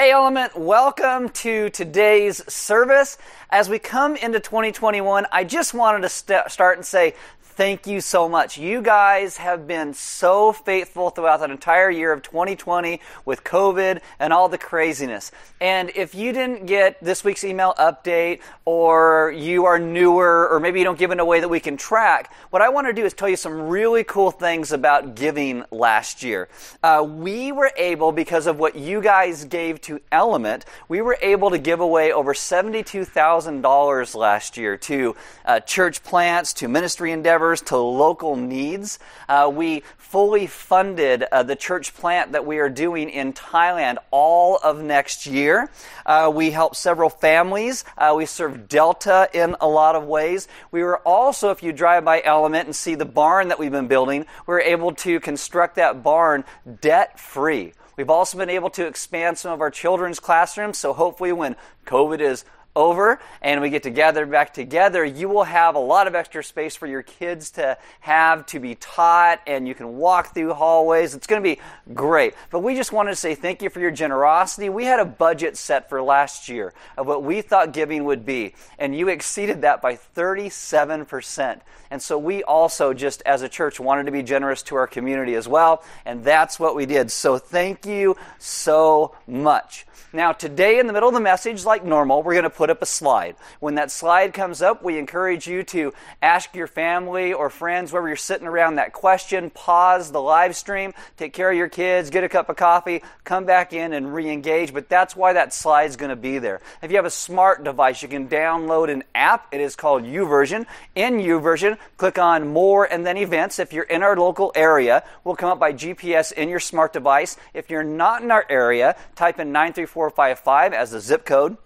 Hey, 0.00 0.12
Element, 0.12 0.56
welcome 0.56 1.28
to 1.28 1.68
today's 1.68 2.42
service. 2.50 3.18
As 3.50 3.68
we 3.68 3.78
come 3.78 4.16
into 4.16 4.40
2021, 4.40 5.26
I 5.30 5.44
just 5.44 5.74
wanted 5.74 6.00
to 6.00 6.08
st- 6.08 6.50
start 6.50 6.78
and 6.78 6.86
say 6.86 7.14
thank 7.60 7.86
you 7.86 8.00
so 8.00 8.26
much. 8.26 8.56
You 8.56 8.80
guys 8.80 9.36
have 9.36 9.66
been 9.66 9.92
so 9.92 10.50
faithful 10.50 11.10
throughout 11.10 11.40
that 11.40 11.50
entire 11.50 11.90
year 11.90 12.10
of 12.10 12.22
2020 12.22 13.02
with 13.26 13.44
COVID 13.44 14.00
and 14.18 14.32
all 14.32 14.48
the 14.48 14.56
craziness. 14.56 15.30
And 15.60 15.92
if 15.94 16.14
you 16.14 16.32
didn't 16.32 16.64
get 16.64 16.98
this 17.04 17.22
week's 17.22 17.44
email 17.44 17.74
update, 17.78 18.40
or 18.64 19.34
you 19.36 19.66
are 19.66 19.78
newer, 19.78 20.48
or 20.48 20.58
maybe 20.58 20.78
you 20.78 20.86
don't 20.86 20.98
give 20.98 21.10
in 21.10 21.20
a 21.20 21.24
way 21.26 21.40
that 21.40 21.50
we 21.50 21.60
can 21.60 21.76
track, 21.76 22.32
what 22.48 22.62
I 22.62 22.70
want 22.70 22.86
to 22.86 22.94
do 22.94 23.04
is 23.04 23.12
tell 23.12 23.28
you 23.28 23.36
some 23.36 23.68
really 23.68 24.04
cool 24.04 24.30
things 24.30 24.72
about 24.72 25.14
giving 25.14 25.62
last 25.70 26.22
year. 26.22 26.48
Uh, 26.82 27.06
we 27.06 27.52
were 27.52 27.72
able, 27.76 28.10
because 28.10 28.46
of 28.46 28.58
what 28.58 28.74
you 28.74 29.02
guys 29.02 29.44
gave 29.44 29.82
to 29.82 30.00
Element, 30.10 30.64
we 30.88 31.02
were 31.02 31.18
able 31.20 31.50
to 31.50 31.58
give 31.58 31.80
away 31.80 32.10
over 32.10 32.32
$72,000 32.32 34.14
last 34.14 34.56
year 34.56 34.78
to 34.78 35.14
uh, 35.44 35.60
church 35.60 36.02
plants, 36.02 36.54
to 36.54 36.66
ministry 36.66 37.12
endeavors 37.12 37.49
to 37.56 37.76
local 37.76 38.36
needs. 38.36 38.98
Uh, 39.28 39.50
we 39.52 39.82
fully 39.96 40.46
funded 40.46 41.24
uh, 41.24 41.42
the 41.42 41.56
church 41.56 41.94
plant 41.94 42.32
that 42.32 42.46
we 42.46 42.58
are 42.58 42.68
doing 42.68 43.10
in 43.10 43.32
Thailand 43.32 43.96
all 44.10 44.58
of 44.62 44.82
next 44.82 45.26
year. 45.26 45.70
Uh, 46.06 46.30
we 46.34 46.50
helped 46.50 46.76
several 46.76 47.10
families. 47.10 47.84
Uh, 47.98 48.14
we 48.16 48.26
served 48.26 48.68
Delta 48.68 49.28
in 49.32 49.56
a 49.60 49.68
lot 49.68 49.96
of 49.96 50.04
ways. 50.04 50.48
We 50.70 50.82
were 50.82 50.98
also, 50.98 51.50
if 51.50 51.62
you 51.62 51.72
drive 51.72 52.04
by 52.04 52.22
Element 52.24 52.66
and 52.66 52.76
see 52.76 52.94
the 52.94 53.04
barn 53.04 53.48
that 53.48 53.58
we've 53.58 53.70
been 53.70 53.88
building, 53.88 54.26
we 54.46 54.52
were 54.54 54.60
able 54.60 54.92
to 54.92 55.20
construct 55.20 55.76
that 55.76 56.02
barn 56.02 56.44
debt 56.80 57.18
free. 57.18 57.72
We've 57.96 58.08
also 58.08 58.38
been 58.38 58.48
able 58.48 58.70
to 58.70 58.86
expand 58.86 59.36
some 59.36 59.52
of 59.52 59.60
our 59.60 59.70
children's 59.70 60.20
classrooms, 60.20 60.78
so 60.78 60.94
hopefully 60.94 61.32
when 61.32 61.54
COVID 61.84 62.20
is 62.20 62.44
over 62.76 63.20
and 63.42 63.60
we 63.60 63.70
get 63.70 63.82
to 63.82 63.90
gather 63.90 64.26
back 64.26 64.54
together, 64.54 65.04
you 65.04 65.28
will 65.28 65.44
have 65.44 65.74
a 65.74 65.80
lot 65.80 66.06
of 66.06 66.14
extra 66.14 66.42
space 66.42 66.76
for 66.76 66.86
your 66.86 67.02
kids 67.02 67.50
to 67.52 67.76
have 68.00 68.46
to 68.46 68.60
be 68.60 68.74
taught 68.76 69.40
and 69.46 69.66
you 69.66 69.74
can 69.74 69.96
walk 69.96 70.34
through 70.34 70.52
hallways. 70.52 71.14
It's 71.14 71.26
going 71.26 71.42
to 71.42 71.48
be 71.48 71.60
great. 71.94 72.34
But 72.50 72.60
we 72.60 72.74
just 72.74 72.92
wanted 72.92 73.10
to 73.10 73.16
say 73.16 73.34
thank 73.34 73.62
you 73.62 73.70
for 73.70 73.80
your 73.80 73.90
generosity. 73.90 74.68
We 74.68 74.84
had 74.84 75.00
a 75.00 75.04
budget 75.04 75.56
set 75.56 75.88
for 75.88 76.02
last 76.02 76.48
year 76.48 76.72
of 76.96 77.06
what 77.06 77.22
we 77.22 77.42
thought 77.42 77.72
giving 77.72 78.04
would 78.04 78.24
be, 78.24 78.54
and 78.78 78.96
you 78.96 79.08
exceeded 79.08 79.62
that 79.62 79.82
by 79.82 79.96
37%. 80.16 81.60
And 81.90 82.00
so 82.00 82.18
we 82.18 82.44
also, 82.44 82.94
just 82.94 83.22
as 83.26 83.42
a 83.42 83.48
church, 83.48 83.80
wanted 83.80 84.06
to 84.06 84.12
be 84.12 84.22
generous 84.22 84.62
to 84.64 84.76
our 84.76 84.86
community 84.86 85.34
as 85.34 85.48
well, 85.48 85.82
and 86.04 86.22
that's 86.22 86.60
what 86.60 86.76
we 86.76 86.86
did. 86.86 87.10
So 87.10 87.36
thank 87.36 87.84
you 87.84 88.16
so 88.38 89.14
much. 89.26 89.86
Now, 90.12 90.32
today 90.32 90.80
in 90.80 90.88
the 90.88 90.92
middle 90.92 91.08
of 91.08 91.14
the 91.14 91.20
message, 91.20 91.64
like 91.64 91.84
normal, 91.84 92.22
we're 92.22 92.34
going 92.34 92.42
to 92.42 92.50
put 92.60 92.68
up 92.68 92.82
a 92.82 92.86
slide. 92.86 93.36
When 93.58 93.76
that 93.76 93.90
slide 93.90 94.34
comes 94.34 94.60
up, 94.60 94.84
we 94.84 94.98
encourage 94.98 95.46
you 95.46 95.62
to 95.62 95.94
ask 96.20 96.54
your 96.54 96.66
family 96.66 97.32
or 97.32 97.48
friends, 97.48 97.90
wherever 97.90 98.06
you're 98.06 98.16
sitting 98.16 98.46
around, 98.46 98.74
that 98.74 98.92
question, 98.92 99.48
pause 99.48 100.12
the 100.12 100.20
live 100.20 100.54
stream, 100.54 100.92
take 101.16 101.32
care 101.32 101.50
of 101.50 101.56
your 101.56 101.70
kids, 101.70 102.10
get 102.10 102.22
a 102.22 102.28
cup 102.28 102.50
of 102.50 102.56
coffee, 102.56 103.02
come 103.24 103.46
back 103.46 103.72
in 103.72 103.94
and 103.94 104.12
re 104.12 104.28
engage. 104.28 104.74
But 104.74 104.90
that's 104.90 105.16
why 105.16 105.32
that 105.32 105.54
slide 105.54 105.88
is 105.88 105.96
going 105.96 106.10
to 106.10 106.16
be 106.16 106.38
there. 106.38 106.60
If 106.82 106.90
you 106.90 106.98
have 106.98 107.06
a 107.06 107.10
smart 107.10 107.64
device, 107.64 108.02
you 108.02 108.08
can 108.08 108.28
download 108.28 108.90
an 108.90 109.04
app. 109.14 109.54
It 109.54 109.62
is 109.62 109.74
called 109.74 110.02
YouVersion. 110.02 110.66
In 110.94 111.14
YouVersion, 111.14 111.78
click 111.96 112.18
on 112.18 112.48
More 112.48 112.84
and 112.84 113.06
then 113.06 113.16
Events. 113.16 113.58
If 113.58 113.72
you're 113.72 113.84
in 113.84 114.02
our 114.02 114.18
local 114.18 114.52
area, 114.54 115.02
we'll 115.24 115.34
come 115.34 115.48
up 115.48 115.58
by 115.58 115.72
GPS 115.72 116.30
in 116.30 116.50
your 116.50 116.60
smart 116.60 116.92
device. 116.92 117.38
If 117.54 117.70
you're 117.70 117.82
not 117.82 118.22
in 118.22 118.30
our 118.30 118.44
area, 118.50 118.96
type 119.16 119.38
in 119.38 119.50
93455 119.50 120.74
as 120.74 120.90
the 120.90 121.00
zip 121.00 121.24
code. 121.24 121.56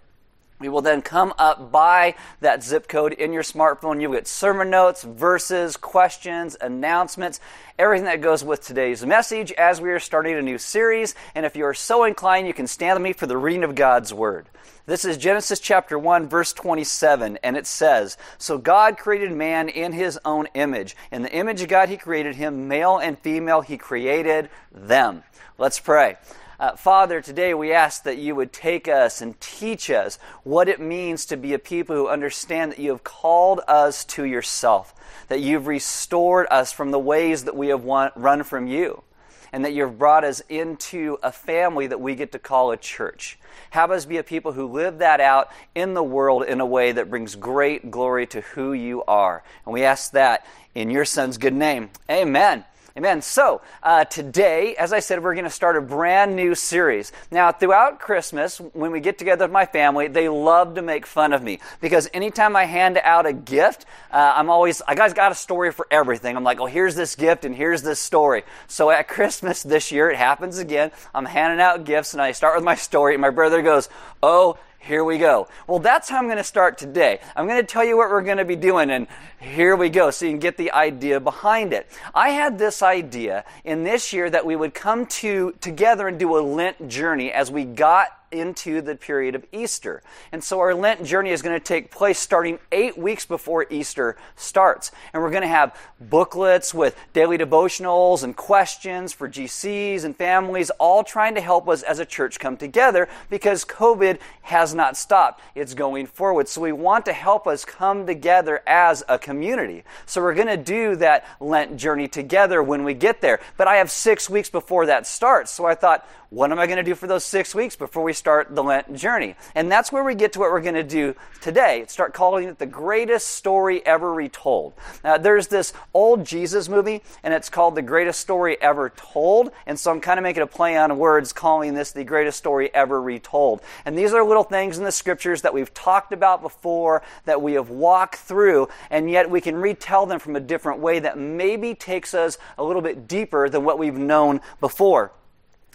We 0.65 0.69
will 0.69 0.81
then 0.81 1.03
come 1.03 1.31
up 1.37 1.71
by 1.71 2.15
that 2.39 2.63
zip 2.63 2.87
code 2.87 3.13
in 3.13 3.33
your 3.33 3.43
smartphone. 3.43 4.01
You'll 4.01 4.13
get 4.13 4.27
sermon 4.27 4.71
notes, 4.71 5.03
verses, 5.03 5.77
questions, 5.77 6.57
announcements, 6.59 7.39
everything 7.77 8.05
that 8.05 8.19
goes 8.19 8.43
with 8.43 8.61
today's 8.61 9.05
message 9.05 9.51
as 9.51 9.79
we 9.79 9.91
are 9.91 9.99
starting 9.99 10.33
a 10.33 10.41
new 10.41 10.57
series. 10.57 11.13
And 11.35 11.45
if 11.45 11.55
you 11.55 11.65
are 11.65 11.75
so 11.75 12.03
inclined, 12.03 12.47
you 12.47 12.53
can 12.55 12.65
stand 12.65 12.95
with 12.95 13.03
me 13.03 13.13
for 13.13 13.27
the 13.27 13.37
reading 13.37 13.63
of 13.63 13.75
God's 13.75 14.11
Word. 14.11 14.47
This 14.87 15.05
is 15.05 15.17
Genesis 15.17 15.59
chapter 15.59 15.99
1, 15.99 16.29
verse 16.29 16.51
27, 16.51 17.37
and 17.43 17.55
it 17.55 17.67
says 17.67 18.17
So 18.39 18.57
God 18.57 18.97
created 18.97 19.33
man 19.33 19.69
in 19.69 19.91
his 19.91 20.19
own 20.25 20.47
image. 20.55 20.95
In 21.11 21.21
the 21.21 21.31
image 21.31 21.61
of 21.61 21.67
God, 21.67 21.89
he 21.89 21.97
created 21.97 22.37
him, 22.37 22.67
male 22.67 22.97
and 22.97 23.19
female, 23.19 23.61
he 23.61 23.77
created 23.77 24.49
them. 24.71 25.21
Let's 25.59 25.79
pray. 25.79 26.17
Uh, 26.57 26.75
Father, 26.75 27.19
today 27.19 27.53
we 27.53 27.73
ask 27.73 28.03
that 28.03 28.17
you 28.17 28.33
would 28.33 28.53
take 28.53 28.87
us 28.87 29.21
and 29.21 29.39
teach 29.41 29.89
us 29.89 30.17
what 30.43 30.69
it 30.69 30.79
means 30.79 31.25
to 31.25 31.35
be 31.35 31.53
a 31.53 31.59
people 31.59 31.95
who 31.95 32.07
understand 32.07 32.71
that 32.71 32.79
you 32.79 32.91
have 32.91 33.03
called 33.03 33.59
us 33.67 34.05
to 34.05 34.23
yourself, 34.23 34.93
that 35.27 35.41
you've 35.41 35.67
restored 35.67 36.47
us 36.49 36.71
from 36.71 36.91
the 36.91 36.99
ways 36.99 37.43
that 37.43 37.57
we 37.57 37.67
have 37.67 37.83
run 37.83 38.43
from 38.43 38.67
you, 38.67 39.03
and 39.51 39.65
that 39.65 39.73
you've 39.73 39.99
brought 39.99 40.23
us 40.23 40.41
into 40.47 41.17
a 41.21 41.31
family 41.31 41.87
that 41.87 41.99
we 41.99 42.15
get 42.15 42.31
to 42.31 42.39
call 42.39 42.71
a 42.71 42.77
church. 42.77 43.37
Have 43.71 43.91
us 43.91 44.05
be 44.05 44.17
a 44.17 44.23
people 44.23 44.53
who 44.53 44.67
live 44.67 44.99
that 44.99 45.19
out 45.19 45.49
in 45.75 45.93
the 45.93 46.03
world 46.03 46.43
in 46.43 46.61
a 46.61 46.65
way 46.65 46.93
that 46.93 47.09
brings 47.09 47.35
great 47.35 47.91
glory 47.91 48.27
to 48.27 48.39
who 48.41 48.71
you 48.71 49.03
are. 49.03 49.43
And 49.65 49.73
we 49.73 49.83
ask 49.83 50.11
that 50.11 50.45
in 50.73 50.89
your 50.89 51.05
Son's 51.05 51.37
good 51.37 51.53
name. 51.53 51.89
Amen. 52.09 52.63
Amen. 52.97 53.21
So, 53.21 53.59
uh, 53.83 54.05
today, 54.05 54.73
as 54.77 54.93
I 54.93 55.01
said, 55.01 55.21
we're 55.21 55.33
going 55.33 55.43
to 55.43 55.49
start 55.49 55.75
a 55.75 55.81
brand 55.81 56.33
new 56.33 56.55
series. 56.55 57.11
Now, 57.29 57.51
throughout 57.51 57.99
Christmas, 57.99 58.57
when 58.71 58.91
we 58.91 59.01
get 59.01 59.17
together 59.17 59.43
with 59.43 59.51
my 59.51 59.65
family, 59.65 60.07
they 60.07 60.29
love 60.29 60.75
to 60.75 60.81
make 60.81 61.05
fun 61.05 61.33
of 61.33 61.43
me 61.43 61.59
because 61.81 62.09
anytime 62.13 62.55
I 62.55 62.63
hand 62.63 62.97
out 63.03 63.25
a 63.25 63.33
gift, 63.33 63.85
uh, 64.13 64.35
I'm 64.37 64.49
always, 64.49 64.81
I 64.87 64.95
guys 64.95 65.11
got 65.11 65.33
a 65.33 65.35
story 65.35 65.73
for 65.73 65.87
everything. 65.91 66.37
I'm 66.37 66.45
like, 66.45 66.61
oh, 66.61 66.67
here's 66.67 66.95
this 66.95 67.17
gift 67.17 67.43
and 67.43 67.53
here's 67.53 67.81
this 67.81 67.99
story. 67.99 68.43
So 68.67 68.89
at 68.89 69.09
Christmas 69.09 69.61
this 69.61 69.91
year, 69.91 70.09
it 70.09 70.15
happens 70.15 70.57
again. 70.57 70.91
I'm 71.13 71.25
handing 71.25 71.59
out 71.59 71.83
gifts 71.83 72.13
and 72.13 72.21
I 72.21 72.31
start 72.31 72.55
with 72.55 72.63
my 72.63 72.75
story, 72.75 73.13
and 73.13 73.21
my 73.21 73.29
brother 73.29 73.61
goes, 73.61 73.89
oh, 74.23 74.57
here 74.85 75.03
we 75.03 75.17
go. 75.17 75.47
Well, 75.65 75.79
that's 75.79 76.09
how 76.09 76.19
I'm 76.19 76.25
going 76.25 76.37
to 76.37 76.43
start 76.43 76.77
today. 76.77 77.19
I'm 77.35 77.47
going 77.47 77.59
to 77.59 77.65
tell 77.65 77.83
you 77.83 77.97
what 77.97 78.09
we're 78.11 78.21
going 78.21 78.37
to 78.37 78.45
be 78.45 78.55
doing, 78.55 78.91
and 78.91 79.07
here 79.39 79.75
we 79.75 79.89
go, 79.89 80.11
so 80.11 80.25
you 80.25 80.31
can 80.31 80.39
get 80.39 80.57
the 80.57 80.71
idea 80.71 81.19
behind 81.19 81.73
it. 81.73 81.87
I 82.13 82.29
had 82.29 82.59
this 82.59 82.83
idea 82.83 83.45
in 83.63 83.83
this 83.83 84.13
year 84.13 84.29
that 84.29 84.45
we 84.45 84.55
would 84.55 84.75
come 84.75 85.07
to 85.07 85.55
together 85.59 86.07
and 86.07 86.19
do 86.19 86.37
a 86.37 86.39
Lent 86.39 86.87
journey 86.87 87.31
as 87.31 87.49
we 87.49 87.65
got 87.65 88.09
into 88.35 88.81
the 88.81 88.95
period 88.95 89.35
of 89.35 89.45
Easter. 89.51 90.03
And 90.31 90.43
so 90.43 90.59
our 90.59 90.73
Lent 90.75 91.03
journey 91.03 91.31
is 91.31 91.41
going 91.41 91.57
to 91.57 91.63
take 91.63 91.91
place 91.91 92.19
starting 92.19 92.59
eight 92.71 92.97
weeks 92.97 93.25
before 93.25 93.65
Easter 93.69 94.17
starts. 94.35 94.91
And 95.13 95.23
we're 95.23 95.31
going 95.31 95.41
to 95.41 95.47
have 95.47 95.79
booklets 95.99 96.73
with 96.73 96.95
daily 97.13 97.37
devotionals 97.37 98.23
and 98.23 98.35
questions 98.35 99.13
for 99.13 99.29
GCs 99.29 100.03
and 100.03 100.15
families, 100.15 100.69
all 100.71 101.03
trying 101.03 101.35
to 101.35 101.41
help 101.41 101.69
us 101.69 101.83
as 101.83 101.99
a 101.99 102.05
church 102.05 102.39
come 102.39 102.57
together 102.57 103.07
because 103.29 103.65
COVID 103.65 104.19
has 104.43 104.75
not 104.75 104.97
stopped. 104.97 105.41
It's 105.55 105.73
going 105.73 106.07
forward. 106.07 106.47
So 106.47 106.61
we 106.61 106.71
want 106.71 107.05
to 107.05 107.13
help 107.13 107.47
us 107.47 107.65
come 107.65 108.05
together 108.05 108.61
as 108.67 109.03
a 109.07 109.17
community. 109.17 109.83
So 110.05 110.21
we're 110.21 110.35
going 110.35 110.47
to 110.47 110.57
do 110.57 110.95
that 110.97 111.25
Lent 111.39 111.77
journey 111.77 112.07
together 112.07 112.61
when 112.61 112.83
we 112.83 112.93
get 112.93 113.21
there. 113.21 113.39
But 113.57 113.67
I 113.67 113.75
have 113.77 113.89
six 113.89 114.29
weeks 114.29 114.49
before 114.49 114.87
that 114.87 115.07
starts. 115.07 115.51
So 115.51 115.65
I 115.65 115.75
thought, 115.75 116.07
what 116.29 116.51
am 116.51 116.59
I 116.59 116.65
going 116.65 116.77
to 116.77 116.83
do 116.83 116.95
for 116.95 117.07
those 117.07 117.23
six 117.23 117.55
weeks 117.55 117.75
before 117.75 118.03
we 118.03 118.13
start 118.13 118.24
the 118.25 118.63
Lent 118.63 118.93
journey? 118.93 119.35
And 119.55 119.71
that's 119.71 119.91
where 119.91 120.03
we 120.03 120.15
get 120.15 120.33
to 120.33 120.39
what 120.39 120.51
we're 120.51 120.61
going 120.61 120.75
to 120.75 120.83
do 120.83 121.15
today. 121.41 121.85
Start 121.87 122.13
calling 122.13 122.49
it 122.49 122.59
the 122.59 122.65
greatest 122.65 123.27
story 123.27 123.85
ever 123.85 124.13
retold. 124.13 124.73
Now, 125.03 125.17
there's 125.17 125.47
this 125.47 125.73
old 125.93 126.25
Jesus 126.25 126.67
movie, 126.67 127.01
and 127.23 127.33
it's 127.33 127.49
called 127.49 127.75
The 127.75 127.81
Greatest 127.81 128.19
Story 128.19 128.61
Ever 128.61 128.89
Told. 128.89 129.51
And 129.65 129.79
so 129.79 129.91
I'm 129.91 130.01
kind 130.01 130.19
of 130.19 130.23
making 130.23 130.43
a 130.43 130.47
play 130.47 130.75
on 130.75 130.97
words 130.97 131.31
calling 131.31 131.73
this 131.73 131.91
the 131.91 132.03
greatest 132.03 132.37
story 132.37 132.73
ever 132.73 133.01
retold. 133.01 133.61
And 133.85 133.97
these 133.97 134.13
are 134.13 134.25
little 134.25 134.43
things 134.43 134.77
in 134.77 134.83
the 134.83 134.91
scriptures 134.91 135.43
that 135.43 135.53
we've 135.53 135.73
talked 135.73 136.11
about 136.11 136.41
before, 136.41 137.03
that 137.25 137.41
we 137.41 137.53
have 137.53 137.69
walked 137.69 138.15
through, 138.15 138.67
and 138.89 139.09
yet 139.09 139.29
we 139.29 139.39
can 139.39 139.55
retell 139.55 140.05
them 140.05 140.19
from 140.19 140.35
a 140.35 140.39
different 140.39 140.79
way 140.79 140.99
that 140.99 141.17
maybe 141.17 141.75
takes 141.75 142.13
us 142.13 142.37
a 142.57 142.63
little 142.63 142.81
bit 142.81 143.07
deeper 143.07 143.49
than 143.49 143.63
what 143.63 143.77
we've 143.77 143.97
known 143.97 144.41
before. 144.59 145.11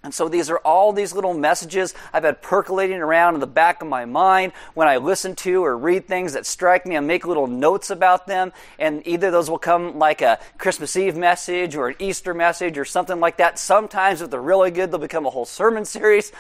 And 0.02 0.14
so 0.14 0.30
these 0.30 0.48
are 0.48 0.56
all 0.58 0.94
these 0.94 1.12
little 1.12 1.34
messages 1.34 1.92
I've 2.10 2.24
had 2.24 2.40
percolating 2.40 3.02
around 3.02 3.34
in 3.34 3.40
the 3.40 3.46
back 3.46 3.82
of 3.82 3.88
my 3.88 4.06
mind 4.06 4.52
when 4.72 4.88
I 4.88 4.96
listen 4.96 5.36
to 5.36 5.62
or 5.62 5.76
read 5.76 6.06
things 6.06 6.32
that 6.32 6.46
strike 6.46 6.86
me. 6.86 6.96
I 6.96 7.00
make 7.00 7.26
little 7.26 7.46
notes 7.46 7.90
about 7.90 8.26
them, 8.26 8.52
and 8.78 9.06
either 9.06 9.30
those 9.30 9.50
will 9.50 9.58
come 9.58 9.98
like 9.98 10.22
a 10.22 10.40
Christmas 10.56 10.96
Eve 10.96 11.16
message 11.16 11.76
or 11.76 11.88
an 11.88 11.96
Easter 11.98 12.32
message 12.32 12.78
or 12.78 12.86
something 12.86 13.20
like 13.20 13.36
that. 13.36 13.58
Sometimes, 13.58 14.22
if 14.22 14.30
they're 14.30 14.40
really 14.40 14.70
good, 14.70 14.90
they'll 14.90 14.98
become 14.98 15.26
a 15.26 15.30
whole 15.30 15.44
sermon 15.44 15.84
series. 15.84 16.32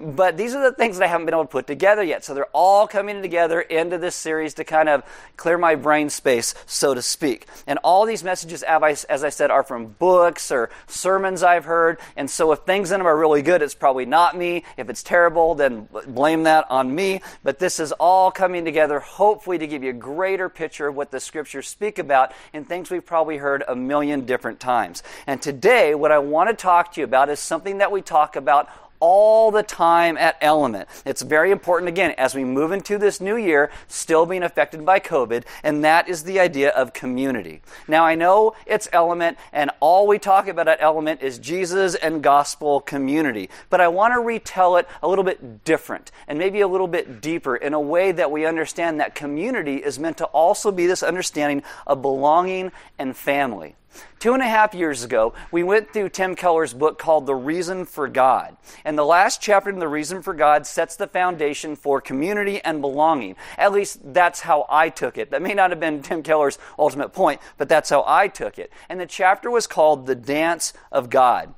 But 0.00 0.36
these 0.36 0.54
are 0.54 0.62
the 0.62 0.76
things 0.76 0.98
that 0.98 1.04
I 1.06 1.08
haven't 1.08 1.26
been 1.26 1.34
able 1.34 1.46
to 1.46 1.50
put 1.50 1.66
together 1.66 2.04
yet. 2.04 2.24
So 2.24 2.32
they're 2.32 2.46
all 2.52 2.86
coming 2.86 3.20
together 3.20 3.60
into 3.60 3.98
this 3.98 4.14
series 4.14 4.54
to 4.54 4.64
kind 4.64 4.88
of 4.88 5.02
clear 5.36 5.58
my 5.58 5.74
brain 5.74 6.08
space, 6.08 6.54
so 6.66 6.94
to 6.94 7.02
speak. 7.02 7.48
And 7.66 7.80
all 7.82 8.06
these 8.06 8.22
messages, 8.22 8.62
as 8.62 9.24
I 9.24 9.28
said, 9.30 9.50
are 9.50 9.64
from 9.64 9.86
books 9.86 10.52
or 10.52 10.70
sermons 10.86 11.42
I've 11.42 11.64
heard. 11.64 11.98
And 12.16 12.30
so 12.30 12.52
if 12.52 12.60
things 12.60 12.92
in 12.92 13.00
them 13.00 13.07
are 13.08 13.16
really 13.16 13.42
good, 13.42 13.62
it's 13.62 13.74
probably 13.74 14.06
not 14.06 14.36
me. 14.36 14.64
If 14.76 14.88
it's 14.88 15.02
terrible, 15.02 15.54
then 15.54 15.88
blame 16.06 16.44
that 16.44 16.66
on 16.70 16.94
me. 16.94 17.20
But 17.42 17.58
this 17.58 17.80
is 17.80 17.92
all 17.92 18.30
coming 18.30 18.64
together, 18.64 19.00
hopefully, 19.00 19.58
to 19.58 19.66
give 19.66 19.82
you 19.82 19.90
a 19.90 19.94
greater 19.94 20.48
picture 20.48 20.88
of 20.88 20.94
what 20.94 21.10
the 21.10 21.20
scriptures 21.20 21.66
speak 21.66 21.98
about 21.98 22.32
and 22.52 22.66
things 22.66 22.90
we've 22.90 23.04
probably 23.04 23.38
heard 23.38 23.64
a 23.66 23.74
million 23.74 24.26
different 24.26 24.60
times. 24.60 25.02
And 25.26 25.40
today, 25.40 25.94
what 25.94 26.12
I 26.12 26.18
want 26.18 26.50
to 26.50 26.54
talk 26.54 26.92
to 26.92 27.00
you 27.00 27.04
about 27.04 27.28
is 27.28 27.40
something 27.40 27.78
that 27.78 27.90
we 27.90 28.02
talk 28.02 28.36
about 28.36 28.68
all 29.00 29.50
the 29.50 29.62
time 29.62 30.16
at 30.16 30.36
Element. 30.40 30.88
It's 31.04 31.22
very 31.22 31.50
important, 31.50 31.88
again, 31.88 32.12
as 32.18 32.34
we 32.34 32.44
move 32.44 32.72
into 32.72 32.98
this 32.98 33.20
new 33.20 33.36
year, 33.36 33.70
still 33.86 34.26
being 34.26 34.42
affected 34.42 34.84
by 34.84 35.00
COVID, 35.00 35.44
and 35.62 35.84
that 35.84 36.08
is 36.08 36.24
the 36.24 36.40
idea 36.40 36.70
of 36.70 36.92
community. 36.92 37.60
Now, 37.86 38.04
I 38.04 38.14
know 38.14 38.54
it's 38.66 38.88
Element, 38.92 39.38
and 39.52 39.70
all 39.80 40.06
we 40.06 40.18
talk 40.18 40.48
about 40.48 40.68
at 40.68 40.80
Element 40.80 41.22
is 41.22 41.38
Jesus 41.38 41.94
and 41.94 42.22
gospel 42.22 42.80
community, 42.80 43.50
but 43.70 43.80
I 43.80 43.88
want 43.88 44.14
to 44.14 44.20
retell 44.20 44.76
it 44.76 44.88
a 45.02 45.08
little 45.08 45.24
bit 45.24 45.64
different 45.64 46.10
and 46.26 46.38
maybe 46.38 46.60
a 46.60 46.68
little 46.68 46.88
bit 46.88 47.20
deeper 47.20 47.56
in 47.56 47.74
a 47.74 47.80
way 47.80 48.12
that 48.12 48.30
we 48.30 48.46
understand 48.46 49.00
that 49.00 49.14
community 49.14 49.76
is 49.76 49.98
meant 49.98 50.16
to 50.18 50.26
also 50.26 50.70
be 50.70 50.86
this 50.86 51.02
understanding 51.02 51.62
of 51.86 52.02
belonging 52.02 52.72
and 52.98 53.16
family. 53.16 53.76
Two 54.18 54.32
and 54.34 54.42
a 54.42 54.46
half 54.46 54.74
years 54.74 55.04
ago, 55.04 55.32
we 55.52 55.62
went 55.62 55.92
through 55.92 56.08
Tim 56.08 56.34
Keller's 56.34 56.74
book 56.74 56.98
called 56.98 57.26
The 57.26 57.34
Reason 57.34 57.84
for 57.84 58.08
God. 58.08 58.56
And 58.84 58.98
the 58.98 59.04
last 59.04 59.40
chapter 59.40 59.70
in 59.70 59.78
The 59.78 59.88
Reason 59.88 60.22
for 60.22 60.34
God 60.34 60.66
sets 60.66 60.96
the 60.96 61.06
foundation 61.06 61.76
for 61.76 62.00
community 62.00 62.60
and 62.64 62.80
belonging. 62.80 63.36
At 63.56 63.72
least 63.72 64.00
that's 64.12 64.40
how 64.40 64.66
I 64.68 64.88
took 64.88 65.18
it. 65.18 65.30
That 65.30 65.42
may 65.42 65.54
not 65.54 65.70
have 65.70 65.80
been 65.80 66.02
Tim 66.02 66.22
Keller's 66.22 66.58
ultimate 66.78 67.12
point, 67.12 67.40
but 67.56 67.68
that's 67.68 67.90
how 67.90 68.04
I 68.06 68.28
took 68.28 68.58
it. 68.58 68.72
And 68.88 68.98
the 68.98 69.06
chapter 69.06 69.50
was 69.50 69.66
called 69.66 70.06
The 70.06 70.14
Dance 70.16 70.72
of 70.90 71.10
God. 71.10 71.54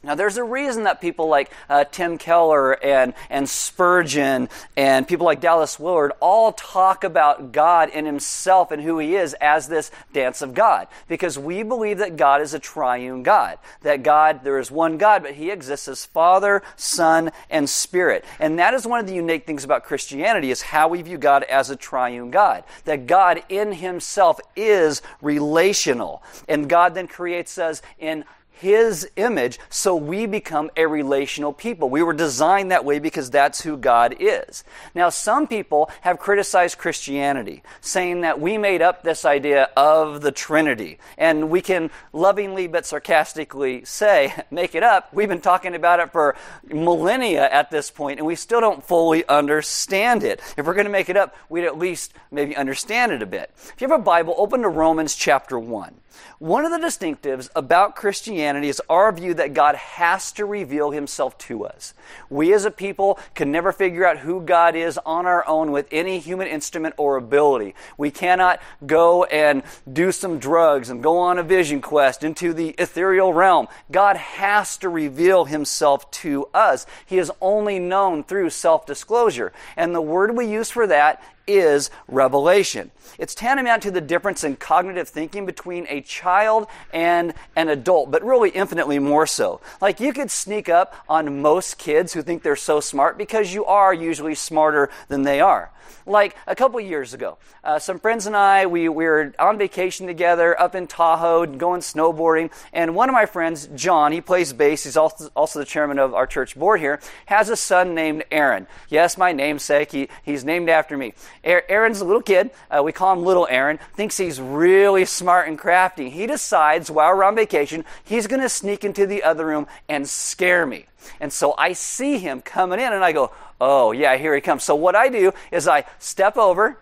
Now, 0.00 0.14
there's 0.14 0.36
a 0.36 0.44
reason 0.44 0.84
that 0.84 1.00
people 1.00 1.26
like 1.26 1.50
uh, 1.68 1.82
Tim 1.82 2.18
Keller 2.18 2.72
and, 2.84 3.14
and 3.28 3.48
Spurgeon 3.48 4.48
and 4.76 5.08
people 5.08 5.26
like 5.26 5.40
Dallas 5.40 5.80
Willard 5.80 6.12
all 6.20 6.52
talk 6.52 7.02
about 7.02 7.50
God 7.50 7.90
and 7.92 8.06
Himself 8.06 8.70
and 8.70 8.80
who 8.80 9.00
He 9.00 9.16
is 9.16 9.34
as 9.40 9.66
this 9.66 9.90
dance 10.12 10.40
of 10.40 10.54
God. 10.54 10.86
Because 11.08 11.36
we 11.36 11.64
believe 11.64 11.98
that 11.98 12.16
God 12.16 12.42
is 12.42 12.54
a 12.54 12.60
triune 12.60 13.24
God. 13.24 13.58
That 13.82 14.04
God, 14.04 14.44
there 14.44 14.60
is 14.60 14.70
one 14.70 14.98
God, 14.98 15.24
but 15.24 15.34
He 15.34 15.50
exists 15.50 15.88
as 15.88 16.06
Father, 16.06 16.62
Son, 16.76 17.32
and 17.50 17.68
Spirit. 17.68 18.24
And 18.38 18.60
that 18.60 18.74
is 18.74 18.86
one 18.86 19.00
of 19.00 19.08
the 19.08 19.14
unique 19.14 19.46
things 19.46 19.64
about 19.64 19.82
Christianity 19.82 20.52
is 20.52 20.62
how 20.62 20.86
we 20.86 21.02
view 21.02 21.18
God 21.18 21.42
as 21.42 21.70
a 21.70 21.76
triune 21.76 22.30
God. 22.30 22.62
That 22.84 23.08
God 23.08 23.42
in 23.48 23.72
Himself 23.72 24.38
is 24.54 25.02
relational. 25.20 26.22
And 26.48 26.68
God 26.68 26.94
then 26.94 27.08
creates 27.08 27.58
us 27.58 27.82
in 27.98 28.24
his 28.58 29.08
image, 29.16 29.58
so 29.68 29.94
we 29.94 30.26
become 30.26 30.70
a 30.76 30.86
relational 30.86 31.52
people. 31.52 31.88
We 31.88 32.02
were 32.02 32.12
designed 32.12 32.70
that 32.70 32.84
way 32.84 32.98
because 32.98 33.30
that's 33.30 33.62
who 33.62 33.76
God 33.76 34.16
is. 34.18 34.64
Now, 34.94 35.10
some 35.10 35.46
people 35.46 35.90
have 36.00 36.18
criticized 36.18 36.78
Christianity, 36.78 37.62
saying 37.80 38.22
that 38.22 38.40
we 38.40 38.58
made 38.58 38.82
up 38.82 39.02
this 39.02 39.24
idea 39.24 39.70
of 39.76 40.22
the 40.22 40.32
Trinity. 40.32 40.98
And 41.16 41.50
we 41.50 41.60
can 41.60 41.90
lovingly 42.12 42.66
but 42.66 42.84
sarcastically 42.84 43.84
say, 43.84 44.34
make 44.50 44.74
it 44.74 44.82
up. 44.82 45.14
We've 45.14 45.28
been 45.28 45.40
talking 45.40 45.74
about 45.74 46.00
it 46.00 46.10
for 46.10 46.34
millennia 46.64 47.48
at 47.48 47.70
this 47.70 47.90
point, 47.90 48.18
and 48.18 48.26
we 48.26 48.34
still 48.34 48.60
don't 48.60 48.84
fully 48.84 49.26
understand 49.28 50.24
it. 50.24 50.40
If 50.56 50.66
we're 50.66 50.74
going 50.74 50.86
to 50.86 50.90
make 50.90 51.08
it 51.08 51.16
up, 51.16 51.36
we'd 51.48 51.64
at 51.64 51.78
least 51.78 52.12
maybe 52.30 52.56
understand 52.56 53.12
it 53.12 53.22
a 53.22 53.26
bit. 53.26 53.52
If 53.54 53.80
you 53.80 53.88
have 53.88 54.00
a 54.00 54.02
Bible, 54.02 54.34
open 54.36 54.62
to 54.62 54.68
Romans 54.68 55.14
chapter 55.14 55.58
1. 55.58 55.94
One 56.38 56.64
of 56.64 56.70
the 56.70 56.78
distinctives 56.78 57.48
about 57.56 57.96
Christianity 57.96 58.47
is 58.56 58.82
our 58.88 59.12
view 59.12 59.34
that 59.34 59.54
God 59.54 59.74
has 59.76 60.32
to 60.32 60.44
reveal 60.44 60.90
himself 60.90 61.36
to 61.38 61.64
us. 61.64 61.94
We 62.30 62.52
as 62.52 62.64
a 62.64 62.70
people 62.70 63.18
can 63.34 63.52
never 63.52 63.72
figure 63.72 64.06
out 64.06 64.18
who 64.18 64.40
God 64.40 64.76
is 64.76 64.98
on 65.04 65.26
our 65.26 65.46
own 65.46 65.72
with 65.72 65.86
any 65.90 66.18
human 66.18 66.48
instrument 66.48 66.94
or 66.98 67.16
ability. 67.16 67.74
We 67.96 68.10
cannot 68.10 68.60
go 68.86 69.24
and 69.24 69.62
do 69.90 70.12
some 70.12 70.38
drugs 70.38 70.90
and 70.90 71.02
go 71.02 71.18
on 71.18 71.38
a 71.38 71.42
vision 71.42 71.80
quest 71.80 72.24
into 72.24 72.52
the 72.52 72.70
ethereal 72.78 73.32
realm. 73.32 73.68
God 73.90 74.16
has 74.16 74.76
to 74.78 74.88
reveal 74.88 75.44
himself 75.44 76.10
to 76.12 76.46
us. 76.54 76.86
He 77.06 77.18
is 77.18 77.32
only 77.40 77.78
known 77.78 78.24
through 78.24 78.50
self 78.50 78.86
disclosure. 78.86 79.52
And 79.76 79.94
the 79.94 80.00
word 80.00 80.36
we 80.36 80.46
use 80.46 80.70
for 80.70 80.86
that 80.86 81.22
is 81.48 81.90
revelation. 82.06 82.92
It's 83.18 83.34
tantamount 83.34 83.82
to 83.82 83.90
the 83.90 84.00
difference 84.00 84.44
in 84.44 84.56
cognitive 84.56 85.08
thinking 85.08 85.46
between 85.46 85.86
a 85.88 86.02
child 86.02 86.68
and 86.92 87.34
an 87.56 87.68
adult, 87.68 88.10
but 88.10 88.22
really 88.22 88.50
infinitely 88.50 88.98
more 88.98 89.26
so. 89.26 89.60
Like 89.80 89.98
you 89.98 90.12
could 90.12 90.30
sneak 90.30 90.68
up 90.68 90.94
on 91.08 91.42
most 91.42 91.78
kids 91.78 92.12
who 92.12 92.22
think 92.22 92.42
they're 92.42 92.54
so 92.54 92.80
smart 92.80 93.18
because 93.18 93.52
you 93.52 93.64
are 93.64 93.92
usually 93.92 94.34
smarter 94.34 94.90
than 95.08 95.22
they 95.22 95.40
are. 95.40 95.72
Like 96.06 96.36
a 96.46 96.54
couple 96.54 96.80
years 96.80 97.12
ago, 97.12 97.36
uh, 97.62 97.78
some 97.78 97.98
friends 97.98 98.26
and 98.26 98.34
I, 98.34 98.66
we, 98.66 98.88
we 98.88 99.04
were 99.04 99.34
on 99.38 99.58
vacation 99.58 100.06
together 100.06 100.58
up 100.58 100.74
in 100.74 100.86
Tahoe, 100.86 101.44
going 101.44 101.82
snowboarding, 101.82 102.50
and 102.72 102.94
one 102.94 103.10
of 103.10 103.12
my 103.12 103.26
friends, 103.26 103.68
John, 103.74 104.12
he 104.12 104.22
plays 104.22 104.54
bass, 104.54 104.84
he's 104.84 104.96
also, 104.96 105.30
also 105.36 105.58
the 105.58 105.66
chairman 105.66 105.98
of 105.98 106.14
our 106.14 106.26
church 106.26 106.58
board 106.58 106.80
here, 106.80 107.00
has 107.26 107.50
a 107.50 107.56
son 107.56 107.94
named 107.94 108.24
Aaron. 108.30 108.66
Yes, 108.88 109.18
my 109.18 109.32
namesake, 109.32 109.92
he, 109.92 110.08
he's 110.22 110.44
named 110.44 110.70
after 110.70 110.96
me. 110.96 111.12
Aaron's 111.48 112.00
a 112.00 112.04
little 112.04 112.22
kid, 112.22 112.50
uh, 112.70 112.82
we 112.82 112.92
call 112.92 113.12
him 113.12 113.24
Little 113.24 113.46
Aaron, 113.50 113.78
thinks 113.94 114.16
he's 114.16 114.40
really 114.40 115.04
smart 115.04 115.48
and 115.48 115.58
crafty. 115.58 116.10
He 116.10 116.26
decides 116.26 116.90
while 116.90 117.16
we're 117.16 117.24
on 117.24 117.34
vacation, 117.34 117.84
he's 118.04 118.26
going 118.26 118.42
to 118.42 118.48
sneak 118.48 118.84
into 118.84 119.06
the 119.06 119.22
other 119.22 119.46
room 119.46 119.66
and 119.88 120.08
scare 120.08 120.66
me. 120.66 120.86
And 121.20 121.32
so 121.32 121.54
I 121.56 121.72
see 121.72 122.18
him 122.18 122.42
coming 122.42 122.80
in 122.80 122.92
and 122.92 123.02
I 123.02 123.12
go, 123.12 123.32
oh, 123.60 123.92
yeah, 123.92 124.16
here 124.16 124.34
he 124.34 124.40
comes. 124.40 124.62
So 124.62 124.74
what 124.74 124.94
I 124.94 125.08
do 125.08 125.32
is 125.50 125.66
I 125.66 125.84
step 125.98 126.36
over 126.36 126.78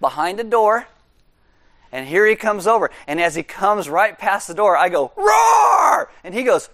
behind 0.00 0.38
the 0.38 0.44
door 0.44 0.86
and 1.92 2.06
here 2.06 2.26
he 2.26 2.36
comes 2.36 2.66
over. 2.66 2.90
And 3.06 3.20
as 3.20 3.34
he 3.34 3.42
comes 3.42 3.88
right 3.88 4.18
past 4.18 4.48
the 4.48 4.54
door, 4.54 4.76
I 4.76 4.88
go, 4.88 5.12
roar! 5.16 6.10
And 6.24 6.34
he 6.34 6.42
goes, 6.42 6.68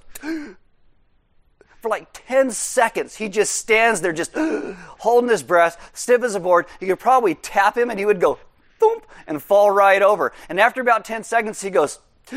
for 1.84 1.90
like 1.90 2.08
10 2.14 2.50
seconds, 2.50 3.16
he 3.16 3.28
just 3.28 3.54
stands 3.54 4.00
there, 4.00 4.14
just 4.14 4.34
holding 5.00 5.28
his 5.28 5.42
breath, 5.42 5.90
stiff 5.92 6.22
as 6.22 6.34
a 6.34 6.40
board. 6.40 6.64
You 6.80 6.86
could 6.86 6.98
probably 6.98 7.34
tap 7.34 7.76
him 7.76 7.90
and 7.90 7.98
he 7.98 8.06
would 8.06 8.22
go, 8.22 8.38
thump, 8.80 9.06
and 9.26 9.42
fall 9.42 9.70
right 9.70 10.00
over. 10.00 10.32
And 10.48 10.58
after 10.58 10.80
about 10.80 11.04
10 11.04 11.24
seconds, 11.24 11.60
he 11.60 11.68
goes, 11.68 11.98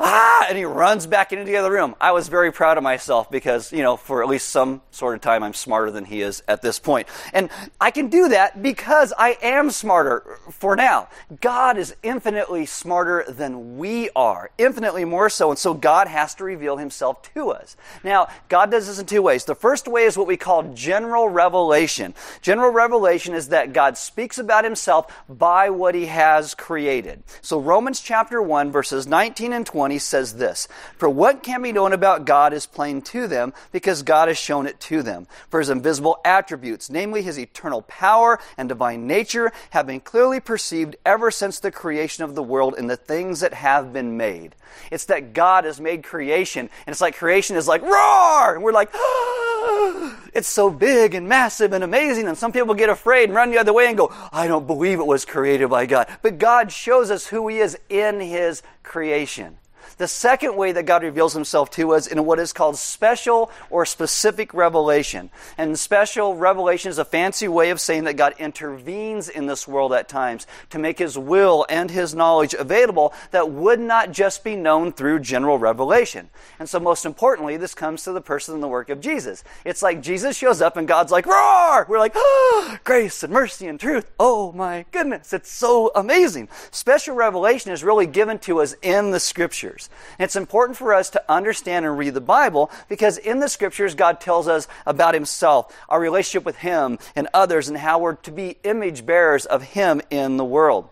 ah, 0.00 0.46
and 0.48 0.58
he 0.58 0.64
runs 0.64 1.06
back 1.06 1.32
into 1.32 1.44
the 1.44 1.56
other 1.56 1.70
room. 1.70 1.94
I 2.00 2.10
was 2.10 2.26
very 2.26 2.50
proud 2.50 2.78
of 2.78 2.82
myself 2.82 3.30
because, 3.30 3.72
you 3.72 3.82
know, 3.82 3.96
for 3.96 4.24
at 4.24 4.28
least 4.28 4.48
some 4.48 4.82
sort 4.90 5.14
of 5.14 5.20
time, 5.20 5.44
I'm 5.44 5.54
smarter 5.54 5.92
than 5.92 6.04
he 6.04 6.20
is 6.20 6.42
at 6.48 6.60
this 6.60 6.80
point. 6.80 7.06
And 7.32 7.48
I 7.80 7.92
can 7.92 8.08
do 8.08 8.28
that 8.30 8.60
because 8.60 9.12
I 9.16 9.38
am 9.40 9.70
smarter 9.70 10.38
for 10.50 10.74
now. 10.74 11.08
God 11.40 11.78
is 11.78 11.94
infinitely 12.02 12.66
smarter 12.66 13.24
than 13.28 13.78
we 13.78 14.10
are, 14.16 14.50
infinitely 14.58 15.04
more 15.04 15.30
so. 15.30 15.50
And 15.50 15.58
so 15.58 15.72
God 15.72 16.08
has 16.08 16.34
to 16.36 16.44
reveal 16.44 16.76
himself 16.76 17.22
to 17.34 17.50
us. 17.50 17.76
Now, 18.02 18.28
God 18.48 18.72
does 18.72 18.88
this 18.88 18.98
in 18.98 19.06
two 19.06 19.22
ways. 19.22 19.44
The 19.44 19.54
first 19.54 19.86
way 19.86 20.02
is 20.04 20.18
what 20.18 20.26
we 20.26 20.36
call 20.36 20.74
general 20.74 21.28
revelation. 21.28 22.14
General 22.42 22.72
revelation 22.72 23.34
is 23.34 23.50
that 23.50 23.72
God 23.72 23.96
speaks 23.96 24.38
about 24.38 24.64
himself 24.64 25.06
by 25.28 25.70
what 25.70 25.94
he 25.94 26.06
has 26.06 26.56
created. 26.56 27.22
So 27.42 27.60
Romans 27.60 28.00
chapter 28.00 28.39
1, 28.42 28.72
verses 28.72 29.06
19 29.06 29.52
and 29.52 29.66
20 29.66 29.98
says 29.98 30.34
this 30.34 30.68
For 30.96 31.08
what 31.08 31.42
can 31.42 31.62
be 31.62 31.72
known 31.72 31.92
about 31.92 32.24
God 32.24 32.52
is 32.52 32.66
plain 32.66 33.02
to 33.02 33.26
them, 33.26 33.52
because 33.72 34.02
God 34.02 34.28
has 34.28 34.38
shown 34.38 34.66
it 34.66 34.80
to 34.80 35.02
them. 35.02 35.26
For 35.48 35.60
his 35.60 35.70
invisible 35.70 36.18
attributes, 36.24 36.90
namely 36.90 37.22
his 37.22 37.38
eternal 37.38 37.82
power 37.82 38.38
and 38.56 38.68
divine 38.68 39.06
nature, 39.06 39.52
have 39.70 39.86
been 39.86 40.00
clearly 40.00 40.40
perceived 40.40 40.96
ever 41.04 41.30
since 41.30 41.60
the 41.60 41.70
creation 41.70 42.24
of 42.24 42.34
the 42.34 42.42
world 42.42 42.74
in 42.76 42.86
the 42.86 42.96
things 42.96 43.40
that 43.40 43.54
have 43.54 43.92
been 43.92 44.16
made. 44.16 44.54
It's 44.90 45.06
that 45.06 45.32
God 45.32 45.64
has 45.64 45.80
made 45.80 46.04
creation, 46.04 46.70
and 46.86 46.92
it's 46.92 47.00
like 47.00 47.16
creation 47.16 47.56
is 47.56 47.68
like, 47.68 47.82
roar! 47.82 48.54
And 48.54 48.62
we're 48.62 48.72
like, 48.72 48.90
ah! 48.94 50.16
it's 50.32 50.48
so 50.48 50.70
big 50.70 51.14
and 51.14 51.28
massive 51.28 51.72
and 51.72 51.84
amazing. 51.84 52.28
And 52.28 52.36
some 52.36 52.52
people 52.52 52.74
get 52.74 52.88
afraid 52.88 53.24
and 53.24 53.34
run 53.34 53.50
the 53.50 53.58
other 53.58 53.72
way 53.72 53.88
and 53.88 53.96
go, 53.96 54.12
I 54.32 54.46
don't 54.46 54.66
believe 54.66 54.98
it 55.00 55.06
was 55.06 55.24
created 55.24 55.68
by 55.68 55.86
God. 55.86 56.08
But 56.22 56.38
God 56.38 56.72
shows 56.72 57.10
us 57.10 57.26
who 57.26 57.48
He 57.48 57.58
is 57.58 57.78
in 57.88 58.20
His 58.30 58.62
creation. 58.84 59.58
The 60.00 60.08
second 60.08 60.56
way 60.56 60.72
that 60.72 60.86
God 60.86 61.02
reveals 61.02 61.34
himself 61.34 61.68
to 61.72 61.92
us 61.92 62.06
in 62.06 62.24
what 62.24 62.38
is 62.38 62.54
called 62.54 62.78
special 62.78 63.50
or 63.68 63.84
specific 63.84 64.54
revelation. 64.54 65.28
And 65.58 65.78
special 65.78 66.36
revelation 66.36 66.88
is 66.88 66.96
a 66.96 67.04
fancy 67.04 67.48
way 67.48 67.68
of 67.68 67.82
saying 67.82 68.04
that 68.04 68.16
God 68.16 68.32
intervenes 68.38 69.28
in 69.28 69.44
this 69.44 69.68
world 69.68 69.92
at 69.92 70.08
times 70.08 70.46
to 70.70 70.78
make 70.78 70.98
his 70.98 71.18
will 71.18 71.66
and 71.68 71.90
his 71.90 72.14
knowledge 72.14 72.54
available 72.54 73.12
that 73.32 73.50
would 73.50 73.78
not 73.78 74.10
just 74.10 74.42
be 74.42 74.56
known 74.56 74.90
through 74.90 75.18
general 75.18 75.58
revelation. 75.58 76.30
And 76.58 76.66
so 76.66 76.80
most 76.80 77.04
importantly, 77.04 77.58
this 77.58 77.74
comes 77.74 78.02
to 78.04 78.12
the 78.12 78.22
person 78.22 78.54
and 78.54 78.62
the 78.62 78.68
work 78.68 78.88
of 78.88 79.02
Jesus. 79.02 79.44
It's 79.66 79.82
like 79.82 80.00
Jesus 80.00 80.34
shows 80.34 80.62
up 80.62 80.78
and 80.78 80.88
God's 80.88 81.12
like, 81.12 81.26
roar! 81.26 81.84
We're 81.90 81.98
like, 81.98 82.14
oh, 82.14 82.78
grace 82.84 83.22
and 83.22 83.34
mercy 83.34 83.66
and 83.66 83.78
truth. 83.78 84.10
Oh 84.18 84.50
my 84.52 84.86
goodness, 84.92 85.34
it's 85.34 85.52
so 85.52 85.92
amazing. 85.94 86.48
Special 86.70 87.14
revelation 87.14 87.70
is 87.70 87.84
really 87.84 88.06
given 88.06 88.38
to 88.38 88.62
us 88.62 88.74
in 88.80 89.10
the 89.10 89.20
scriptures. 89.20 89.89
And 90.18 90.24
it's 90.24 90.36
important 90.36 90.76
for 90.78 90.94
us 90.94 91.10
to 91.10 91.22
understand 91.30 91.84
and 91.84 91.96
read 91.96 92.14
the 92.14 92.20
Bible 92.20 92.70
because 92.88 93.18
in 93.18 93.40
the 93.40 93.48
scriptures, 93.48 93.94
God 93.94 94.20
tells 94.20 94.48
us 94.48 94.68
about 94.86 95.14
Himself, 95.14 95.76
our 95.88 96.00
relationship 96.00 96.44
with 96.44 96.56
Him 96.56 96.98
and 97.14 97.28
others, 97.34 97.68
and 97.68 97.76
how 97.76 97.98
we're 97.98 98.14
to 98.16 98.32
be 98.32 98.58
image 98.64 99.06
bearers 99.06 99.46
of 99.46 99.62
Him 99.62 100.00
in 100.10 100.36
the 100.36 100.44
world. 100.44 100.88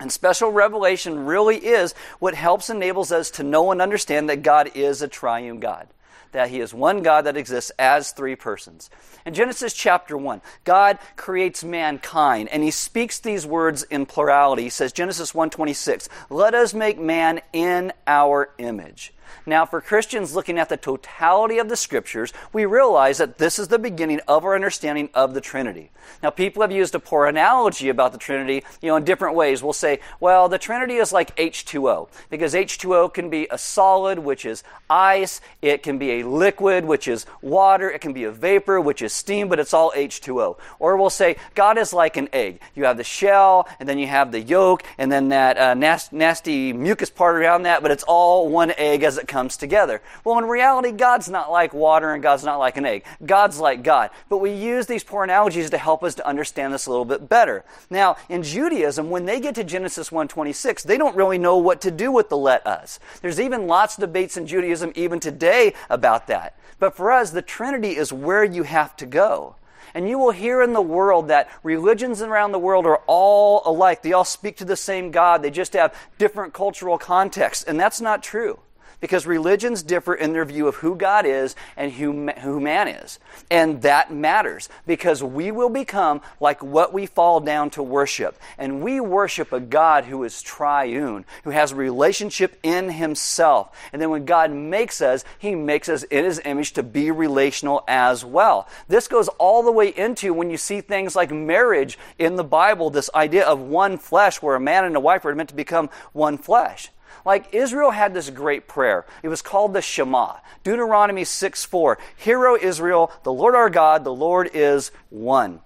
And 0.00 0.12
special 0.12 0.50
revelation 0.50 1.26
really 1.26 1.56
is 1.56 1.94
what 2.20 2.34
helps 2.34 2.70
enables 2.70 3.10
us 3.10 3.30
to 3.32 3.42
know 3.42 3.72
and 3.72 3.82
understand 3.82 4.28
that 4.28 4.42
God 4.42 4.70
is 4.74 5.02
a 5.02 5.08
triune 5.08 5.58
God 5.58 5.88
that 6.32 6.50
he 6.50 6.60
is 6.60 6.72
one 6.74 7.02
God 7.02 7.26
that 7.26 7.36
exists 7.36 7.72
as 7.78 8.12
three 8.12 8.36
persons. 8.36 8.90
In 9.26 9.34
Genesis 9.34 9.72
chapter 9.72 10.16
1, 10.16 10.40
God 10.64 10.98
creates 11.16 11.64
mankind 11.64 12.48
and 12.50 12.62
he 12.62 12.70
speaks 12.70 13.18
these 13.18 13.46
words 13.46 13.82
in 13.84 14.06
plurality. 14.06 14.64
He 14.64 14.70
says 14.70 14.92
Genesis 14.92 15.34
1:26, 15.34 16.08
"Let 16.30 16.54
us 16.54 16.74
make 16.74 16.98
man 16.98 17.40
in 17.52 17.92
our 18.06 18.50
image." 18.58 19.12
Now, 19.46 19.64
for 19.64 19.80
Christians 19.80 20.34
looking 20.34 20.58
at 20.58 20.68
the 20.68 20.76
totality 20.76 21.58
of 21.58 21.68
the 21.68 21.76
scriptures, 21.76 22.32
we 22.52 22.64
realize 22.64 23.18
that 23.18 23.38
this 23.38 23.58
is 23.58 23.68
the 23.68 23.78
beginning 23.78 24.20
of 24.28 24.44
our 24.44 24.54
understanding 24.54 25.08
of 25.14 25.34
the 25.34 25.40
Trinity. 25.40 25.90
Now, 26.22 26.30
people 26.30 26.62
have 26.62 26.72
used 26.72 26.94
a 26.94 26.98
poor 26.98 27.26
analogy 27.26 27.88
about 27.88 28.12
the 28.12 28.18
Trinity, 28.18 28.64
you 28.80 28.88
know, 28.88 28.96
in 28.96 29.04
different 29.04 29.36
ways. 29.36 29.62
We'll 29.62 29.72
say, 29.72 30.00
well, 30.20 30.48
the 30.48 30.58
Trinity 30.58 30.96
is 30.96 31.12
like 31.12 31.36
H2O, 31.36 32.08
because 32.30 32.54
H2O 32.54 33.12
can 33.12 33.30
be 33.30 33.46
a 33.50 33.58
solid, 33.58 34.18
which 34.18 34.44
is 34.44 34.62
ice, 34.88 35.40
it 35.62 35.82
can 35.82 35.98
be 35.98 36.20
a 36.20 36.26
liquid, 36.26 36.84
which 36.84 37.08
is 37.08 37.26
water, 37.42 37.90
it 37.90 38.00
can 38.00 38.12
be 38.12 38.24
a 38.24 38.32
vapor, 38.32 38.80
which 38.80 39.02
is 39.02 39.12
steam, 39.12 39.48
but 39.48 39.58
it's 39.58 39.74
all 39.74 39.92
H2O. 39.92 40.56
Or 40.78 40.96
we'll 40.96 41.10
say, 41.10 41.36
God 41.54 41.78
is 41.78 41.92
like 41.92 42.16
an 42.16 42.28
egg. 42.32 42.60
You 42.74 42.84
have 42.84 42.96
the 42.96 43.04
shell, 43.04 43.68
and 43.78 43.88
then 43.88 43.98
you 43.98 44.06
have 44.06 44.32
the 44.32 44.40
yolk, 44.40 44.82
and 44.96 45.12
then 45.12 45.28
that 45.28 45.58
uh, 45.58 45.74
nasty, 45.74 46.16
nasty 46.16 46.72
mucus 46.72 47.10
part 47.10 47.36
around 47.36 47.64
that, 47.64 47.82
but 47.82 47.90
it's 47.90 48.04
all 48.04 48.48
one 48.48 48.72
egg 48.76 49.02
as 49.02 49.17
it 49.18 49.28
comes 49.28 49.56
together. 49.56 50.00
Well, 50.24 50.38
in 50.38 50.46
reality, 50.46 50.92
God's 50.92 51.28
not 51.28 51.50
like 51.50 51.74
water 51.74 52.12
and 52.12 52.22
God's 52.22 52.44
not 52.44 52.58
like 52.58 52.76
an 52.76 52.86
egg. 52.86 53.04
God's 53.24 53.58
like 53.58 53.82
God. 53.82 54.10
But 54.28 54.38
we 54.38 54.52
use 54.52 54.86
these 54.86 55.04
poor 55.04 55.24
analogies 55.24 55.70
to 55.70 55.78
help 55.78 56.02
us 56.02 56.14
to 56.16 56.26
understand 56.26 56.72
this 56.72 56.86
a 56.86 56.90
little 56.90 57.04
bit 57.04 57.28
better. 57.28 57.64
Now, 57.90 58.16
in 58.28 58.42
Judaism, 58.42 59.10
when 59.10 59.26
they 59.26 59.40
get 59.40 59.54
to 59.56 59.64
Genesis 59.64 60.10
1:26, 60.10 60.82
they 60.82 60.96
don't 60.96 61.16
really 61.16 61.38
know 61.38 61.56
what 61.56 61.80
to 61.82 61.90
do 61.90 62.10
with 62.10 62.28
the 62.28 62.36
let 62.36 62.66
us. 62.66 62.98
There's 63.20 63.40
even 63.40 63.66
lots 63.66 63.96
of 63.96 64.00
debates 64.00 64.36
in 64.36 64.46
Judaism 64.46 64.92
even 64.94 65.20
today 65.20 65.74
about 65.90 66.26
that. 66.28 66.54
But 66.78 66.96
for 66.96 67.10
us, 67.12 67.30
the 67.30 67.42
Trinity 67.42 67.96
is 67.96 68.12
where 68.12 68.44
you 68.44 68.62
have 68.62 68.96
to 68.96 69.06
go. 69.06 69.56
And 69.94 70.08
you 70.08 70.18
will 70.18 70.30
hear 70.30 70.62
in 70.62 70.74
the 70.74 70.82
world 70.82 71.28
that 71.28 71.48
religions 71.62 72.22
around 72.22 72.52
the 72.52 72.58
world 72.58 72.86
are 72.86 73.02
all 73.06 73.62
alike. 73.64 74.02
They 74.02 74.12
all 74.12 74.24
speak 74.24 74.56
to 74.58 74.64
the 74.64 74.76
same 74.76 75.10
God. 75.10 75.42
They 75.42 75.50
just 75.50 75.72
have 75.72 75.94
different 76.18 76.52
cultural 76.52 76.98
contexts. 76.98 77.64
And 77.64 77.80
that's 77.80 78.00
not 78.00 78.22
true 78.22 78.58
because 79.00 79.26
religions 79.26 79.82
differ 79.82 80.14
in 80.14 80.32
their 80.32 80.44
view 80.44 80.66
of 80.66 80.76
who 80.76 80.96
God 80.96 81.26
is 81.26 81.54
and 81.76 81.92
who, 81.92 82.12
man 82.60 82.88
is. 82.88 83.18
And 83.50 83.82
that 83.82 84.12
matters 84.12 84.68
because 84.86 85.22
we 85.22 85.50
will 85.50 85.68
become 85.68 86.20
like 86.40 86.62
what 86.62 86.92
we 86.92 87.06
fall 87.06 87.40
down 87.40 87.70
to 87.70 87.82
worship. 87.82 88.38
And 88.56 88.82
we 88.82 89.00
worship 89.00 89.52
a 89.52 89.60
God 89.60 90.04
who 90.04 90.24
is 90.24 90.42
triune, 90.42 91.24
who 91.44 91.50
has 91.50 91.72
a 91.72 91.76
relationship 91.76 92.58
in 92.62 92.90
himself. 92.90 93.76
And 93.92 94.02
then 94.02 94.10
when 94.10 94.24
God 94.24 94.50
makes 94.50 95.00
us, 95.00 95.24
he 95.38 95.54
makes 95.54 95.88
us 95.88 96.02
in 96.04 96.24
his 96.24 96.40
image 96.44 96.72
to 96.72 96.82
be 96.82 97.10
relational 97.10 97.84
as 97.86 98.24
well. 98.24 98.68
This 98.88 99.08
goes 99.08 99.28
all 99.38 99.62
the 99.62 99.72
way 99.72 99.88
into 99.88 100.34
when 100.34 100.50
you 100.50 100.56
see 100.56 100.80
things 100.80 101.14
like 101.14 101.30
marriage 101.30 101.98
in 102.18 102.36
the 102.36 102.44
Bible, 102.44 102.90
this 102.90 103.10
idea 103.14 103.46
of 103.46 103.60
one 103.60 103.98
flesh, 103.98 104.42
where 104.42 104.56
a 104.56 104.60
man 104.60 104.84
and 104.84 104.96
a 104.96 105.00
wife 105.00 105.24
are 105.24 105.34
meant 105.34 105.50
to 105.50 105.54
become 105.54 105.90
one 106.12 106.38
flesh. 106.38 106.90
Like 107.24 107.54
Israel 107.54 107.90
had 107.90 108.14
this 108.14 108.30
great 108.30 108.68
prayer. 108.68 109.06
It 109.22 109.28
was 109.28 109.42
called 109.42 109.72
the 109.72 109.82
Shema. 109.82 110.36
Deuteronomy 110.64 111.24
6 111.24 111.64
4. 111.64 111.98
Hear, 112.16 112.46
O 112.46 112.56
Israel, 112.56 113.12
the 113.22 113.32
Lord 113.32 113.54
our 113.54 113.70
God, 113.70 114.04
the 114.04 114.14
Lord 114.14 114.50
is 114.52 114.90
one. 115.10 115.60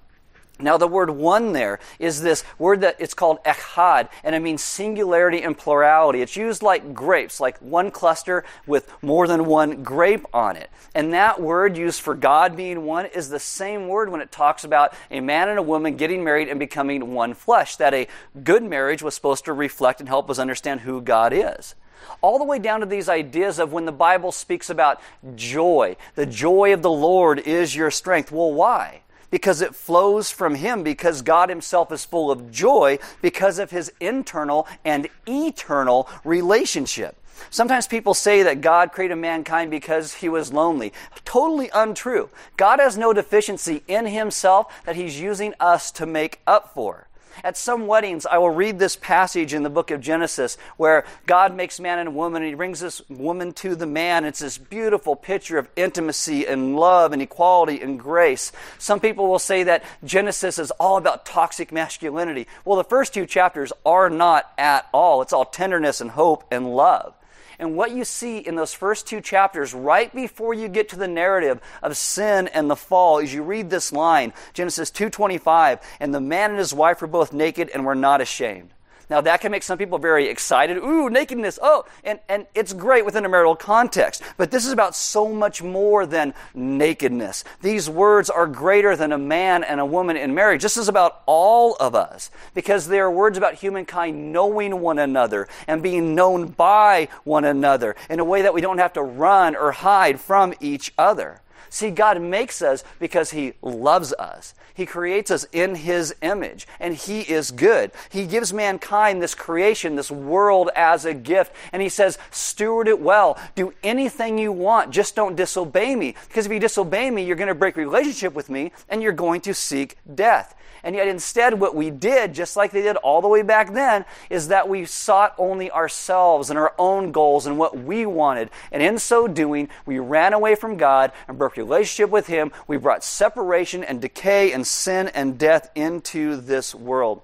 Now, 0.63 0.77
the 0.77 0.89
word 0.89 1.11
one 1.11 1.53
there 1.53 1.79
is 1.99 2.23
this 2.23 2.45
word 2.59 2.81
that 2.83 2.97
it's 2.99 3.15
called 3.15 3.43
echad, 3.45 4.09
and 4.25 4.35
it 4.35 4.41
means 4.41 4.63
singularity 4.63 5.43
and 5.43 5.57
plurality. 5.57 6.23
It's 6.23 6.37
used 6.37 6.63
like 6.63 6.95
grapes, 6.95 7.41
like 7.41 7.59
one 7.59 7.91
cluster 7.91 8.45
with 8.67 8.91
more 9.03 9.27
than 9.27 9.47
one 9.47 9.83
grape 9.83 10.25
on 10.33 10.57
it. 10.57 10.71
And 10.95 11.13
that 11.13 11.41
word 11.41 11.77
used 11.77 12.01
for 12.01 12.15
God 12.15 12.57
being 12.57 12.85
one 12.85 13.07
is 13.07 13.29
the 13.29 13.41
same 13.41 13.89
word 13.89 14.11
when 14.11 14.21
it 14.21 14.31
talks 14.31 14.65
about 14.65 14.95
a 15.11 15.21
man 15.21 15.49
and 15.49 15.59
a 15.59 15.63
woman 15.63 15.97
getting 15.97 16.23
married 16.25 16.49
and 16.49 16.59
becoming 16.59 17.15
one 17.15 17.35
flesh. 17.35 17.77
That 17.77 17.95
a 17.95 18.09
good 18.43 18.63
marriage 18.63 19.03
was 19.03 19.15
supposed 19.15 19.45
to 19.47 19.53
reflect 19.53 20.01
and 20.01 20.09
help 20.09 20.31
us 20.31 20.39
understand 20.39 20.81
who 20.81 21.01
God 21.01 21.33
is 21.33 21.75
all 22.21 22.39
the 22.39 22.45
way 22.45 22.59
down 22.59 22.81
to 22.81 22.87
these 22.87 23.09
ideas 23.09 23.59
of 23.59 23.73
when 23.73 23.85
the 23.85 23.93
Bible 23.93 24.33
speaks 24.33 24.71
about 24.71 25.01
joy. 25.35 25.97
The 26.15 26.27
joy 26.27 26.73
of 26.73 26.83
the 26.83 26.91
Lord 26.91 27.39
is 27.41 27.75
your 27.75 27.91
strength. 27.91 28.33
Well, 28.33 28.53
why? 28.53 29.03
Because 29.33 29.61
it 29.61 29.75
flows 29.75 30.31
from 30.31 30.55
Him, 30.55 30.85
because 30.85 31.23
God 31.23 31.49
Himself 31.49 31.91
is 31.91 32.05
full 32.05 32.31
of 32.31 32.53
joy 32.53 33.01
because 33.21 33.59
of 33.59 33.73
His 33.73 33.93
internal 33.99 34.69
and 34.85 35.09
eternal 35.27 36.09
relationship. 36.23 37.17
Sometimes 37.51 37.87
people 37.89 38.15
say 38.15 38.43
that 38.45 38.61
God 38.61 38.93
created 38.93 39.17
mankind 39.17 39.71
because 39.71 40.15
he 40.15 40.29
was 40.29 40.53
lonely. 40.53 40.93
Totally 41.25 41.71
untrue. 41.75 42.29
God 42.57 42.79
has 42.79 42.97
no 42.97 43.13
deficiency 43.13 43.83
in 43.89 44.07
himself 44.07 44.73
that 44.85 44.95
he's 44.95 45.19
using 45.19 45.55
us 45.59 45.91
to 45.93 46.07
make 46.07 46.41
up 46.47 46.73
for. 46.73 47.09
At 47.45 47.57
some 47.57 47.87
weddings, 47.87 48.27
I 48.27 48.39
will 48.39 48.51
read 48.51 48.79
this 48.79 48.97
passage 48.97 49.55
in 49.55 49.63
the 49.63 49.71
book 49.71 49.91
of 49.91 50.01
Genesis 50.01 50.57
where 50.77 51.05
God 51.27 51.55
makes 51.55 51.81
man 51.81 51.99
and 51.99 52.15
woman 52.15 52.43
and 52.43 52.49
he 52.49 52.55
brings 52.55 52.81
this 52.81 53.03
woman 53.09 53.53
to 53.55 53.75
the 53.75 53.87
man. 53.87 54.25
It's 54.25 54.41
this 54.41 54.59
beautiful 54.59 55.17
picture 55.17 55.59
of 55.59 55.69
intimacy 55.77 56.47
and 56.47 56.77
love 56.77 57.13
and 57.13 57.23
equality 57.23 57.81
and 57.81 57.99
grace. 57.99 58.53
Some 58.79 59.01
people 59.01 59.29
will 59.29 59.39
say 59.39 59.63
that 59.65 59.85
Genesis 60.05 60.59
is 60.59 60.71
all 60.73 60.97
about 60.97 61.27
toxic 61.27 61.73
masculinity. 61.73 62.47
Well, 62.65 62.77
the 62.77 62.85
first 62.85 63.15
two 63.15 63.27
chapters 63.27 63.73
are 63.85 64.11
not 64.11 64.53
at 64.59 64.89
all. 64.93 65.23
It's 65.23 65.33
all 65.33 65.45
tenderness 65.45 66.01
and 66.01 66.11
hope 66.11 66.45
and 66.51 66.75
love. 66.75 67.15
And 67.63 67.77
what 67.77 67.93
you 67.93 68.05
see 68.05 68.39
in 68.39 68.57
those 68.57 68.75
first 68.75 69.07
two 69.07 69.21
chapters, 69.21 69.73
right 69.73 70.13
before 70.13 70.53
you 70.53 70.67
get 70.67 70.89
to 70.89 70.97
the 70.97 71.07
narrative 71.07 71.61
of 71.81 71.97
sin 71.97 72.49
and 72.49 72.69
the 72.69 72.75
fall, 72.75 73.21
is 73.21 73.33
you 73.33 73.45
read 73.45 73.71
this 73.71 73.93
line, 73.93 74.33
Genesis 74.53 74.91
2.25, 74.91 75.81
and 76.01 76.13
the 76.13 76.21
man 76.21 76.51
and 76.51 76.59
his 76.59 76.75
wife 76.75 77.01
were 77.01 77.07
both 77.07 77.33
naked 77.33 77.71
and 77.73 77.87
were 77.87 77.95
not 77.95 78.21
ashamed. 78.21 78.75
Now 79.13 79.21
that 79.21 79.43
can 79.43 79.53
make 79.53 79.63
some 79.63 79.77
people 79.77 79.99
very 79.99 80.29
excited. 80.29 80.79
Ooh, 80.79 81.11
nakedness. 81.11 81.59
Oh, 81.61 81.85
and, 82.03 82.19
and 82.31 82.47
it's 82.55 82.73
great 82.73 83.05
within 83.05 83.27
a 83.27 83.29
marital 83.29 83.55
context. 83.55 84.23
But 84.39 84.51
this 84.51 84.65
is 84.65 84.73
about 84.73 84.97
so 84.97 85.29
much 85.29 85.63
more 85.63 86.07
than 86.07 86.33
nakedness. 86.55 87.45
These 87.61 87.91
words 87.91 88.31
are 88.31 88.47
greater 88.47 88.97
than 88.97 89.13
a 89.13 89.19
man 89.19 89.65
and 89.65 89.81
a 89.81 89.85
woman 89.85 90.17
in 90.17 90.35
marriage. 90.35 90.63
This 90.63 90.79
is 90.79 90.89
about 90.89 91.21
all 91.27 91.77
of 91.79 91.95
us 91.95 92.31
because 92.55 92.89
they 92.89 93.01
are 93.01 93.11
words 93.11 93.37
about 93.37 93.53
humankind 93.53 94.33
knowing 94.33 94.81
one 94.81 94.99
another 94.99 95.47
and 95.67 95.83
being 95.83 96.15
known 96.15 96.47
by 96.47 97.09
one 97.25 97.45
another 97.45 97.97
in 98.09 98.19
a 98.19 98.25
way 98.25 98.41
that 98.41 98.55
we 98.55 98.63
don't 98.63 98.79
have 98.79 98.95
to 98.95 99.03
run 99.03 99.55
or 99.55 99.73
hide 99.73 100.21
from 100.21 100.55
each 100.59 100.91
other. 100.97 101.43
See, 101.73 101.91
God 101.91 102.21
makes 102.21 102.61
us 102.61 102.85
because 102.99 103.31
He 103.31 103.55
loves 103.63 104.13
us. 104.13 104.55
He 104.75 104.85
creates 104.85 105.31
us 105.31 105.47
in 105.53 105.75
His 105.75 106.15
image, 106.21 106.67
and 106.79 106.95
He 106.95 107.23
is 107.23 107.51
good. 107.51 107.93
He 108.11 108.27
gives 108.27 108.53
mankind 108.53 109.23
this 109.23 109.35
creation, 109.35 109.97
this 109.97 110.11
world 110.11 110.69
as 110.77 111.07
a 111.07 111.15
gift, 111.15 111.51
and 111.73 111.81
He 111.81 111.89
says, 111.89 112.19
steward 112.31 112.89
it 112.89 113.01
well. 113.01 113.39
Do 113.55 113.73
anything 113.83 114.37
you 114.37 114.53
want, 114.53 114.91
just 114.91 115.17
don't 115.17 115.35
disobey 115.35 115.97
me. 115.97 116.15
Because 116.29 116.45
if 116.45 116.53
you 116.53 116.61
disobey 116.61 117.11
me, 117.11 117.25
you're 117.25 117.37
going 117.37 117.49
to 117.49 117.55
break 117.55 117.77
relationship 117.77 118.35
with 118.35 118.51
me, 118.51 118.73
and 118.91 119.03
you're 119.03 119.13
going 119.13 119.41
to 119.41 119.55
seek 119.55 119.97
death. 120.15 120.55
And 120.85 120.97
yet, 120.97 121.09
instead, 121.09 121.61
what 121.61 121.75
we 121.75 121.91
did, 121.91 122.35
just 122.35 122.57
like 122.57 122.73
they 122.73 122.83
did 122.83 122.97
all 122.97 123.21
the 123.21 123.29
way 123.29 123.43
back 123.43 123.73
then, 123.73 124.05
is 124.31 124.49
that 124.49 124.69
we 124.69 124.85
sought 124.85 125.35
only 125.39 125.71
ourselves 125.71 126.51
and 126.51 126.59
our 126.59 126.75
own 126.79 127.13
goals 127.13 127.47
and 127.47 127.59
what 127.59 127.79
we 127.79 128.05
wanted. 128.05 128.51
And 128.73 128.83
in 128.83 128.99
so 128.99 129.29
doing, 129.29 129.69
we 129.87 129.99
ran 129.99 130.33
away 130.33 130.55
from 130.55 130.77
God 130.77 131.13
and 131.29 131.39
broke 131.39 131.57
relationship 131.57 132.11
with 132.11 132.27
Him. 132.27 132.53
We 132.67 132.79
brought 132.79 133.05
separation 133.05 133.85
and 133.85 134.01
decay 134.01 134.53
and 134.53 134.67
sin 134.67 135.09
and 135.09 135.39
death 135.39 135.71
into 135.75 136.37
this 136.37 136.75
world. 136.75 137.23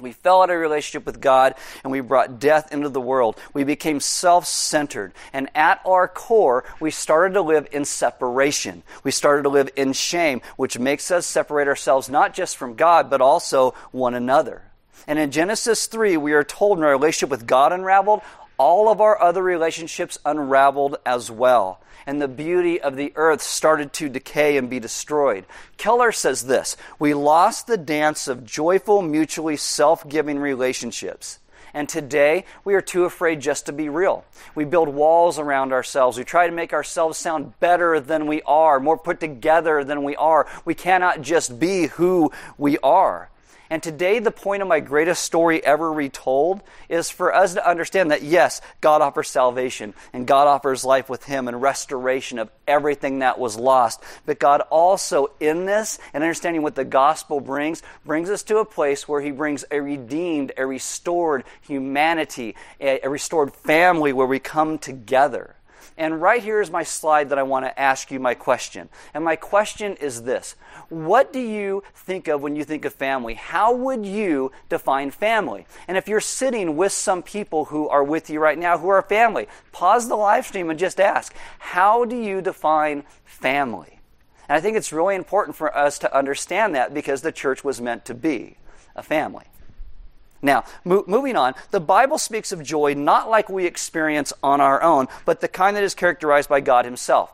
We 0.00 0.12
fell 0.12 0.42
out 0.42 0.50
of 0.50 0.58
relationship 0.58 1.06
with 1.06 1.22
God 1.22 1.54
and 1.82 1.90
we 1.90 2.00
brought 2.00 2.38
death 2.38 2.72
into 2.72 2.90
the 2.90 3.00
world. 3.00 3.38
We 3.54 3.64
became 3.64 4.00
self 4.00 4.46
centered. 4.46 5.12
And 5.32 5.48
at 5.54 5.80
our 5.86 6.06
core, 6.06 6.64
we 6.80 6.90
started 6.90 7.34
to 7.34 7.40
live 7.40 7.66
in 7.72 7.86
separation. 7.86 8.82
We 9.04 9.10
started 9.10 9.44
to 9.44 9.48
live 9.48 9.70
in 9.74 9.94
shame, 9.94 10.42
which 10.56 10.78
makes 10.78 11.10
us 11.10 11.24
separate 11.26 11.66
ourselves 11.66 12.10
not 12.10 12.34
just 12.34 12.58
from 12.58 12.74
God, 12.74 13.08
but 13.08 13.22
also 13.22 13.72
one 13.90 14.14
another. 14.14 14.62
And 15.06 15.18
in 15.18 15.30
Genesis 15.30 15.86
3, 15.86 16.16
we 16.18 16.32
are 16.32 16.44
told 16.44 16.78
in 16.78 16.84
our 16.84 16.90
relationship 16.90 17.30
with 17.30 17.46
God 17.46 17.72
unraveled, 17.72 18.20
all 18.58 18.90
of 18.90 19.00
our 19.00 19.20
other 19.20 19.42
relationships 19.42 20.18
unraveled 20.24 20.96
as 21.06 21.30
well 21.30 21.80
and 22.06 22.22
the 22.22 22.28
beauty 22.28 22.80
of 22.80 22.96
the 22.96 23.12
earth 23.16 23.42
started 23.42 23.92
to 23.94 24.08
decay 24.08 24.56
and 24.56 24.70
be 24.70 24.78
destroyed. 24.78 25.44
Keller 25.76 26.12
says 26.12 26.46
this 26.46 26.76
We 26.98 27.14
lost 27.14 27.66
the 27.66 27.76
dance 27.76 28.28
of 28.28 28.44
joyful, 28.44 29.02
mutually 29.02 29.56
self 29.56 30.08
giving 30.08 30.38
relationships. 30.38 31.40
And 31.74 31.90
today, 31.90 32.46
we 32.64 32.72
are 32.72 32.80
too 32.80 33.04
afraid 33.04 33.40
just 33.40 33.66
to 33.66 33.72
be 33.72 33.90
real. 33.90 34.24
We 34.54 34.64
build 34.64 34.88
walls 34.88 35.38
around 35.38 35.74
ourselves. 35.74 36.16
We 36.16 36.24
try 36.24 36.46
to 36.46 36.52
make 36.52 36.72
ourselves 36.72 37.18
sound 37.18 37.58
better 37.60 38.00
than 38.00 38.26
we 38.26 38.40
are, 38.42 38.80
more 38.80 38.96
put 38.96 39.20
together 39.20 39.84
than 39.84 40.02
we 40.02 40.16
are. 40.16 40.46
We 40.64 40.74
cannot 40.74 41.20
just 41.20 41.60
be 41.60 41.88
who 41.88 42.32
we 42.56 42.78
are. 42.78 43.28
And 43.68 43.82
today, 43.82 44.20
the 44.20 44.30
point 44.30 44.62
of 44.62 44.68
my 44.68 44.78
greatest 44.78 45.24
story 45.24 45.64
ever 45.64 45.92
retold 45.92 46.62
is 46.88 47.10
for 47.10 47.34
us 47.34 47.54
to 47.54 47.68
understand 47.68 48.12
that 48.12 48.22
yes, 48.22 48.60
God 48.80 49.02
offers 49.02 49.28
salvation 49.28 49.92
and 50.12 50.26
God 50.26 50.46
offers 50.46 50.84
life 50.84 51.08
with 51.08 51.24
Him 51.24 51.48
and 51.48 51.60
restoration 51.60 52.38
of 52.38 52.50
everything 52.68 53.18
that 53.20 53.40
was 53.40 53.56
lost. 53.56 54.00
But 54.24 54.38
God 54.38 54.60
also, 54.70 55.32
in 55.40 55.66
this 55.66 55.98
and 56.14 56.22
understanding 56.22 56.62
what 56.62 56.76
the 56.76 56.84
gospel 56.84 57.40
brings, 57.40 57.82
brings 58.04 58.30
us 58.30 58.44
to 58.44 58.58
a 58.58 58.64
place 58.64 59.08
where 59.08 59.20
He 59.20 59.32
brings 59.32 59.64
a 59.70 59.80
redeemed, 59.80 60.52
a 60.56 60.64
restored 60.64 61.42
humanity, 61.62 62.54
a, 62.80 63.08
restored 63.08 63.52
family 63.52 64.12
where 64.12 64.26
we 64.28 64.38
come 64.38 64.78
together. 64.78 65.55
And 65.98 66.20
right 66.20 66.42
here 66.42 66.60
is 66.60 66.70
my 66.70 66.82
slide 66.82 67.30
that 67.30 67.38
I 67.38 67.42
want 67.42 67.64
to 67.64 67.80
ask 67.80 68.10
you 68.10 68.20
my 68.20 68.34
question. 68.34 68.90
And 69.14 69.24
my 69.24 69.36
question 69.36 69.94
is 69.96 70.22
this 70.22 70.56
What 70.88 71.32
do 71.32 71.40
you 71.40 71.82
think 71.94 72.28
of 72.28 72.42
when 72.42 72.54
you 72.54 72.64
think 72.64 72.84
of 72.84 72.92
family? 72.92 73.34
How 73.34 73.74
would 73.74 74.04
you 74.04 74.52
define 74.68 75.10
family? 75.10 75.66
And 75.88 75.96
if 75.96 76.06
you're 76.06 76.20
sitting 76.20 76.76
with 76.76 76.92
some 76.92 77.22
people 77.22 77.66
who 77.66 77.88
are 77.88 78.04
with 78.04 78.28
you 78.28 78.40
right 78.40 78.58
now 78.58 78.78
who 78.78 78.88
are 78.88 79.02
family, 79.02 79.48
pause 79.72 80.08
the 80.08 80.16
live 80.16 80.46
stream 80.46 80.68
and 80.68 80.78
just 80.78 81.00
ask, 81.00 81.34
How 81.58 82.04
do 82.04 82.16
you 82.16 82.42
define 82.42 83.04
family? 83.24 84.00
And 84.48 84.56
I 84.56 84.60
think 84.60 84.76
it's 84.76 84.92
really 84.92 85.16
important 85.16 85.56
for 85.56 85.76
us 85.76 85.98
to 86.00 86.16
understand 86.16 86.74
that 86.74 86.92
because 86.92 87.22
the 87.22 87.32
church 87.32 87.64
was 87.64 87.80
meant 87.80 88.04
to 88.04 88.14
be 88.14 88.56
a 88.94 89.02
family. 89.02 89.46
Now, 90.42 90.64
mo- 90.84 91.04
moving 91.06 91.36
on, 91.36 91.54
the 91.70 91.80
Bible 91.80 92.18
speaks 92.18 92.52
of 92.52 92.62
joy 92.62 92.94
not 92.94 93.30
like 93.30 93.48
we 93.48 93.66
experience 93.66 94.32
on 94.42 94.60
our 94.60 94.82
own, 94.82 95.08
but 95.24 95.40
the 95.40 95.48
kind 95.48 95.76
that 95.76 95.84
is 95.84 95.94
characterized 95.94 96.48
by 96.48 96.60
God 96.60 96.84
Himself. 96.84 97.32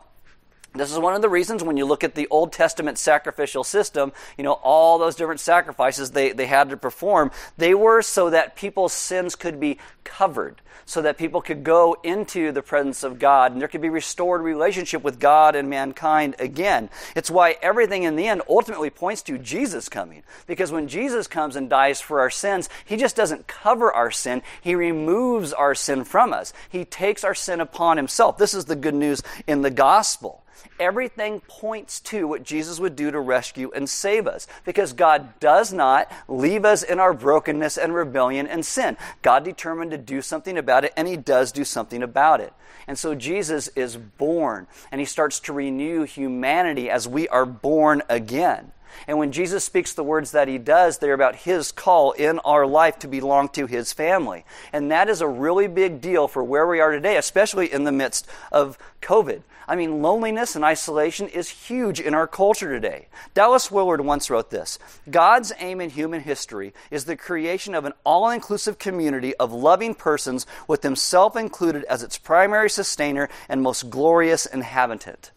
This 0.75 0.91
is 0.91 0.97
one 0.97 1.13
of 1.13 1.21
the 1.21 1.29
reasons 1.29 1.63
when 1.63 1.77
you 1.77 1.85
look 1.85 2.03
at 2.03 2.15
the 2.15 2.27
Old 2.31 2.51
Testament 2.51 2.97
sacrificial 2.97 3.63
system, 3.63 4.11
you 4.39 4.43
know, 4.43 4.53
all 4.53 4.97
those 4.97 5.15
different 5.15 5.39
sacrifices 5.39 6.11
they, 6.11 6.31
they 6.31 6.47
had 6.47 6.71
to 6.71 6.77
perform, 6.77 7.29
they 7.59 7.75
were 7.75 8.01
so 8.01 8.31
that 8.31 8.55
people's 8.55 8.91
sins 8.91 9.35
could 9.35 9.59
be 9.59 9.77
covered, 10.03 10.63
so 10.85 11.03
that 11.03 11.19
people 11.19 11.43
could 11.43 11.63
go 11.63 11.95
into 12.03 12.51
the 12.51 12.63
presence 12.63 13.03
of 13.03 13.19
God 13.19 13.51
and 13.51 13.61
there 13.61 13.67
could 13.67 13.81
be 13.81 13.89
restored 13.89 14.41
relationship 14.41 15.03
with 15.03 15.19
God 15.19 15.55
and 15.55 15.69
mankind 15.69 16.35
again. 16.39 16.89
It's 17.15 17.29
why 17.29 17.57
everything 17.61 18.01
in 18.01 18.15
the 18.15 18.27
end 18.27 18.41
ultimately 18.49 18.89
points 18.89 19.21
to 19.23 19.37
Jesus 19.37 19.89
coming. 19.89 20.23
Because 20.47 20.71
when 20.71 20.87
Jesus 20.87 21.27
comes 21.27 21.55
and 21.55 21.69
dies 21.69 22.01
for 22.01 22.19
our 22.19 22.31
sins, 22.31 22.67
He 22.83 22.97
just 22.97 23.15
doesn't 23.15 23.45
cover 23.45 23.93
our 23.93 24.09
sin, 24.09 24.41
He 24.59 24.73
removes 24.73 25.53
our 25.53 25.75
sin 25.75 26.03
from 26.03 26.33
us. 26.33 26.51
He 26.67 26.83
takes 26.83 27.23
our 27.23 27.35
sin 27.35 27.61
upon 27.61 27.97
Himself. 27.97 28.39
This 28.39 28.55
is 28.55 28.65
the 28.65 28.75
good 28.75 28.95
news 28.95 29.21
in 29.45 29.61
the 29.61 29.69
gospel 29.69 30.42
everything 30.79 31.41
points 31.41 31.99
to 32.01 32.27
what 32.27 32.43
Jesus 32.43 32.79
would 32.79 32.95
do 32.95 33.11
to 33.11 33.19
rescue 33.19 33.71
and 33.75 33.89
save 33.89 34.27
us 34.27 34.47
because 34.65 34.93
God 34.93 35.39
does 35.39 35.73
not 35.73 36.11
leave 36.27 36.65
us 36.65 36.83
in 36.83 36.99
our 36.99 37.13
brokenness 37.13 37.77
and 37.77 37.93
rebellion 37.93 38.47
and 38.47 38.65
sin. 38.65 38.97
God 39.21 39.43
determined 39.43 39.91
to 39.91 39.97
do 39.97 40.21
something 40.21 40.57
about 40.57 40.85
it 40.85 40.93
and 40.95 41.07
he 41.07 41.17
does 41.17 41.51
do 41.51 41.63
something 41.63 42.03
about 42.03 42.41
it. 42.41 42.53
And 42.87 42.97
so 42.97 43.15
Jesus 43.15 43.69
is 43.69 43.95
born 43.97 44.67
and 44.91 44.99
he 44.99 45.05
starts 45.05 45.39
to 45.41 45.53
renew 45.53 46.03
humanity 46.03 46.89
as 46.89 47.07
we 47.07 47.27
are 47.29 47.45
born 47.45 48.01
again. 48.09 48.71
And 49.07 49.17
when 49.17 49.31
Jesus 49.31 49.63
speaks 49.63 49.93
the 49.93 50.03
words 50.03 50.31
that 50.31 50.47
he 50.47 50.57
does, 50.57 50.97
they're 50.97 51.13
about 51.13 51.35
his 51.35 51.71
call 51.71 52.11
in 52.11 52.39
our 52.39 52.65
life 52.65 52.99
to 52.99 53.07
belong 53.07 53.49
to 53.49 53.65
his 53.65 53.93
family. 53.93 54.45
And 54.71 54.91
that 54.91 55.09
is 55.09 55.21
a 55.21 55.27
really 55.27 55.67
big 55.67 56.01
deal 56.01 56.27
for 56.27 56.43
where 56.43 56.67
we 56.67 56.79
are 56.79 56.91
today, 56.91 57.17
especially 57.17 57.71
in 57.71 57.83
the 57.83 57.91
midst 57.91 58.27
of 58.51 58.77
COVID. 59.01 59.41
I 59.67 59.75
mean, 59.75 60.01
loneliness 60.01 60.55
and 60.55 60.63
isolation 60.63 61.27
is 61.27 61.49
huge 61.49 61.99
in 61.99 62.13
our 62.13 62.27
culture 62.27 62.69
today. 62.69 63.07
Dallas 63.33 63.69
Willard 63.69 64.01
once 64.01 64.29
wrote 64.29 64.49
this 64.49 64.79
God's 65.09 65.51
aim 65.59 65.81
in 65.81 65.89
human 65.89 66.21
history 66.21 66.73
is 66.89 67.05
the 67.05 67.17
creation 67.17 67.75
of 67.75 67.85
an 67.85 67.93
all 68.05 68.29
inclusive 68.29 68.79
community 68.79 69.35
of 69.35 69.51
loving 69.51 69.93
persons 69.93 70.45
with 70.67 70.83
Himself 70.83 71.35
included 71.35 71.83
as 71.85 72.03
its 72.03 72.17
primary 72.17 72.69
sustainer 72.69 73.27
and 73.49 73.61
most 73.61 73.89
glorious 73.89 74.45
inhabitant. 74.45 75.31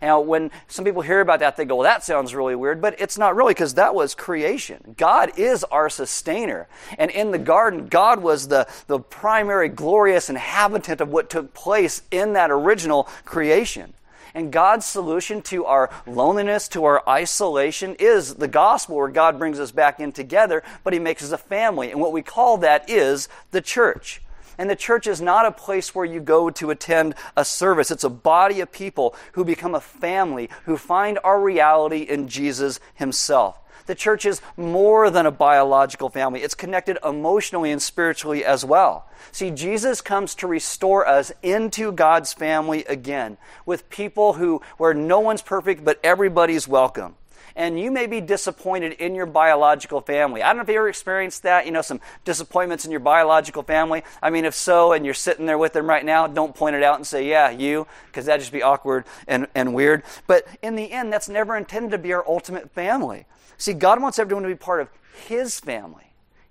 Now, 0.00 0.20
when 0.20 0.50
some 0.66 0.84
people 0.84 1.02
hear 1.02 1.20
about 1.20 1.40
that, 1.40 1.56
they 1.56 1.64
go, 1.64 1.76
well, 1.76 1.84
that 1.84 2.04
sounds 2.04 2.34
really 2.34 2.54
weird, 2.54 2.80
but 2.80 3.00
it's 3.00 3.18
not 3.18 3.34
really 3.36 3.54
because 3.54 3.74
that 3.74 3.94
was 3.94 4.14
creation. 4.14 4.94
God 4.96 5.38
is 5.38 5.64
our 5.64 5.90
sustainer. 5.90 6.68
And 6.98 7.10
in 7.10 7.30
the 7.30 7.38
garden, 7.38 7.88
God 7.88 8.22
was 8.22 8.48
the, 8.48 8.68
the 8.86 9.00
primary 9.00 9.68
glorious 9.68 10.30
inhabitant 10.30 11.00
of 11.00 11.08
what 11.08 11.30
took 11.30 11.54
place 11.54 12.02
in 12.10 12.34
that 12.34 12.50
original 12.50 13.04
creation. 13.24 13.94
And 14.34 14.52
God's 14.52 14.86
solution 14.86 15.42
to 15.42 15.64
our 15.64 15.90
loneliness, 16.06 16.68
to 16.68 16.84
our 16.84 17.02
isolation, 17.08 17.96
is 17.98 18.34
the 18.34 18.46
gospel 18.46 18.96
where 18.96 19.08
God 19.08 19.38
brings 19.38 19.58
us 19.58 19.72
back 19.72 20.00
in 20.00 20.12
together, 20.12 20.62
but 20.84 20.92
He 20.92 20.98
makes 20.98 21.24
us 21.24 21.32
a 21.32 21.38
family. 21.38 21.90
And 21.90 22.00
what 22.00 22.12
we 22.12 22.22
call 22.22 22.58
that 22.58 22.88
is 22.88 23.28
the 23.50 23.60
church. 23.60 24.20
And 24.58 24.68
the 24.68 24.76
church 24.76 25.06
is 25.06 25.20
not 25.20 25.46
a 25.46 25.52
place 25.52 25.94
where 25.94 26.04
you 26.04 26.20
go 26.20 26.50
to 26.50 26.70
attend 26.70 27.14
a 27.36 27.44
service. 27.44 27.92
It's 27.92 28.04
a 28.04 28.10
body 28.10 28.60
of 28.60 28.72
people 28.72 29.14
who 29.32 29.44
become 29.44 29.74
a 29.74 29.80
family, 29.80 30.50
who 30.64 30.76
find 30.76 31.18
our 31.22 31.40
reality 31.40 32.02
in 32.02 32.28
Jesus 32.28 32.80
Himself. 32.94 33.60
The 33.86 33.94
church 33.94 34.26
is 34.26 34.42
more 34.56 35.08
than 35.08 35.24
a 35.24 35.30
biological 35.30 36.10
family. 36.10 36.42
It's 36.42 36.54
connected 36.54 36.98
emotionally 37.02 37.70
and 37.70 37.80
spiritually 37.80 38.44
as 38.44 38.62
well. 38.62 39.08
See, 39.32 39.50
Jesus 39.50 40.02
comes 40.02 40.34
to 40.36 40.46
restore 40.46 41.08
us 41.08 41.32
into 41.42 41.92
God's 41.92 42.34
family 42.34 42.84
again 42.84 43.38
with 43.64 43.88
people 43.88 44.34
who, 44.34 44.60
where 44.76 44.92
no 44.92 45.20
one's 45.20 45.40
perfect, 45.40 45.84
but 45.84 45.98
everybody's 46.04 46.68
welcome 46.68 47.14
and 47.56 47.78
you 47.78 47.90
may 47.90 48.06
be 48.06 48.20
disappointed 48.20 48.92
in 48.94 49.14
your 49.14 49.26
biological 49.26 50.00
family. 50.00 50.42
I 50.42 50.48
don't 50.48 50.56
know 50.56 50.62
if 50.62 50.68
you 50.68 50.76
ever 50.76 50.88
experienced 50.88 51.42
that, 51.44 51.66
you 51.66 51.72
know, 51.72 51.82
some 51.82 52.00
disappointments 52.24 52.84
in 52.84 52.90
your 52.90 53.00
biological 53.00 53.62
family. 53.62 54.02
I 54.22 54.30
mean, 54.30 54.44
if 54.44 54.54
so, 54.54 54.92
and 54.92 55.04
you're 55.04 55.14
sitting 55.14 55.46
there 55.46 55.58
with 55.58 55.72
them 55.72 55.88
right 55.88 56.04
now, 56.04 56.26
don't 56.26 56.54
point 56.54 56.76
it 56.76 56.82
out 56.82 56.96
and 56.96 57.06
say, 57.06 57.28
yeah, 57.28 57.50
you, 57.50 57.86
because 58.06 58.26
that'd 58.26 58.40
just 58.40 58.52
be 58.52 58.62
awkward 58.62 59.04
and, 59.26 59.46
and 59.54 59.74
weird. 59.74 60.02
But 60.26 60.46
in 60.62 60.76
the 60.76 60.92
end, 60.92 61.12
that's 61.12 61.28
never 61.28 61.56
intended 61.56 61.92
to 61.92 61.98
be 61.98 62.12
our 62.12 62.26
ultimate 62.26 62.70
family. 62.70 63.26
See, 63.56 63.72
God 63.72 64.00
wants 64.00 64.18
everyone 64.18 64.44
to 64.44 64.48
be 64.48 64.54
part 64.54 64.80
of 64.80 64.88
His 65.26 65.58
family 65.60 66.07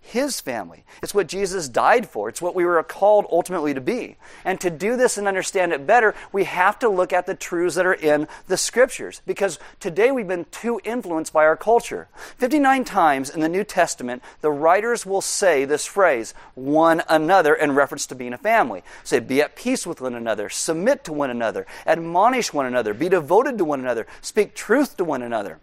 his 0.08 0.40
family. 0.40 0.84
It's 1.04 1.14
what 1.14 1.28
Jesus 1.28 1.68
died 1.68 2.10
for. 2.10 2.30
It's 2.30 2.42
what 2.42 2.56
we 2.56 2.66
were 2.66 2.82
called 2.84 3.26
ultimately 3.30 3.74
to 3.74 3.82
be. 3.82 4.16
And 4.46 4.60
to 4.62 4.70
do 4.70 4.96
this 4.96 5.18
and 5.18 5.28
understand 5.28 5.74
it 5.74 5.86
better, 5.86 6.16
we 6.32 6.46
have 6.46 6.80
to 6.80 6.90
look 6.90 7.12
at 7.12 7.26
the 7.26 7.36
truths 7.36 7.76
that 7.76 7.86
are 7.86 7.94
in 7.94 8.28
the 8.48 8.58
scriptures. 8.58 9.22
Because 9.26 9.60
today 9.80 10.12
we've 10.12 10.28
been 10.28 10.46
too 10.46 10.80
influenced 10.84 11.34
by 11.34 11.44
our 11.44 11.58
culture. 11.58 12.08
59 12.38 12.86
times 12.86 13.30
in 13.30 13.42
the 13.42 13.50
New 13.50 13.64
Testament, 13.64 14.24
the 14.42 14.52
writers 14.52 15.06
will 15.06 15.22
say 15.22 15.66
this 15.66 15.86
phrase, 15.86 16.34
one 16.56 17.04
another, 17.10 17.54
in 17.54 17.74
reference 17.74 18.06
to 18.08 18.16
being 18.16 18.34
a 18.34 18.38
family. 18.38 18.84
Say, 19.04 19.20
be 19.20 19.42
at 19.42 19.56
peace 19.56 19.86
with 19.86 20.00
one 20.00 20.16
another, 20.16 20.48
submit 20.50 21.04
to 21.04 21.14
one 21.14 21.30
another, 21.30 21.68
admonish 21.86 22.54
one 22.54 22.66
another, 22.66 22.94
be 22.94 23.10
devoted 23.10 23.58
to 23.58 23.66
one 23.66 23.82
another, 23.82 24.08
speak 24.22 24.56
truth 24.56 24.98
to 24.98 25.04
one 25.04 25.22
another. 25.22 25.60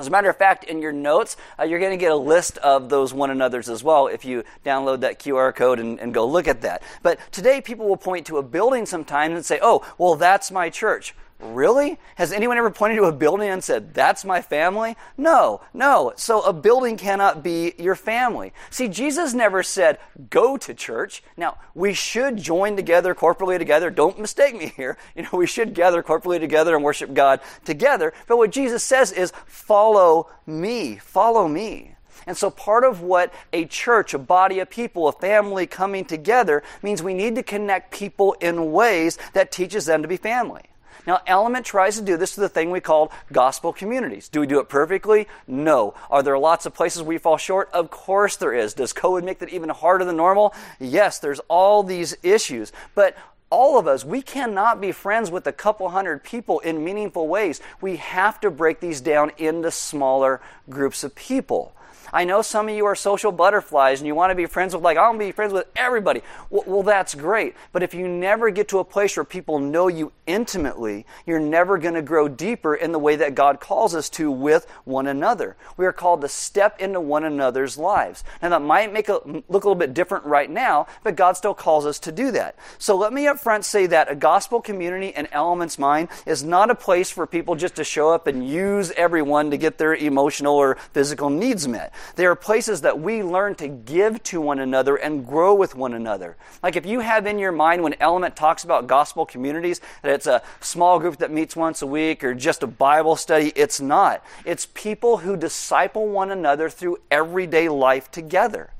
As 0.00 0.06
a 0.06 0.10
matter 0.10 0.30
of 0.30 0.36
fact, 0.38 0.64
in 0.64 0.80
your 0.80 0.92
notes, 0.92 1.36
uh, 1.58 1.64
you're 1.64 1.78
going 1.78 1.90
to 1.90 1.98
get 1.98 2.10
a 2.10 2.16
list 2.16 2.56
of 2.58 2.88
those 2.88 3.12
one 3.12 3.28
another's 3.28 3.68
as 3.68 3.84
well 3.84 4.06
if 4.06 4.24
you 4.24 4.44
download 4.64 5.00
that 5.00 5.18
QR 5.18 5.54
code 5.54 5.78
and, 5.78 6.00
and 6.00 6.14
go 6.14 6.26
look 6.26 6.48
at 6.48 6.62
that. 6.62 6.82
But 7.02 7.18
today, 7.30 7.60
people 7.60 7.86
will 7.86 7.98
point 7.98 8.24
to 8.28 8.38
a 8.38 8.42
building 8.42 8.86
sometimes 8.86 9.34
and 9.34 9.44
say, 9.44 9.58
oh, 9.60 9.86
well, 9.98 10.14
that's 10.14 10.50
my 10.50 10.70
church. 10.70 11.14
Really? 11.42 11.98
Has 12.16 12.32
anyone 12.32 12.58
ever 12.58 12.70
pointed 12.70 12.96
to 12.96 13.04
a 13.04 13.12
building 13.12 13.48
and 13.48 13.64
said, 13.64 13.94
That's 13.94 14.24
my 14.26 14.42
family? 14.42 14.96
No, 15.16 15.62
no. 15.72 16.12
So 16.16 16.42
a 16.42 16.52
building 16.52 16.98
cannot 16.98 17.42
be 17.42 17.72
your 17.78 17.94
family. 17.94 18.52
See, 18.68 18.88
Jesus 18.88 19.32
never 19.32 19.62
said, 19.62 19.98
Go 20.28 20.58
to 20.58 20.74
church. 20.74 21.22
Now, 21.38 21.56
we 21.74 21.94
should 21.94 22.36
join 22.36 22.76
together 22.76 23.14
corporately 23.14 23.58
together. 23.58 23.88
Don't 23.88 24.18
mistake 24.18 24.54
me 24.54 24.72
here. 24.76 24.96
You 25.16 25.24
know, 25.24 25.38
we 25.38 25.46
should 25.46 25.74
gather 25.74 26.02
corporately 26.02 26.40
together 26.40 26.74
and 26.74 26.84
worship 26.84 27.12
God 27.12 27.40
together. 27.64 28.14
But 28.26 28.38
what 28.38 28.50
Jesus 28.50 28.82
says 28.84 29.12
is, 29.12 29.32
Follow 29.46 30.30
me. 30.46 30.96
Follow 30.96 31.48
me. 31.48 31.96
And 32.26 32.36
so, 32.36 32.50
part 32.50 32.84
of 32.84 33.00
what 33.00 33.32
a 33.52 33.64
church, 33.64 34.14
a 34.14 34.18
body 34.18 34.60
of 34.60 34.70
people, 34.70 35.08
a 35.08 35.12
family 35.12 35.66
coming 35.66 36.04
together 36.04 36.62
means 36.82 37.02
we 37.02 37.14
need 37.14 37.34
to 37.34 37.42
connect 37.42 37.92
people 37.92 38.34
in 38.40 38.72
ways 38.72 39.18
that 39.32 39.50
teaches 39.50 39.86
them 39.86 40.02
to 40.02 40.08
be 40.08 40.16
family. 40.16 40.62
Now, 41.10 41.22
Element 41.26 41.66
tries 41.66 41.96
to 41.96 42.02
do 42.02 42.16
this 42.16 42.36
to 42.36 42.40
the 42.40 42.48
thing 42.48 42.70
we 42.70 42.78
call 42.78 43.10
gospel 43.32 43.72
communities. 43.72 44.28
Do 44.28 44.38
we 44.38 44.46
do 44.46 44.60
it 44.60 44.68
perfectly? 44.68 45.26
No. 45.48 45.92
Are 46.08 46.22
there 46.22 46.38
lots 46.38 46.66
of 46.66 46.74
places 46.74 47.02
we 47.02 47.18
fall 47.18 47.36
short? 47.36 47.68
Of 47.72 47.90
course 47.90 48.36
there 48.36 48.54
is. 48.54 48.74
Does 48.74 48.92
COVID 48.92 49.24
make 49.24 49.40
that 49.40 49.48
even 49.48 49.70
harder 49.70 50.04
than 50.04 50.16
normal? 50.16 50.54
Yes, 50.78 51.18
there's 51.18 51.40
all 51.48 51.82
these 51.82 52.16
issues. 52.22 52.70
But 52.94 53.16
all 53.50 53.76
of 53.76 53.88
us, 53.88 54.04
we 54.04 54.22
cannot 54.22 54.80
be 54.80 54.92
friends 54.92 55.32
with 55.32 55.48
a 55.48 55.52
couple 55.52 55.88
hundred 55.88 56.22
people 56.22 56.60
in 56.60 56.84
meaningful 56.84 57.26
ways. 57.26 57.60
We 57.80 57.96
have 57.96 58.40
to 58.42 58.50
break 58.52 58.78
these 58.78 59.00
down 59.00 59.32
into 59.36 59.72
smaller 59.72 60.40
groups 60.68 61.02
of 61.02 61.16
people. 61.16 61.74
I 62.12 62.24
know 62.24 62.42
some 62.42 62.68
of 62.68 62.74
you 62.74 62.86
are 62.86 62.94
social 62.94 63.32
butterflies 63.32 64.00
and 64.00 64.06
you 64.06 64.14
want 64.14 64.30
to 64.30 64.34
be 64.34 64.46
friends 64.46 64.74
with, 64.74 64.82
like, 64.82 64.96
I 64.96 65.02
want 65.08 65.20
to 65.20 65.26
be 65.26 65.32
friends 65.32 65.52
with 65.52 65.66
everybody. 65.76 66.22
Well, 66.50 66.64
well, 66.66 66.82
that's 66.82 67.14
great. 67.14 67.54
But 67.72 67.82
if 67.82 67.94
you 67.94 68.08
never 68.08 68.50
get 68.50 68.68
to 68.68 68.78
a 68.78 68.84
place 68.84 69.16
where 69.16 69.24
people 69.24 69.58
know 69.58 69.88
you 69.88 70.12
intimately, 70.26 71.06
you're 71.26 71.40
never 71.40 71.78
going 71.78 71.94
to 71.94 72.02
grow 72.02 72.28
deeper 72.28 72.74
in 72.74 72.92
the 72.92 72.98
way 72.98 73.16
that 73.16 73.34
God 73.34 73.60
calls 73.60 73.94
us 73.94 74.08
to 74.10 74.30
with 74.30 74.66
one 74.84 75.06
another. 75.06 75.56
We 75.76 75.86
are 75.86 75.92
called 75.92 76.20
to 76.22 76.28
step 76.28 76.80
into 76.80 77.00
one 77.00 77.24
another's 77.24 77.78
lives. 77.78 78.24
Now, 78.42 78.50
that 78.50 78.62
might 78.62 78.92
make 78.92 79.08
it 79.08 79.26
look 79.26 79.64
a 79.64 79.68
little 79.68 79.74
bit 79.74 79.94
different 79.94 80.24
right 80.24 80.50
now, 80.50 80.86
but 81.02 81.16
God 81.16 81.36
still 81.36 81.54
calls 81.54 81.86
us 81.86 81.98
to 82.00 82.12
do 82.12 82.30
that. 82.32 82.56
So 82.78 82.96
let 82.96 83.12
me 83.12 83.26
up 83.26 83.38
front 83.38 83.64
say 83.64 83.86
that 83.86 84.10
a 84.10 84.14
gospel 84.14 84.60
community 84.60 85.08
in 85.08 85.26
Elements 85.32 85.78
Mind 85.78 86.08
is 86.26 86.42
not 86.42 86.70
a 86.70 86.74
place 86.74 87.10
for 87.10 87.26
people 87.26 87.54
just 87.54 87.76
to 87.76 87.84
show 87.84 88.10
up 88.10 88.26
and 88.26 88.48
use 88.48 88.90
everyone 88.92 89.50
to 89.50 89.56
get 89.56 89.78
their 89.78 89.94
emotional 89.94 90.56
or 90.56 90.76
physical 90.92 91.30
needs 91.30 91.66
met. 91.68 91.92
They 92.16 92.26
are 92.26 92.34
places 92.34 92.80
that 92.82 93.00
we 93.00 93.22
learn 93.22 93.54
to 93.56 93.68
give 93.68 94.22
to 94.24 94.40
one 94.40 94.58
another 94.58 94.96
and 94.96 95.26
grow 95.26 95.54
with 95.54 95.74
one 95.74 95.94
another. 95.94 96.36
Like 96.62 96.76
if 96.76 96.86
you 96.86 97.00
have 97.00 97.26
in 97.26 97.38
your 97.38 97.52
mind 97.52 97.82
when 97.82 97.94
Element 98.00 98.36
talks 98.36 98.64
about 98.64 98.86
gospel 98.86 99.26
communities 99.26 99.80
that 100.02 100.12
it's 100.12 100.26
a 100.26 100.42
small 100.60 100.98
group 100.98 101.18
that 101.18 101.30
meets 101.30 101.56
once 101.56 101.82
a 101.82 101.86
week 101.86 102.24
or 102.24 102.34
just 102.34 102.62
a 102.62 102.66
Bible 102.66 103.16
study, 103.16 103.52
it's 103.56 103.80
not. 103.80 104.24
It's 104.44 104.66
people 104.74 105.18
who 105.18 105.36
disciple 105.36 106.08
one 106.08 106.30
another 106.30 106.68
through 106.68 106.98
everyday 107.10 107.68
life 107.68 108.10
together. 108.10 108.70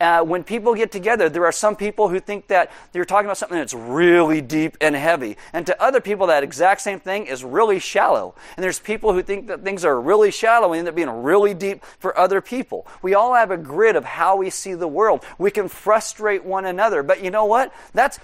Uh, 0.00 0.22
when 0.22 0.44
people 0.44 0.74
get 0.74 0.92
together, 0.92 1.28
there 1.28 1.44
are 1.44 1.52
some 1.52 1.76
people 1.76 2.08
who 2.08 2.20
think 2.20 2.48
that 2.48 2.70
they're 2.92 3.04
talking 3.04 3.26
about 3.26 3.38
something 3.38 3.58
that's 3.58 3.74
really 3.74 4.40
deep 4.40 4.76
and 4.80 4.94
heavy. 4.94 5.36
And 5.52 5.66
to 5.66 5.82
other 5.82 6.00
people, 6.00 6.26
that 6.28 6.42
exact 6.42 6.80
same 6.80 7.00
thing 7.00 7.26
is 7.26 7.44
really 7.44 7.78
shallow. 7.78 8.34
And 8.56 8.64
there's 8.64 8.78
people 8.78 9.12
who 9.12 9.22
think 9.22 9.48
that 9.48 9.62
things 9.62 9.84
are 9.84 10.00
really 10.00 10.30
shallow 10.30 10.72
and 10.72 10.80
end 10.80 10.88
up 10.88 10.94
being 10.94 11.10
really 11.10 11.54
deep 11.54 11.84
for 11.98 12.16
other 12.18 12.40
people. 12.40 12.86
We 13.02 13.14
all 13.14 13.34
have 13.34 13.50
a 13.50 13.56
grid 13.56 13.96
of 13.96 14.04
how 14.04 14.36
we 14.36 14.50
see 14.50 14.74
the 14.74 14.88
world. 14.88 15.24
We 15.38 15.50
can 15.50 15.68
frustrate 15.68 16.44
one 16.44 16.64
another. 16.64 17.02
But 17.02 17.22
you 17.22 17.30
know 17.30 17.44
what? 17.44 17.72
That's 17.92 18.18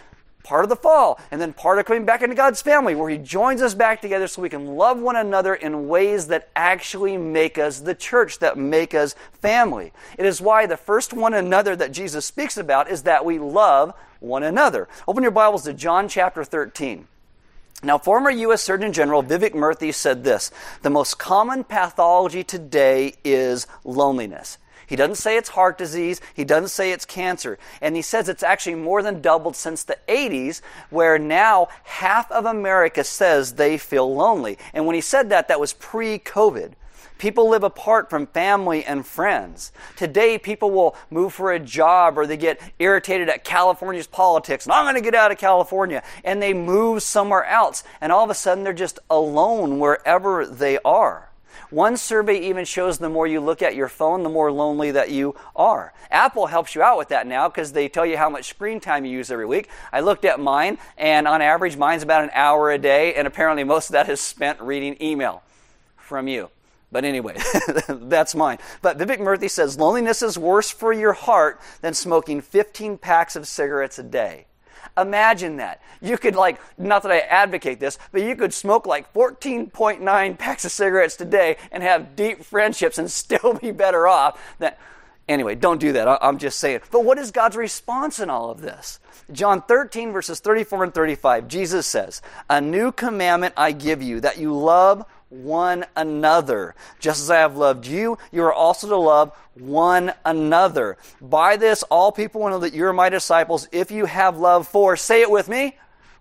part 0.45 0.63
of 0.63 0.69
the 0.69 0.77
fall, 0.77 1.19
and 1.33 1.41
then 1.41 1.53
part 1.53 1.81
of 1.81 1.87
coming 1.87 2.05
back 2.05 2.23
into 2.23 2.37
God's 2.37 2.63
family, 2.63 2.95
where 2.95 3.11
He 3.11 3.19
joins 3.19 3.61
us 3.61 3.75
back 3.75 4.01
together 4.01 4.29
so 4.29 4.43
we 4.43 4.49
can 4.49 4.77
love 4.77 5.01
one 5.01 5.17
another 5.17 5.55
in 5.55 5.89
ways 5.89 6.29
that 6.29 6.51
actually 6.55 7.17
make 7.17 7.59
us 7.59 7.81
the 7.81 7.95
church, 7.95 8.39
that 8.39 8.57
make 8.57 8.95
us 8.95 9.17
family. 9.33 9.93
It 10.17 10.27
is 10.27 10.41
why 10.41 10.67
the 10.67 10.77
first 10.77 11.13
one 11.13 11.35
another 11.35 11.75
that 11.75 11.91
Jesus 11.91 12.25
speaks 12.25 12.57
about 12.57 12.89
is 12.89 13.03
that 13.03 13.25
we 13.25 13.41
love 13.41 13.93
one 14.21 14.45
another. 14.45 14.87
Open 15.09 15.23
your 15.23 15.33
Bibles 15.33 15.65
to 15.65 15.73
John 15.73 16.09
chapter 16.09 16.45
13. 16.45 17.09
Now, 17.83 17.99
former 17.99 18.31
U.S. 18.31 18.63
Surgeon 18.63 18.93
General 18.93 19.23
Vivek 19.23 19.53
Murthy 19.53 19.93
said 19.93 20.25
this 20.25 20.51
The 20.83 20.91
most 20.91 21.19
common 21.19 21.65
pathology 21.65 22.45
today 22.45 23.15
is 23.25 23.67
loneliness. 23.85 24.59
He 24.87 24.97
doesn't 24.97 25.16
say 25.16 25.37
it's 25.37 25.51
heart 25.51 25.79
disease. 25.79 26.20
He 26.35 26.44
doesn't 26.44 26.68
say 26.68 26.92
it's 26.92 27.05
cancer. 27.05 27.59
And 27.81 27.97
he 27.97 28.03
says 28.03 28.29
it's 28.29 28.42
actually 28.42 28.77
more 28.77 29.03
than 29.03 29.20
doubled 29.20 29.57
since 29.57 29.85
the 29.85 29.99
80s, 30.09 30.61
where 30.90 31.18
now 31.18 31.68
half 31.85 32.31
of 32.31 32.44
America 32.44 33.05
says 33.05 33.55
they 33.55 33.79
feel 33.79 34.14
lonely. 34.14 34.59
And 34.73 34.87
when 34.87 34.94
he 34.94 35.01
said 35.01 35.31
that, 35.31 35.49
that 35.49 35.61
was 35.61 35.73
pre 35.73 36.18
COVID. 36.18 36.73
People 37.18 37.49
live 37.49 37.62
apart 37.62 38.11
from 38.11 38.27
family 38.27 38.85
and 38.85 39.07
friends. 39.07 39.73
Today, 39.97 40.37
people 40.37 40.70
will 40.70 40.97
move 41.11 41.33
for 41.33 41.53
a 41.53 41.61
job 41.61 42.18
or 42.18 42.27
they 42.27 42.37
get 42.37 42.61
irritated 42.79 43.29
at 43.29 43.44
California's 43.44 44.09
politics. 44.09 44.66
And 44.66 44.73
I'm 44.73 44.85
going 44.85 44.97
to 44.97 45.01
get 45.01 45.14
out 45.14 45.31
of 45.31 45.38
California. 45.38 46.03
And 46.25 46.42
they 46.42 46.53
move 46.53 47.03
somewhere 47.03 47.44
else. 47.44 47.85
And 48.01 48.11
all 48.11 48.25
of 48.25 48.31
a 48.31 48.35
sudden, 48.35 48.64
they're 48.64 48.73
just 48.73 48.99
alone 49.09 49.79
wherever 49.79 50.44
they 50.44 50.79
are. 50.85 51.24
One 51.75 51.97
survey 51.97 52.39
even 52.39 52.65
shows 52.65 52.99
the 52.99 53.09
more 53.09 53.27
you 53.27 53.41
look 53.41 53.61
at 53.61 53.75
your 53.75 53.89
phone, 53.89 54.23
the 54.23 54.29
more 54.29 54.53
lonely 54.53 54.93
that 54.93 55.11
you 55.11 55.35
are. 55.57 55.93
Apple 56.09 56.47
helps 56.47 56.77
you 56.77 56.85
out 56.85 56.97
with 56.97 57.09
that 57.09 57.27
now 57.27 57.49
because 57.49 57.73
they 57.73 57.89
tell 57.89 58.07
you 58.07 58.17
how 58.17 58.31
much 58.31 58.45
screen 58.49 58.79
time 58.79 59.05
you 59.05 59.11
use 59.11 59.29
every 59.29 59.45
week. 59.45 59.69
I 59.93 59.99
looked 59.99 60.25
at 60.25 60.39
mine, 60.39 60.79
and 60.97 61.27
on 61.27 61.43
average, 61.43 61.77
mine's 61.77 62.05
about 62.05 62.23
an 62.23 62.31
hour 62.33 62.71
a 62.71 62.79
day, 62.79 63.15
and 63.15 63.27
apparently 63.27 63.65
most 63.65 63.89
of 63.89 63.95
that 63.95 64.09
is 64.09 64.21
spent 64.21 64.61
reading 64.61 64.97
email 65.01 65.43
from 65.97 66.29
you. 66.29 66.49
But 66.93 67.05
anyway, 67.05 67.39
that's 67.89 68.37
mine. 68.37 68.59
But 68.81 68.97
Vivek 68.97 69.19
Murthy 69.19 69.51
says 69.51 69.77
loneliness 69.77 70.23
is 70.23 70.39
worse 70.39 70.71
for 70.71 70.93
your 70.93 71.13
heart 71.13 71.61
than 71.81 71.93
smoking 71.93 72.41
15 72.41 72.99
packs 72.99 73.35
of 73.35 73.49
cigarettes 73.49 73.99
a 73.99 74.05
day. 74.05 74.47
Imagine 74.97 75.57
that. 75.57 75.83
You 76.01 76.17
could, 76.19 76.37
like, 76.37 76.61
not 76.79 77.03
that 77.03 77.13
I 77.13 77.19
advocate 77.19 77.81
this, 77.81 77.99
but 78.13 78.23
you 78.23 78.37
could 78.37 78.55
smoke 78.55 78.87
like 78.87 79.13
14.9 79.13 80.39
packs 80.39 80.65
of 80.65 80.73
cigarettes 80.73 81.17
today 81.17 81.57
and 81.73 81.83
have 81.83 82.15
deep 82.15 82.45
friendships 82.45 82.99
and 82.99 83.11
still 83.11 83.55
be 83.55 83.71
better 83.71 84.07
off 84.07 84.41
than. 84.59 84.73
Anyway, 85.27 85.55
don't 85.55 85.81
do 85.81 85.93
that. 85.95 86.07
I'm 86.23 86.37
just 86.37 86.59
saying. 86.59 86.81
But 86.91 87.05
what 87.05 87.17
is 87.17 87.31
God's 87.31 87.57
response 87.57 88.21
in 88.21 88.29
all 88.29 88.51
of 88.51 88.61
this? 88.61 89.01
John 89.33 89.63
13, 89.63 90.13
verses 90.13 90.39
34 90.41 90.85
and 90.85 90.95
35, 90.95 91.49
Jesus 91.49 91.87
says, 91.87 92.21
A 92.51 92.61
new 92.61 92.93
commandment 92.93 93.55
I 93.57 93.73
give 93.73 94.03
you, 94.03 94.21
that 94.21 94.37
you 94.37 94.55
love 94.55 95.07
one 95.29 95.85
another. 95.97 96.75
Just 97.01 97.21
as 97.21 97.31
I 97.31 97.39
have 97.39 97.57
loved 97.57 97.87
you, 97.87 98.19
you 98.31 98.43
are 98.43 98.53
also 98.53 98.89
to 98.89 98.97
love 98.97 99.33
one 99.55 100.13
another. 100.25 100.97
By 101.21 101.57
this, 101.57 101.83
all 101.85 102.13
people 102.13 102.43
will 102.43 102.51
know 102.51 102.59
that 102.61 102.75
you 102.75 102.87
are 102.87 102.93
my 102.93 103.09
disciples 103.09 103.69
if 103.73 103.91
you 103.91 104.07
have 104.07 104.39
love 104.39 104.69
for, 104.69 104.97
say 104.97 105.23
it 105.23 105.31
with 105.31 105.49
me, 105.49 105.77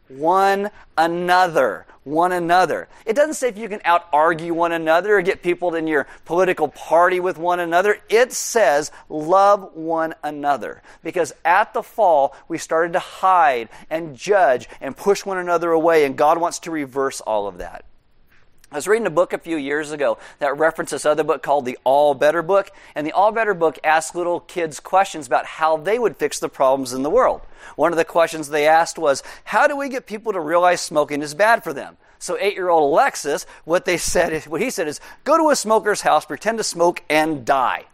one 0.07 0.69
another. 0.97 1.85
One 2.03 2.33
another. 2.33 2.89
It 3.05 3.15
doesn't 3.15 3.35
say 3.35 3.47
if 3.47 3.57
you 3.57 3.69
can 3.69 3.79
out 3.85 4.09
argue 4.11 4.53
one 4.53 4.73
another 4.73 5.17
or 5.17 5.21
get 5.21 5.41
people 5.41 5.73
in 5.73 5.87
your 5.87 6.05
political 6.25 6.67
party 6.67 7.21
with 7.21 7.37
one 7.37 7.61
another. 7.61 7.97
It 8.09 8.33
says 8.33 8.91
love 9.07 9.73
one 9.73 10.13
another. 10.21 10.81
Because 11.01 11.33
at 11.45 11.73
the 11.73 11.81
fall, 11.81 12.35
we 12.49 12.57
started 12.57 12.91
to 12.93 12.99
hide 12.99 13.69
and 13.89 14.17
judge 14.17 14.67
and 14.81 14.97
push 14.97 15.25
one 15.25 15.37
another 15.37 15.71
away, 15.71 16.03
and 16.03 16.17
God 16.17 16.39
wants 16.39 16.59
to 16.59 16.71
reverse 16.71 17.21
all 17.21 17.47
of 17.47 17.59
that. 17.59 17.85
I 18.73 18.75
was 18.75 18.87
reading 18.87 19.05
a 19.05 19.11
book 19.11 19.33
a 19.33 19.37
few 19.37 19.55
years 19.55 19.91
ago 19.91 20.17
that 20.39 20.57
referenced 20.57 20.89
this 20.89 21.05
other 21.05 21.23
book 21.23 21.43
called 21.43 21.65
the 21.65 21.77
All 21.83 22.15
Better 22.15 22.41
book. 22.41 22.71
And 22.95 23.05
the 23.05 23.11
All 23.11 23.31
Better 23.31 23.53
book 23.53 23.77
asked 23.83 24.15
little 24.15 24.39
kids 24.39 24.79
questions 24.79 25.27
about 25.27 25.45
how 25.45 25.77
they 25.77 25.99
would 25.99 26.17
fix 26.17 26.39
the 26.39 26.49
problems 26.49 26.91
in 26.91 27.03
the 27.03 27.09
world. 27.11 27.41
One 27.75 27.91
of 27.93 27.99
the 27.99 28.03
questions 28.03 28.49
they 28.49 28.67
asked 28.67 28.97
was, 28.97 29.21
How 29.43 29.67
do 29.67 29.77
we 29.77 29.89
get 29.89 30.07
people 30.07 30.33
to 30.33 30.39
realize 30.39 30.81
smoking 30.81 31.21
is 31.21 31.35
bad 31.35 31.63
for 31.63 31.71
them? 31.71 31.97
So 32.17 32.35
eight 32.39 32.55
year 32.55 32.69
old 32.69 32.91
Alexis, 32.91 33.45
what 33.63 33.85
they 33.85 33.97
said, 33.97 34.43
what 34.45 34.59
he 34.59 34.71
said 34.71 34.87
is, 34.87 34.99
Go 35.23 35.37
to 35.37 35.51
a 35.51 35.55
smoker's 35.55 36.01
house, 36.01 36.25
pretend 36.25 36.57
to 36.57 36.63
smoke, 36.63 37.03
and 37.11 37.45
die. 37.45 37.85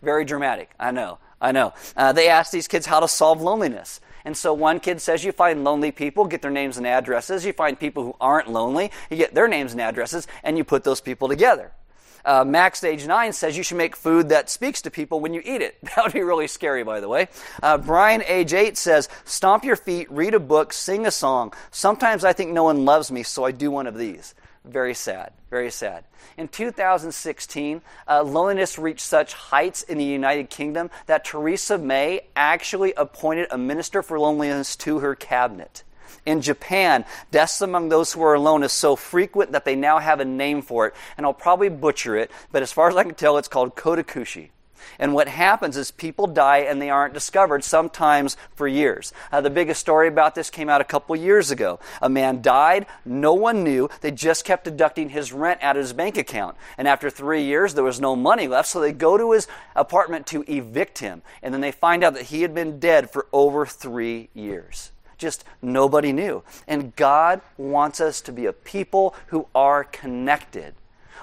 Very 0.00 0.24
dramatic. 0.24 0.70
I 0.78 0.92
know. 0.92 1.18
I 1.40 1.50
know. 1.50 1.74
Uh, 1.96 2.12
they 2.12 2.28
asked 2.28 2.52
these 2.52 2.68
kids 2.68 2.86
how 2.86 3.00
to 3.00 3.08
solve 3.08 3.42
loneliness. 3.42 4.00
And 4.24 4.36
so 4.36 4.52
one 4.52 4.80
kid 4.80 5.00
says 5.00 5.24
you 5.24 5.32
find 5.32 5.64
lonely 5.64 5.92
people, 5.92 6.26
get 6.26 6.42
their 6.42 6.50
names 6.50 6.76
and 6.76 6.86
addresses. 6.86 7.44
You 7.44 7.52
find 7.52 7.78
people 7.78 8.04
who 8.04 8.16
aren't 8.20 8.50
lonely, 8.50 8.90
you 9.10 9.16
get 9.16 9.34
their 9.34 9.48
names 9.48 9.72
and 9.72 9.80
addresses, 9.80 10.26
and 10.42 10.56
you 10.58 10.64
put 10.64 10.84
those 10.84 11.00
people 11.00 11.28
together. 11.28 11.72
Uh, 12.24 12.44
Max, 12.44 12.84
age 12.84 13.06
nine, 13.06 13.32
says 13.32 13.56
you 13.56 13.62
should 13.62 13.78
make 13.78 13.96
food 13.96 14.28
that 14.28 14.50
speaks 14.50 14.82
to 14.82 14.90
people 14.90 15.20
when 15.20 15.32
you 15.32 15.40
eat 15.44 15.62
it. 15.62 15.78
That 15.96 16.04
would 16.04 16.12
be 16.12 16.22
really 16.22 16.46
scary, 16.46 16.84
by 16.84 17.00
the 17.00 17.08
way. 17.08 17.28
Uh, 17.62 17.78
Brian, 17.78 18.22
age 18.26 18.54
eight, 18.54 18.76
says, 18.76 19.08
Stomp 19.24 19.64
your 19.64 19.76
feet, 19.76 20.10
read 20.10 20.34
a 20.34 20.40
book, 20.40 20.72
sing 20.72 21.06
a 21.06 21.10
song. 21.10 21.52
Sometimes 21.70 22.24
I 22.24 22.32
think 22.32 22.52
no 22.52 22.64
one 22.64 22.84
loves 22.84 23.10
me, 23.10 23.22
so 23.22 23.44
I 23.44 23.50
do 23.50 23.70
one 23.70 23.86
of 23.86 23.96
these. 23.96 24.34
Very 24.64 24.94
sad. 24.94 25.32
Very 25.48 25.70
sad. 25.70 26.04
In 26.36 26.46
2016, 26.48 27.82
uh, 28.06 28.22
loneliness 28.22 28.78
reached 28.78 29.00
such 29.00 29.32
heights 29.32 29.82
in 29.82 29.96
the 29.98 30.04
United 30.04 30.50
Kingdom 30.50 30.90
that 31.06 31.24
Theresa 31.24 31.78
May 31.78 32.26
actually 32.36 32.92
appointed 32.94 33.48
a 33.50 33.58
minister 33.58 34.02
for 34.02 34.20
loneliness 34.20 34.76
to 34.76 34.98
her 34.98 35.14
cabinet. 35.14 35.82
In 36.26 36.42
Japan, 36.42 37.06
deaths 37.30 37.62
among 37.62 37.88
those 37.88 38.12
who 38.12 38.22
are 38.22 38.34
alone 38.34 38.62
is 38.62 38.72
so 38.72 38.96
frequent 38.96 39.52
that 39.52 39.64
they 39.64 39.76
now 39.76 39.98
have 39.98 40.20
a 40.20 40.24
name 40.24 40.60
for 40.60 40.86
it, 40.86 40.94
and 41.16 41.24
I'll 41.24 41.32
probably 41.32 41.70
butcher 41.70 42.16
it, 42.16 42.30
but 42.52 42.62
as 42.62 42.72
far 42.72 42.88
as 42.88 42.96
I 42.96 43.04
can 43.04 43.14
tell, 43.14 43.38
it's 43.38 43.48
called 43.48 43.74
kodakushi. 43.74 44.50
And 44.98 45.14
what 45.14 45.28
happens 45.28 45.76
is 45.76 45.90
people 45.90 46.26
die 46.26 46.58
and 46.58 46.80
they 46.80 46.90
aren't 46.90 47.14
discovered, 47.14 47.64
sometimes 47.64 48.36
for 48.54 48.68
years. 48.68 49.12
Uh, 49.32 49.40
the 49.40 49.50
biggest 49.50 49.80
story 49.80 50.08
about 50.08 50.34
this 50.34 50.50
came 50.50 50.68
out 50.68 50.80
a 50.80 50.84
couple 50.84 51.14
years 51.16 51.50
ago. 51.50 51.80
A 52.02 52.08
man 52.08 52.42
died, 52.42 52.86
no 53.04 53.34
one 53.34 53.64
knew, 53.64 53.88
they 54.00 54.10
just 54.10 54.44
kept 54.44 54.64
deducting 54.64 55.10
his 55.10 55.32
rent 55.32 55.62
out 55.62 55.76
of 55.76 55.82
his 55.82 55.92
bank 55.92 56.16
account. 56.16 56.56
And 56.78 56.86
after 56.86 57.10
three 57.10 57.44
years, 57.44 57.74
there 57.74 57.84
was 57.84 58.00
no 58.00 58.16
money 58.16 58.48
left, 58.48 58.68
so 58.68 58.80
they 58.80 58.92
go 58.92 59.16
to 59.16 59.32
his 59.32 59.46
apartment 59.74 60.26
to 60.28 60.44
evict 60.48 60.98
him. 60.98 61.22
And 61.42 61.52
then 61.52 61.60
they 61.60 61.72
find 61.72 62.04
out 62.04 62.14
that 62.14 62.26
he 62.26 62.42
had 62.42 62.54
been 62.54 62.78
dead 62.78 63.10
for 63.10 63.26
over 63.32 63.66
three 63.66 64.28
years 64.34 64.92
just 65.20 65.44
nobody 65.62 66.12
knew. 66.12 66.42
And 66.66 66.96
God 66.96 67.42
wants 67.56 68.00
us 68.00 68.20
to 68.22 68.32
be 68.32 68.46
a 68.46 68.52
people 68.52 69.14
who 69.26 69.46
are 69.54 69.84
connected. 69.84 70.74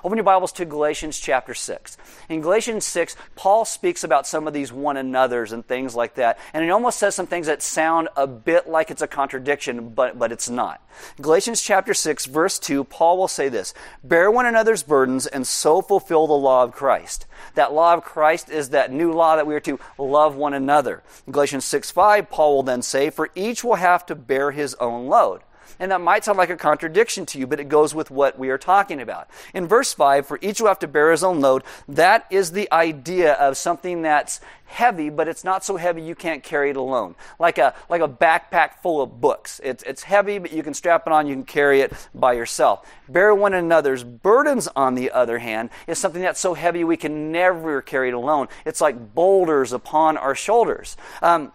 Open 0.08 0.16
your 0.16 0.24
Bibles 0.24 0.54
to 0.54 0.64
Galatians 0.64 1.20
chapter 1.20 1.54
6. 1.54 1.98
In 2.30 2.40
Galatians 2.40 2.86
6, 2.86 3.18
Paul 3.36 3.66
speaks 3.66 4.06
about 4.06 4.26
some 4.26 4.48
of 4.48 4.54
these 4.54 4.72
one 4.72 4.96
another's 4.96 5.52
and 5.52 5.68
things 5.68 5.98
like 5.98 6.16
that. 6.16 6.40
And 6.54 6.64
he 6.64 6.70
almost 6.70 6.98
says 6.98 7.14
some 7.14 7.28
things 7.28 7.48
that 7.48 7.62
sound 7.62 8.08
a 8.16 8.26
bit 8.26 8.70
like 8.70 8.90
it's 8.90 9.02
a 9.02 9.08
contradiction, 9.10 9.90
but, 9.90 10.18
but 10.18 10.32
it's 10.32 10.50
not. 10.50 10.82
Galatians 11.20 11.62
chapter 11.62 11.94
6, 11.94 12.26
verse 12.28 12.58
2, 12.58 12.86
Paul 12.86 13.18
will 13.18 13.28
say 13.28 13.50
this 13.50 13.74
Bear 14.02 14.32
one 14.32 14.46
another's 14.46 14.82
burdens 14.82 15.28
and 15.28 15.46
so 15.46 15.82
fulfill 15.82 16.26
the 16.26 16.32
law 16.32 16.64
of 16.64 16.72
Christ. 16.72 17.26
That 17.56 17.74
law 17.74 17.94
of 17.94 18.06
Christ 18.06 18.50
is 18.50 18.70
that 18.70 18.94
new 18.94 19.12
law 19.12 19.36
that 19.36 19.46
we 19.46 19.56
are 19.56 19.60
to 19.60 19.78
love 19.98 20.38
one 20.38 20.54
another. 20.54 21.04
In 21.26 21.34
Galatians 21.34 21.66
6 21.66 21.92
5, 21.92 22.30
Paul 22.30 22.56
will 22.56 22.64
then 22.64 22.82
say, 22.82 23.10
For 23.10 23.30
each 23.36 23.62
will 23.62 23.76
have 23.76 24.06
to 24.06 24.16
bear 24.16 24.52
his 24.52 24.74
own 24.76 25.08
load. 25.08 25.42
And 25.80 25.92
that 25.92 26.02
might 26.02 26.24
sound 26.24 26.38
like 26.38 26.50
a 26.50 26.58
contradiction 26.58 27.26
to 27.28 27.40
you, 27.40 27.48
but 27.48 27.60
it 27.60 27.70
goes 27.70 27.94
with 27.94 28.12
what 28.12 28.38
we 28.38 28.50
are 28.50 28.58
talking 28.58 29.02
about. 29.02 29.30
In 29.54 29.68
verse 29.68 29.94
5, 29.94 30.26
for 30.26 30.40
each 30.42 30.60
will 30.60 30.68
have 30.68 30.80
to 30.80 30.88
bear 30.88 31.12
his 31.12 31.24
own 31.24 31.42
load, 31.42 31.64
that 31.88 32.26
is 32.30 32.52
the 32.52 32.72
idea 32.72 33.34
of 33.34 33.58
something 33.58 34.02
that's 34.02 34.40
heavy, 34.66 35.10
but 35.10 35.28
it's 35.28 35.44
not 35.44 35.64
so 35.64 35.78
heavy 35.78 36.02
you 36.02 36.14
can't 36.14 36.44
carry 36.44 36.70
it 36.70 36.76
alone. 36.76 37.16
Like 37.40 37.58
a, 37.58 37.74
like 37.90 38.02
a 38.02 38.08
backpack 38.08 38.76
full 38.82 39.02
of 39.02 39.20
books. 39.22 39.62
It's, 39.64 39.84
it's 39.84 40.04
heavy, 40.04 40.40
but 40.40 40.52
you 40.52 40.62
can 40.62 40.74
strap 40.74 41.08
it 41.08 41.14
on, 41.14 41.28
you 41.28 41.36
can 41.36 41.46
carry 41.46 41.82
it 41.82 41.94
by 42.14 42.34
yourself. 42.34 42.86
Bear 43.08 43.34
one 43.34 43.54
another's 43.54 44.04
burdens, 44.04 44.68
on 44.76 44.96
the 44.96 45.12
other 45.12 45.40
hand, 45.40 45.70
is 45.88 45.98
something 45.98 46.22
that's 46.22 46.40
so 46.40 46.54
heavy 46.54 46.84
we 46.84 46.98
can 46.98 47.32
never 47.32 47.82
carry 47.82 48.10
it 48.10 48.14
alone. 48.14 48.48
It's 48.66 48.82
like 48.82 49.16
boulders 49.16 49.72
upon 49.72 50.18
our 50.18 50.36
shoulders. 50.36 50.98
Um, 51.22 51.54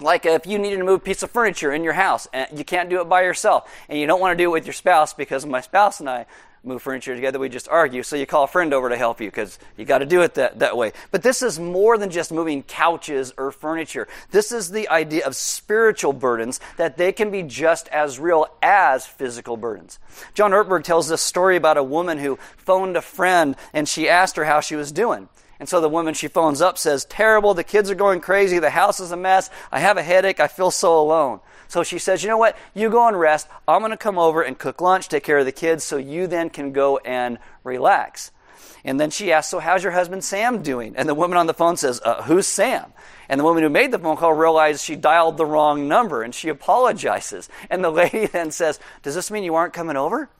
like 0.00 0.26
if 0.26 0.46
you 0.46 0.58
needed 0.58 0.78
to 0.78 0.84
move 0.84 1.00
a 1.00 1.04
piece 1.04 1.22
of 1.22 1.30
furniture 1.30 1.72
in 1.72 1.82
your 1.82 1.92
house 1.92 2.28
and 2.32 2.56
you 2.56 2.64
can't 2.64 2.88
do 2.88 3.00
it 3.00 3.08
by 3.08 3.22
yourself 3.22 3.70
and 3.88 3.98
you 3.98 4.06
don't 4.06 4.20
want 4.20 4.36
to 4.36 4.42
do 4.42 4.48
it 4.50 4.52
with 4.52 4.66
your 4.66 4.72
spouse 4.72 5.12
because 5.12 5.44
my 5.44 5.60
spouse 5.60 6.00
and 6.00 6.08
I 6.08 6.26
move 6.64 6.82
furniture 6.82 7.14
together, 7.14 7.38
we 7.38 7.48
just 7.48 7.68
argue. 7.68 8.02
So 8.02 8.16
you 8.16 8.26
call 8.26 8.44
a 8.44 8.48
friend 8.48 8.72
over 8.74 8.88
to 8.88 8.96
help 8.96 9.20
you 9.20 9.28
because 9.28 9.58
you 9.76 9.84
got 9.84 9.98
to 9.98 10.06
do 10.06 10.22
it 10.22 10.34
that, 10.34 10.58
that 10.58 10.76
way. 10.76 10.92
But 11.10 11.22
this 11.22 11.42
is 11.42 11.58
more 11.58 11.96
than 11.98 12.10
just 12.10 12.32
moving 12.32 12.62
couches 12.62 13.32
or 13.36 13.50
furniture. 13.52 14.08
This 14.30 14.52
is 14.52 14.70
the 14.70 14.88
idea 14.88 15.26
of 15.26 15.36
spiritual 15.36 16.12
burdens 16.12 16.60
that 16.76 16.96
they 16.96 17.12
can 17.12 17.30
be 17.30 17.42
just 17.42 17.88
as 17.88 18.18
real 18.18 18.46
as 18.62 19.06
physical 19.06 19.56
burdens. 19.56 19.98
John 20.34 20.52
Ortberg 20.52 20.84
tells 20.84 21.08
this 21.08 21.22
story 21.22 21.56
about 21.56 21.76
a 21.76 21.82
woman 21.82 22.18
who 22.18 22.38
phoned 22.56 22.96
a 22.96 23.02
friend 23.02 23.56
and 23.72 23.88
she 23.88 24.08
asked 24.08 24.36
her 24.36 24.44
how 24.44 24.60
she 24.60 24.76
was 24.76 24.92
doing. 24.92 25.28
And 25.60 25.68
so 25.68 25.80
the 25.80 25.88
woman 25.88 26.14
she 26.14 26.28
phones 26.28 26.60
up 26.60 26.78
says, 26.78 27.04
Terrible, 27.04 27.54
the 27.54 27.64
kids 27.64 27.90
are 27.90 27.96
going 27.96 28.20
crazy, 28.20 28.58
the 28.58 28.70
house 28.70 29.00
is 29.00 29.10
a 29.10 29.16
mess, 29.16 29.50
I 29.72 29.80
have 29.80 29.96
a 29.96 30.02
headache, 30.02 30.40
I 30.40 30.46
feel 30.46 30.70
so 30.70 31.00
alone. 31.00 31.40
So 31.66 31.82
she 31.82 31.98
says, 31.98 32.22
You 32.22 32.28
know 32.28 32.38
what? 32.38 32.56
You 32.74 32.90
go 32.90 33.08
and 33.08 33.18
rest. 33.18 33.48
I'm 33.66 33.80
going 33.80 33.90
to 33.90 33.96
come 33.96 34.18
over 34.18 34.42
and 34.42 34.58
cook 34.58 34.80
lunch, 34.80 35.08
take 35.08 35.24
care 35.24 35.38
of 35.38 35.46
the 35.46 35.52
kids, 35.52 35.84
so 35.84 35.96
you 35.96 36.26
then 36.26 36.50
can 36.50 36.72
go 36.72 36.98
and 36.98 37.38
relax. 37.64 38.30
And 38.84 38.98
then 39.00 39.10
she 39.10 39.32
asks, 39.32 39.50
So 39.50 39.58
how's 39.58 39.82
your 39.82 39.92
husband 39.92 40.24
Sam 40.24 40.62
doing? 40.62 40.94
And 40.96 41.08
the 41.08 41.14
woman 41.14 41.36
on 41.36 41.46
the 41.46 41.54
phone 41.54 41.76
says, 41.76 42.00
uh, 42.04 42.22
Who's 42.22 42.46
Sam? 42.46 42.92
And 43.28 43.38
the 43.38 43.44
woman 43.44 43.62
who 43.62 43.68
made 43.68 43.90
the 43.90 43.98
phone 43.98 44.16
call 44.16 44.32
realized 44.32 44.82
she 44.82 44.96
dialed 44.96 45.36
the 45.36 45.44
wrong 45.44 45.88
number 45.88 46.22
and 46.22 46.34
she 46.34 46.48
apologizes. 46.48 47.48
And 47.68 47.84
the 47.84 47.90
lady 47.90 48.26
then 48.32 48.50
says, 48.50 48.78
Does 49.02 49.14
this 49.14 49.30
mean 49.30 49.44
you 49.44 49.56
aren't 49.56 49.74
coming 49.74 49.96
over? 49.96 50.30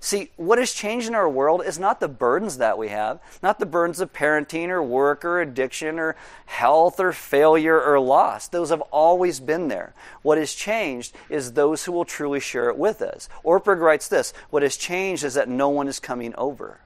See, 0.00 0.30
what 0.36 0.58
has 0.58 0.72
changed 0.72 1.08
in 1.08 1.14
our 1.14 1.28
world 1.28 1.62
is 1.64 1.78
not 1.78 2.00
the 2.00 2.08
burdens 2.08 2.58
that 2.58 2.78
we 2.78 2.88
have, 2.88 3.20
not 3.42 3.58
the 3.58 3.66
burdens 3.66 4.00
of 4.00 4.12
parenting 4.12 4.68
or 4.68 4.82
work 4.82 5.24
or 5.24 5.40
addiction 5.40 5.98
or 5.98 6.16
health 6.46 7.00
or 7.00 7.12
failure 7.12 7.80
or 7.82 7.98
loss. 7.98 8.48
Those 8.48 8.70
have 8.70 8.80
always 8.92 9.40
been 9.40 9.68
there. 9.68 9.94
What 10.22 10.38
has 10.38 10.54
changed 10.54 11.14
is 11.28 11.52
those 11.52 11.84
who 11.84 11.92
will 11.92 12.04
truly 12.04 12.40
share 12.40 12.68
it 12.68 12.78
with 12.78 13.02
us. 13.02 13.28
Ortberg 13.44 13.80
writes 13.80 14.08
this 14.08 14.32
What 14.50 14.62
has 14.62 14.76
changed 14.76 15.24
is 15.24 15.34
that 15.34 15.48
no 15.48 15.68
one 15.68 15.88
is 15.88 15.98
coming 15.98 16.34
over. 16.36 16.80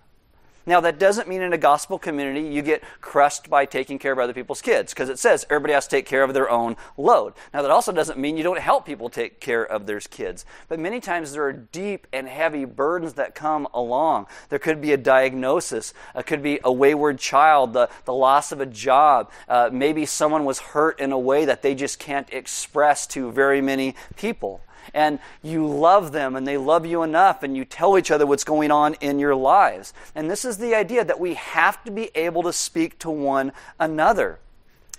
Now, 0.66 0.80
that 0.80 0.98
doesn't 0.98 1.28
mean 1.28 1.42
in 1.42 1.52
a 1.52 1.58
gospel 1.58 1.98
community 1.98 2.42
you 2.42 2.62
get 2.62 2.82
crushed 3.00 3.50
by 3.50 3.64
taking 3.64 3.98
care 3.98 4.12
of 4.12 4.18
other 4.18 4.32
people's 4.32 4.62
kids, 4.62 4.92
because 4.92 5.08
it 5.08 5.18
says 5.18 5.44
everybody 5.50 5.72
has 5.72 5.86
to 5.86 5.96
take 5.96 6.06
care 6.06 6.22
of 6.22 6.34
their 6.34 6.50
own 6.50 6.76
load. 6.96 7.34
Now, 7.52 7.62
that 7.62 7.70
also 7.70 7.92
doesn't 7.92 8.18
mean 8.18 8.36
you 8.36 8.42
don't 8.42 8.58
help 8.58 8.86
people 8.86 9.08
take 9.08 9.40
care 9.40 9.64
of 9.64 9.86
their 9.86 10.00
kids. 10.00 10.44
But 10.68 10.78
many 10.78 11.00
times 11.00 11.32
there 11.32 11.44
are 11.44 11.52
deep 11.52 12.06
and 12.12 12.28
heavy 12.28 12.64
burdens 12.64 13.14
that 13.14 13.34
come 13.34 13.66
along. 13.74 14.26
There 14.48 14.58
could 14.58 14.80
be 14.80 14.92
a 14.92 14.96
diagnosis, 14.96 15.94
it 16.14 16.26
could 16.26 16.42
be 16.42 16.60
a 16.64 16.72
wayward 16.72 17.18
child, 17.18 17.72
the, 17.72 17.88
the 18.04 18.14
loss 18.14 18.52
of 18.52 18.60
a 18.60 18.66
job. 18.66 19.30
Uh, 19.48 19.70
maybe 19.72 20.06
someone 20.06 20.44
was 20.44 20.58
hurt 20.58 21.00
in 21.00 21.12
a 21.12 21.18
way 21.18 21.44
that 21.44 21.62
they 21.62 21.74
just 21.74 21.98
can't 21.98 22.32
express 22.32 23.06
to 23.08 23.30
very 23.32 23.60
many 23.60 23.94
people 24.16 24.60
and 24.94 25.18
you 25.42 25.66
love 25.66 26.12
them 26.12 26.36
and 26.36 26.46
they 26.46 26.56
love 26.56 26.86
you 26.86 27.02
enough 27.02 27.42
and 27.42 27.56
you 27.56 27.64
tell 27.64 27.98
each 27.98 28.10
other 28.10 28.26
what's 28.26 28.44
going 28.44 28.70
on 28.70 28.94
in 28.94 29.18
your 29.18 29.34
lives. 29.34 29.92
And 30.14 30.30
this 30.30 30.44
is 30.44 30.58
the 30.58 30.74
idea 30.74 31.04
that 31.04 31.20
we 31.20 31.34
have 31.34 31.82
to 31.84 31.90
be 31.90 32.10
able 32.14 32.42
to 32.44 32.52
speak 32.52 32.98
to 33.00 33.10
one 33.10 33.52
another. 33.78 34.38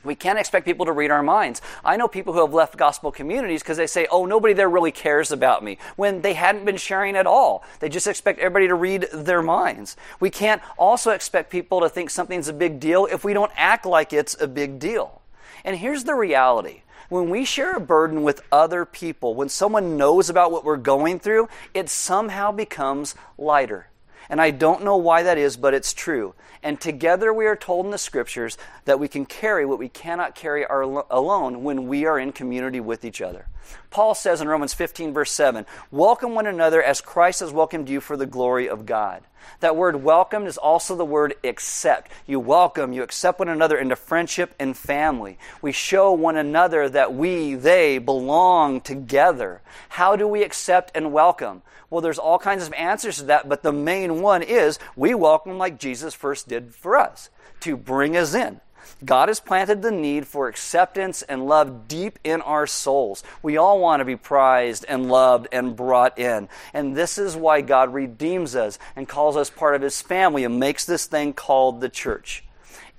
We 0.04 0.16
can't 0.16 0.38
expect 0.38 0.66
people 0.66 0.86
to 0.86 0.92
read 0.92 1.12
our 1.12 1.24
minds. 1.24 1.62
I 1.84 1.96
know 1.96 2.08
people 2.08 2.34
who 2.34 2.42
have 2.42 2.54
left 2.54 2.78
gospel 2.78 3.12
communities 3.12 3.64
because 3.64 3.78
they 3.78 3.88
say, 3.88 4.06
oh, 4.12 4.26
nobody 4.26 4.54
there 4.54 4.70
really 4.70 4.92
cares 4.92 5.32
about 5.32 5.64
me, 5.64 5.78
when 5.96 6.22
they 6.22 6.34
hadn't 6.34 6.66
been 6.66 6.78
sharing 6.78 7.16
at 7.16 7.26
all. 7.26 7.64
They 7.80 7.90
just 7.90 8.08
expect 8.08 8.40
everybody 8.40 8.68
to 8.68 8.76
read 8.76 9.08
their 9.14 9.42
minds. 9.42 9.96
We 10.20 10.30
can't 10.30 10.62
also 10.78 11.12
expect 11.12 11.50
people 11.50 11.80
to 11.82 11.90
think 11.90 12.10
something's 12.10 12.50
a 12.50 12.54
big 12.54 12.80
deal 12.80 13.06
if 13.06 13.24
we 13.24 13.34
don't 13.34 13.52
act 13.56 13.86
like 13.86 14.12
it's 14.12 14.40
a 14.42 14.48
big 14.48 14.80
deal. 14.80 15.22
And 15.64 15.78
here's 15.78 16.04
the 16.04 16.16
reality 16.16 16.82
when 17.10 17.30
we 17.30 17.46
share 17.46 17.76
a 17.76 17.80
burden 17.80 18.24
with 18.24 18.44
other 18.52 18.86
people, 18.86 19.36
when 19.36 19.50
someone 19.50 19.98
knows 19.98 20.30
about 20.30 20.52
what 20.52 20.64
we're 20.64 20.78
going 20.78 21.20
through, 21.20 21.50
it 21.74 21.90
somehow 21.90 22.52
becomes 22.52 23.16
lighter. 23.38 23.88
And 24.30 24.42
I 24.42 24.52
don't 24.52 24.84
know 24.84 24.98
why 24.98 25.24
that 25.24 25.38
is, 25.38 25.58
but 25.58 25.74
it's 25.74 25.94
true. 25.94 26.34
And 26.62 26.80
together 26.80 27.34
we 27.34 27.46
are 27.46 27.58
told 27.58 27.86
in 27.86 27.92
the 27.92 27.98
scriptures 27.98 28.58
that 28.86 29.00
we 29.00 29.08
can 29.08 29.26
carry 29.26 29.66
what 29.66 29.80
we 29.80 29.90
cannot 29.90 30.34
carry 30.34 30.66
our, 30.66 30.82
alone 30.82 31.64
when 31.64 31.88
we 31.88 32.06
are 32.06 32.18
in 32.18 32.32
community 32.32 32.80
with 32.80 33.04
each 33.04 33.22
other. 33.22 33.48
Paul 33.90 34.16
says 34.16 34.42
in 34.42 34.48
Romans 34.48 34.74
15, 34.74 35.14
verse 35.14 35.32
7, 35.32 35.66
Welcome 35.92 36.36
one 36.36 36.48
another 36.48 36.82
as 36.82 37.02
Christ 37.02 37.42
has 37.42 37.52
welcomed 37.52 37.90
you 37.90 38.00
for 38.00 38.16
the 38.16 38.26
glory 38.26 38.70
of 38.70 38.86
God. 38.86 39.24
That 39.60 39.76
word 39.76 40.04
welcomed 40.04 40.48
is 40.48 40.58
also 40.58 40.96
the 40.96 41.06
word 41.06 41.36
accept. 41.44 42.12
You 42.26 42.40
welcome, 42.40 42.94
you 42.94 43.04
accept 43.04 43.40
one 43.40 43.50
another 43.50 43.78
into 43.78 43.96
friendship 43.96 44.54
and 44.60 44.76
family. 44.76 45.38
We 45.62 45.72
show 45.72 46.12
one 46.14 46.38
another 46.38 46.90
that 46.90 47.14
we, 47.14 47.56
they 47.56 47.98
belong 47.98 48.82
together. 48.82 49.62
How 49.90 50.16
do 50.16 50.28
we 50.28 50.44
accept 50.44 50.92
and 50.96 51.14
welcome? 51.14 51.62
Well, 51.90 52.02
there's 52.02 52.20
all 52.20 52.40
kinds 52.40 52.66
of 52.66 52.74
answers 52.74 53.18
to 53.18 53.26
that, 53.26 53.48
but 53.48 53.62
the 53.62 53.72
main 53.72 54.22
one 54.22 54.42
is 54.42 54.80
we 54.96 55.14
welcome 55.14 55.58
like 55.58 55.80
Jesus 55.80 56.14
first 56.14 56.48
did 56.48 56.74
for 56.74 56.98
us 56.98 57.30
to 57.60 57.78
bring 57.78 58.18
us 58.18 58.34
in. 58.34 58.62
God 59.04 59.30
has 59.30 59.40
planted 59.40 59.82
the 59.82 59.92
need 59.92 60.28
for 60.28 60.48
acceptance 60.48 61.22
and 61.22 61.46
love 61.46 61.88
deep 61.88 62.20
in 62.24 62.42
our 62.42 62.68
souls. 62.68 63.24
We 63.42 63.58
all 63.58 63.80
want 63.80 64.02
to 64.02 64.06
be 64.06 64.16
prized 64.16 64.86
and 64.88 65.10
loved 65.10 65.48
and 65.52 65.76
brought 65.76 66.18
in. 66.18 66.50
And 66.74 66.96
this 66.96 67.18
is 67.18 67.36
why 67.36 67.62
God 67.62 67.94
redeems 67.94 68.56
us 68.56 68.80
and 68.96 69.08
calls 69.08 69.38
us 69.38 69.50
part 69.50 69.76
of 69.76 69.82
His 69.82 70.02
family 70.02 70.44
and 70.44 70.60
makes 70.60 70.86
this 70.86 71.06
thing 71.06 71.34
called 71.34 71.82
the 71.82 71.90
church. 71.90 72.44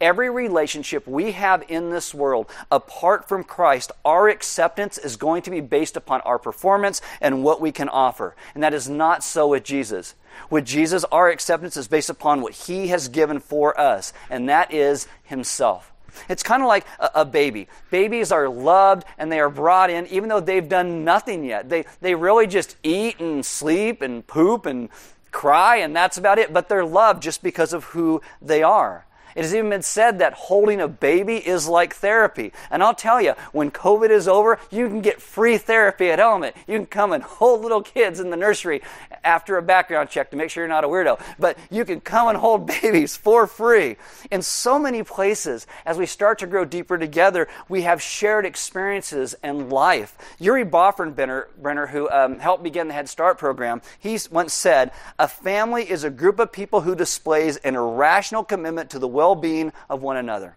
Every 0.04 0.28
relationship 0.28 1.06
we 1.06 1.32
have 1.32 1.64
in 1.66 1.88
this 1.88 2.12
world, 2.12 2.50
apart 2.70 3.26
from 3.26 3.42
Christ, 3.42 3.90
our 4.04 4.28
acceptance 4.28 4.98
is 4.98 5.16
going 5.16 5.40
to 5.44 5.50
be 5.50 5.62
based 5.62 5.96
upon 5.96 6.20
our 6.20 6.38
performance 6.38 7.00
and 7.22 7.42
what 7.42 7.58
we 7.58 7.72
can 7.72 7.88
offer. 7.88 8.36
And 8.52 8.62
that 8.62 8.74
is 8.74 8.86
not 8.86 9.24
so 9.24 9.48
with 9.48 9.64
Jesus. 9.64 10.14
With 10.50 10.66
Jesus, 10.66 11.04
our 11.04 11.30
acceptance 11.30 11.78
is 11.78 11.88
based 11.88 12.10
upon 12.10 12.42
what 12.42 12.52
He 12.52 12.88
has 12.88 13.08
given 13.08 13.40
for 13.40 13.80
us, 13.80 14.12
and 14.28 14.46
that 14.50 14.74
is 14.74 15.08
Himself. 15.22 15.90
It's 16.28 16.42
kind 16.42 16.62
of 16.62 16.68
like 16.68 16.84
a, 17.00 17.10
a, 17.14 17.24
baby. 17.24 17.66
Babies 17.90 18.30
are 18.30 18.46
loved 18.46 19.06
and 19.16 19.32
they 19.32 19.40
are 19.40 19.48
brought 19.48 19.88
in 19.88 20.06
even 20.08 20.28
though 20.28 20.38
they've 20.38 20.68
done 20.68 21.04
nothing 21.04 21.44
yet. 21.44 21.70
They, 21.70 21.86
they 22.02 22.14
really 22.14 22.46
just 22.46 22.76
eat 22.82 23.20
and 23.20 23.44
sleep 23.44 24.02
and 24.02 24.24
poop 24.26 24.66
and 24.66 24.90
cry, 25.30 25.76
and 25.76 25.96
that's 25.96 26.18
about 26.18 26.38
it. 26.38 26.52
But 26.52 26.68
they're 26.68 26.84
loved 26.84 27.22
just 27.22 27.42
because 27.42 27.72
of 27.72 27.84
who 27.84 28.20
they 28.42 28.62
are. 28.62 29.06
It 29.34 29.42
has 29.42 29.54
even 29.54 29.70
been 29.70 29.82
said 29.82 30.18
that 30.20 30.34
holding 30.34 30.80
a 30.80 30.88
baby 30.88 31.36
is 31.36 31.66
like 31.66 31.94
therapy. 31.94 32.52
And 32.70 32.82
I'll 32.82 32.94
tell 32.94 33.20
you, 33.20 33.34
when 33.52 33.70
COVID 33.70 34.10
is 34.10 34.28
over, 34.28 34.58
you 34.70 34.88
can 34.88 35.00
get 35.00 35.20
free 35.20 35.58
therapy 35.58 36.10
at 36.10 36.20
Element. 36.20 36.54
You 36.68 36.78
can 36.78 36.86
come 36.86 37.12
and 37.12 37.22
hold 37.22 37.62
little 37.62 37.82
kids 37.82 38.20
in 38.20 38.30
the 38.30 38.36
nursery 38.36 38.82
after 39.24 39.56
a 39.56 39.62
background 39.62 40.10
check 40.10 40.30
to 40.30 40.36
make 40.36 40.50
sure 40.50 40.62
you're 40.62 40.68
not 40.68 40.84
a 40.84 40.88
weirdo. 40.88 41.20
But 41.38 41.58
you 41.70 41.84
can 41.84 42.00
come 42.00 42.28
and 42.28 42.38
hold 42.38 42.66
babies 42.82 43.16
for 43.16 43.46
free. 43.46 43.96
In 44.30 44.42
so 44.42 44.78
many 44.78 45.02
places, 45.02 45.66
as 45.84 45.98
we 45.98 46.06
start 46.06 46.38
to 46.38 46.46
grow 46.46 46.64
deeper 46.64 46.98
together, 46.98 47.48
we 47.68 47.82
have 47.82 48.00
shared 48.00 48.46
experiences 48.46 49.34
and 49.42 49.70
life. 49.70 50.16
Uri 50.38 50.64
Brenner, 50.64 51.86
who 51.86 52.08
um, 52.10 52.38
helped 52.38 52.62
begin 52.62 52.88
the 52.88 52.94
Head 52.94 53.08
Start 53.08 53.38
program, 53.38 53.82
he 53.98 54.18
once 54.30 54.54
said, 54.54 54.92
A 55.18 55.26
family 55.26 55.88
is 55.90 56.04
a 56.04 56.10
group 56.10 56.38
of 56.38 56.52
people 56.52 56.82
who 56.82 56.94
displays 56.94 57.56
an 57.58 57.74
irrational 57.74 58.44
commitment 58.44 58.90
to 58.90 58.98
the 58.98 59.08
will 59.08 59.23
well 59.24 59.34
being 59.34 59.72
of 59.88 60.02
one 60.02 60.18
another. 60.18 60.54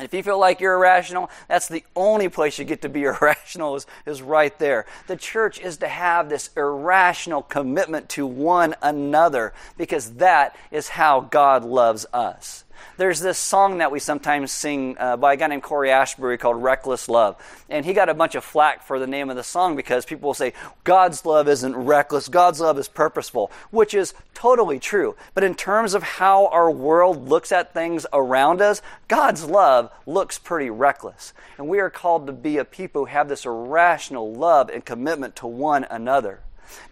If 0.00 0.14
you 0.14 0.22
feel 0.22 0.38
like 0.38 0.60
you're 0.60 0.76
irrational, 0.76 1.30
that's 1.46 1.68
the 1.68 1.84
only 1.94 2.30
place 2.30 2.58
you 2.58 2.64
get 2.64 2.80
to 2.82 2.88
be 2.88 3.02
irrational 3.12 3.76
is, 3.76 3.86
is 4.06 4.22
right 4.22 4.58
there. 4.58 4.86
The 5.08 5.16
church 5.16 5.60
is 5.60 5.76
to 5.78 5.88
have 5.88 6.30
this 6.30 6.48
irrational 6.56 7.42
commitment 7.42 8.08
to 8.10 8.26
one 8.26 8.74
another 8.80 9.52
because 9.76 10.14
that 10.14 10.56
is 10.70 10.88
how 10.88 11.20
God 11.20 11.64
loves 11.64 12.06
us. 12.14 12.64
There's 12.96 13.20
this 13.20 13.38
song 13.38 13.78
that 13.78 13.90
we 13.90 13.98
sometimes 13.98 14.52
sing 14.52 14.96
uh, 14.98 15.16
by 15.16 15.34
a 15.34 15.36
guy 15.36 15.46
named 15.46 15.62
Cory 15.62 15.90
Asbury 15.90 16.38
called 16.38 16.62
Reckless 16.62 17.08
Love. 17.08 17.36
And 17.68 17.84
he 17.84 17.92
got 17.92 18.08
a 18.08 18.14
bunch 18.14 18.34
of 18.34 18.44
flack 18.44 18.82
for 18.82 18.98
the 18.98 19.06
name 19.06 19.30
of 19.30 19.36
the 19.36 19.42
song 19.42 19.76
because 19.76 20.04
people 20.04 20.28
will 20.28 20.34
say, 20.34 20.52
God's 20.84 21.24
love 21.24 21.48
isn't 21.48 21.74
reckless, 21.74 22.28
God's 22.28 22.60
love 22.60 22.78
is 22.78 22.88
purposeful, 22.88 23.50
which 23.70 23.94
is 23.94 24.14
totally 24.34 24.78
true. 24.78 25.16
But 25.34 25.44
in 25.44 25.54
terms 25.54 25.94
of 25.94 26.02
how 26.02 26.46
our 26.48 26.70
world 26.70 27.28
looks 27.28 27.52
at 27.52 27.72
things 27.72 28.06
around 28.12 28.60
us, 28.60 28.82
God's 29.08 29.44
love 29.44 29.90
looks 30.06 30.38
pretty 30.38 30.70
reckless. 30.70 31.32
And 31.58 31.68
we 31.68 31.80
are 31.80 31.90
called 31.90 32.26
to 32.26 32.32
be 32.32 32.58
a 32.58 32.64
people 32.64 33.02
who 33.02 33.06
have 33.06 33.28
this 33.28 33.46
irrational 33.46 34.32
love 34.32 34.68
and 34.68 34.84
commitment 34.84 35.36
to 35.36 35.46
one 35.46 35.84
another. 35.84 36.40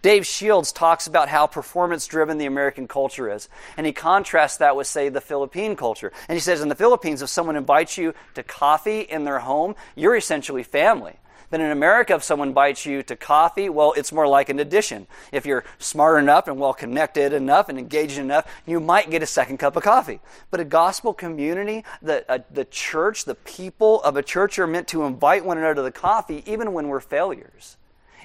Dave 0.02 0.26
Shields 0.26 0.72
talks 0.72 1.06
about 1.06 1.28
how 1.28 1.46
performance 1.46 2.06
driven 2.06 2.38
the 2.38 2.46
American 2.46 2.88
culture 2.88 3.32
is. 3.32 3.48
And 3.76 3.86
he 3.86 3.92
contrasts 3.92 4.58
that 4.58 4.76
with, 4.76 4.86
say, 4.86 5.08
the 5.08 5.20
Philippine 5.20 5.76
culture. 5.76 6.12
And 6.28 6.36
he 6.36 6.40
says 6.40 6.60
in 6.60 6.68
the 6.68 6.74
Philippines, 6.74 7.22
if 7.22 7.28
someone 7.28 7.56
invites 7.56 7.98
you 7.98 8.14
to 8.34 8.42
coffee 8.42 9.00
in 9.00 9.24
their 9.24 9.40
home, 9.40 9.74
you're 9.94 10.16
essentially 10.16 10.62
family. 10.62 11.16
But 11.50 11.60
in 11.60 11.72
America, 11.72 12.14
if 12.14 12.22
someone 12.22 12.48
invites 12.48 12.86
you 12.86 13.02
to 13.02 13.16
coffee, 13.16 13.68
well, 13.68 13.92
it's 13.96 14.12
more 14.12 14.28
like 14.28 14.48
an 14.48 14.60
addition. 14.60 15.08
If 15.32 15.46
you're 15.46 15.64
smart 15.78 16.22
enough 16.22 16.46
and 16.46 16.60
well 16.60 16.72
connected 16.72 17.32
enough 17.32 17.68
and 17.68 17.76
engaged 17.76 18.18
enough, 18.18 18.46
you 18.66 18.78
might 18.78 19.10
get 19.10 19.22
a 19.22 19.26
second 19.26 19.58
cup 19.58 19.74
of 19.74 19.82
coffee. 19.82 20.20
But 20.52 20.60
a 20.60 20.64
gospel 20.64 21.12
community, 21.12 21.84
the, 22.02 22.24
uh, 22.30 22.38
the 22.52 22.64
church, 22.66 23.24
the 23.24 23.34
people 23.34 24.00
of 24.02 24.16
a 24.16 24.22
church 24.22 24.60
are 24.60 24.68
meant 24.68 24.86
to 24.88 25.02
invite 25.02 25.44
one 25.44 25.58
another 25.58 25.74
to 25.76 25.82
the 25.82 25.90
coffee 25.90 26.44
even 26.46 26.72
when 26.72 26.86
we're 26.86 27.00
failures. 27.00 27.76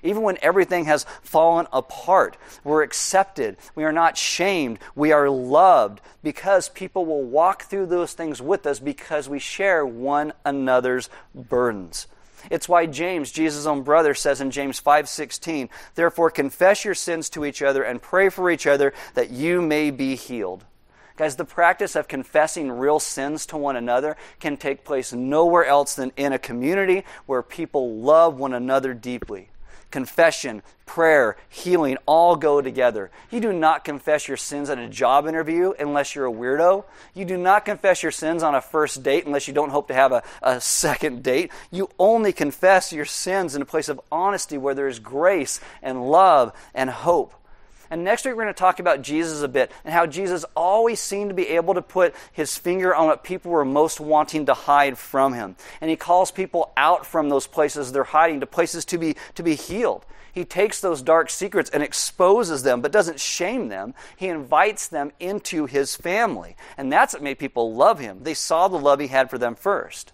Even 0.06 0.22
when 0.22 0.38
everything 0.42 0.86
has 0.86 1.06
fallen 1.22 1.68
apart, 1.74 2.38
we're 2.64 2.84
accepted. 2.84 3.58
We 3.74 3.84
are 3.84 3.92
not 3.92 4.18
shamed. 4.18 4.80
We 4.96 5.12
are 5.12 5.30
loved 5.30 6.00
because 6.24 6.70
people 6.70 7.06
will 7.06 7.24
walk 7.24 7.64
through 7.64 7.88
those 7.88 8.14
things 8.14 8.42
with 8.42 8.66
us 8.66 8.80
because 8.80 9.28
we 9.28 9.40
share 9.40 9.86
one 9.86 10.34
another's 10.46 11.10
burdens. 11.34 12.08
It's 12.52 12.70
why 12.70 12.86
James, 12.86 13.32
Jesus' 13.32 13.66
own 13.66 13.82
brother, 13.82 14.14
says 14.14 14.40
in 14.40 14.52
James 14.52 14.80
5:16, 14.80 15.70
"Therefore 15.96 16.30
confess 16.30 16.86
your 16.86 16.94
sins 16.94 17.28
to 17.32 17.44
each 17.44 17.64
other 17.64 17.82
and 17.82 18.02
pray 18.02 18.30
for 18.30 18.52
each 18.52 18.68
other 18.68 18.94
that 19.16 19.32
you 19.32 19.62
may 19.62 19.90
be 19.90 20.16
healed." 20.16 20.64
Guys, 21.18 21.38
the 21.38 21.46
practice 21.46 21.96
of 21.96 22.08
confessing 22.08 22.72
real 22.72 23.00
sins 23.00 23.46
to 23.48 23.58
one 23.58 23.76
another 23.76 24.18
can 24.40 24.58
take 24.58 24.84
place 24.84 25.14
nowhere 25.14 25.66
else 25.66 25.96
than 25.96 26.12
in 26.18 26.34
a 26.34 26.38
community 26.38 27.04
where 27.26 27.42
people 27.42 27.96
love 27.96 28.38
one 28.38 28.54
another 28.54 28.94
deeply 28.94 29.50
confession, 29.92 30.62
prayer, 30.86 31.38
healing 31.50 31.98
all 32.06 32.36
go 32.36 32.62
together. 32.62 33.12
You 33.32 33.40
do 33.40 33.54
not 33.54 33.84
confess 33.84 34.28
your 34.28 34.38
sins 34.38 34.70
at 34.70 34.78
a 34.78 34.88
job 34.88 35.28
interview 35.28 35.74
unless 35.80 36.16
you're 36.16 36.28
a 36.28 36.32
weirdo. 36.32 36.86
You 37.14 37.26
do 37.26 37.38
not 37.38 37.66
confess 37.66 38.04
your 38.04 38.12
sins 38.12 38.44
on 38.44 38.56
a 38.56 38.62
first 38.62 39.04
date 39.04 39.26
unless 39.26 39.48
you 39.48 39.54
don't 39.54 39.70
hope 39.70 39.88
to 39.88 39.94
have 39.94 40.12
a, 40.12 40.24
a 40.42 40.60
second 40.62 41.24
date. 41.24 41.52
You 41.72 41.90
only 41.98 42.34
confess 42.34 42.94
your 42.94 43.06
sins 43.06 43.56
in 43.56 43.62
a 43.62 43.66
place 43.66 43.90
of 43.90 44.02
honesty 44.12 44.58
where 44.58 44.76
there 44.76 44.88
is 44.88 45.00
grace 45.00 45.60
and 45.82 46.10
love 46.10 46.54
and 46.74 46.90
hope. 46.90 47.34
And 47.96 48.04
next 48.04 48.26
week, 48.26 48.36
we're 48.36 48.44
going 48.44 48.54
to 48.54 48.60
talk 48.60 48.82
about 48.82 49.04
Jesus 49.04 49.42
a 49.42 49.48
bit 49.48 49.72
and 49.86 49.94
how 49.94 50.06
Jesus 50.06 50.44
always 50.54 51.00
seemed 51.00 51.30
to 51.30 51.34
be 51.34 51.48
able 51.52 51.76
to 51.76 51.82
put 51.82 52.14
his 52.34 52.58
finger 52.58 52.94
on 52.94 53.06
what 53.08 53.24
people 53.24 53.52
were 53.52 53.64
most 53.64 54.02
wanting 54.02 54.48
to 54.48 54.54
hide 54.54 54.98
from 54.98 55.34
him. 55.34 55.56
And 55.80 55.90
he 55.90 55.96
calls 55.96 56.30
people 56.30 56.74
out 56.76 57.06
from 57.06 57.30
those 57.30 57.48
places 57.48 57.94
they're 57.94 58.04
hiding 58.04 58.42
to 58.42 58.48
places 58.48 58.84
to 58.84 58.98
be, 58.98 59.16
to 59.36 59.44
be 59.44 59.56
healed. 59.56 60.06
He 60.34 60.44
takes 60.44 60.82
those 60.82 61.02
dark 61.02 61.30
secrets 61.30 61.70
and 61.70 61.82
exposes 61.82 62.64
them, 62.64 62.82
but 62.82 62.92
doesn't 62.92 63.22
shame 63.22 63.70
them. 63.70 63.94
He 64.18 64.28
invites 64.28 64.90
them 64.90 65.14
into 65.22 65.66
his 65.66 65.96
family. 65.96 66.58
And 66.76 66.92
that's 66.92 67.14
what 67.14 67.24
made 67.24 67.40
people 67.40 67.76
love 67.76 68.00
him. 68.00 68.24
They 68.24 68.34
saw 68.34 68.68
the 68.68 68.78
love 68.78 69.00
he 69.00 69.08
had 69.08 69.30
for 69.30 69.38
them 69.38 69.56
first. 69.56 70.12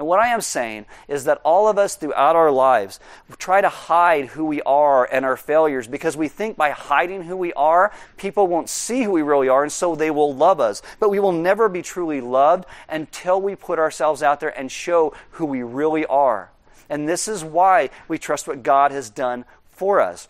And 0.00 0.06
what 0.06 0.18
I 0.18 0.28
am 0.28 0.40
saying 0.40 0.86
is 1.08 1.24
that 1.24 1.42
all 1.44 1.68
of 1.68 1.76
us 1.76 1.94
throughout 1.94 2.34
our 2.34 2.50
lives 2.50 3.00
try 3.36 3.60
to 3.60 3.68
hide 3.68 4.28
who 4.28 4.46
we 4.46 4.62
are 4.62 5.04
and 5.04 5.26
our 5.26 5.36
failures 5.36 5.86
because 5.86 6.16
we 6.16 6.26
think 6.26 6.56
by 6.56 6.70
hiding 6.70 7.24
who 7.24 7.36
we 7.36 7.52
are, 7.52 7.92
people 8.16 8.46
won't 8.46 8.70
see 8.70 9.02
who 9.02 9.10
we 9.10 9.20
really 9.20 9.50
are 9.50 9.62
and 9.62 9.70
so 9.70 9.94
they 9.94 10.10
will 10.10 10.34
love 10.34 10.58
us. 10.58 10.80
But 11.00 11.10
we 11.10 11.20
will 11.20 11.32
never 11.32 11.68
be 11.68 11.82
truly 11.82 12.22
loved 12.22 12.64
until 12.88 13.42
we 13.42 13.54
put 13.54 13.78
ourselves 13.78 14.22
out 14.22 14.40
there 14.40 14.58
and 14.58 14.72
show 14.72 15.12
who 15.32 15.44
we 15.44 15.62
really 15.62 16.06
are. 16.06 16.50
And 16.88 17.06
this 17.06 17.28
is 17.28 17.44
why 17.44 17.90
we 18.08 18.16
trust 18.16 18.48
what 18.48 18.62
God 18.62 18.92
has 18.92 19.10
done 19.10 19.44
for 19.68 20.00
us 20.00 20.28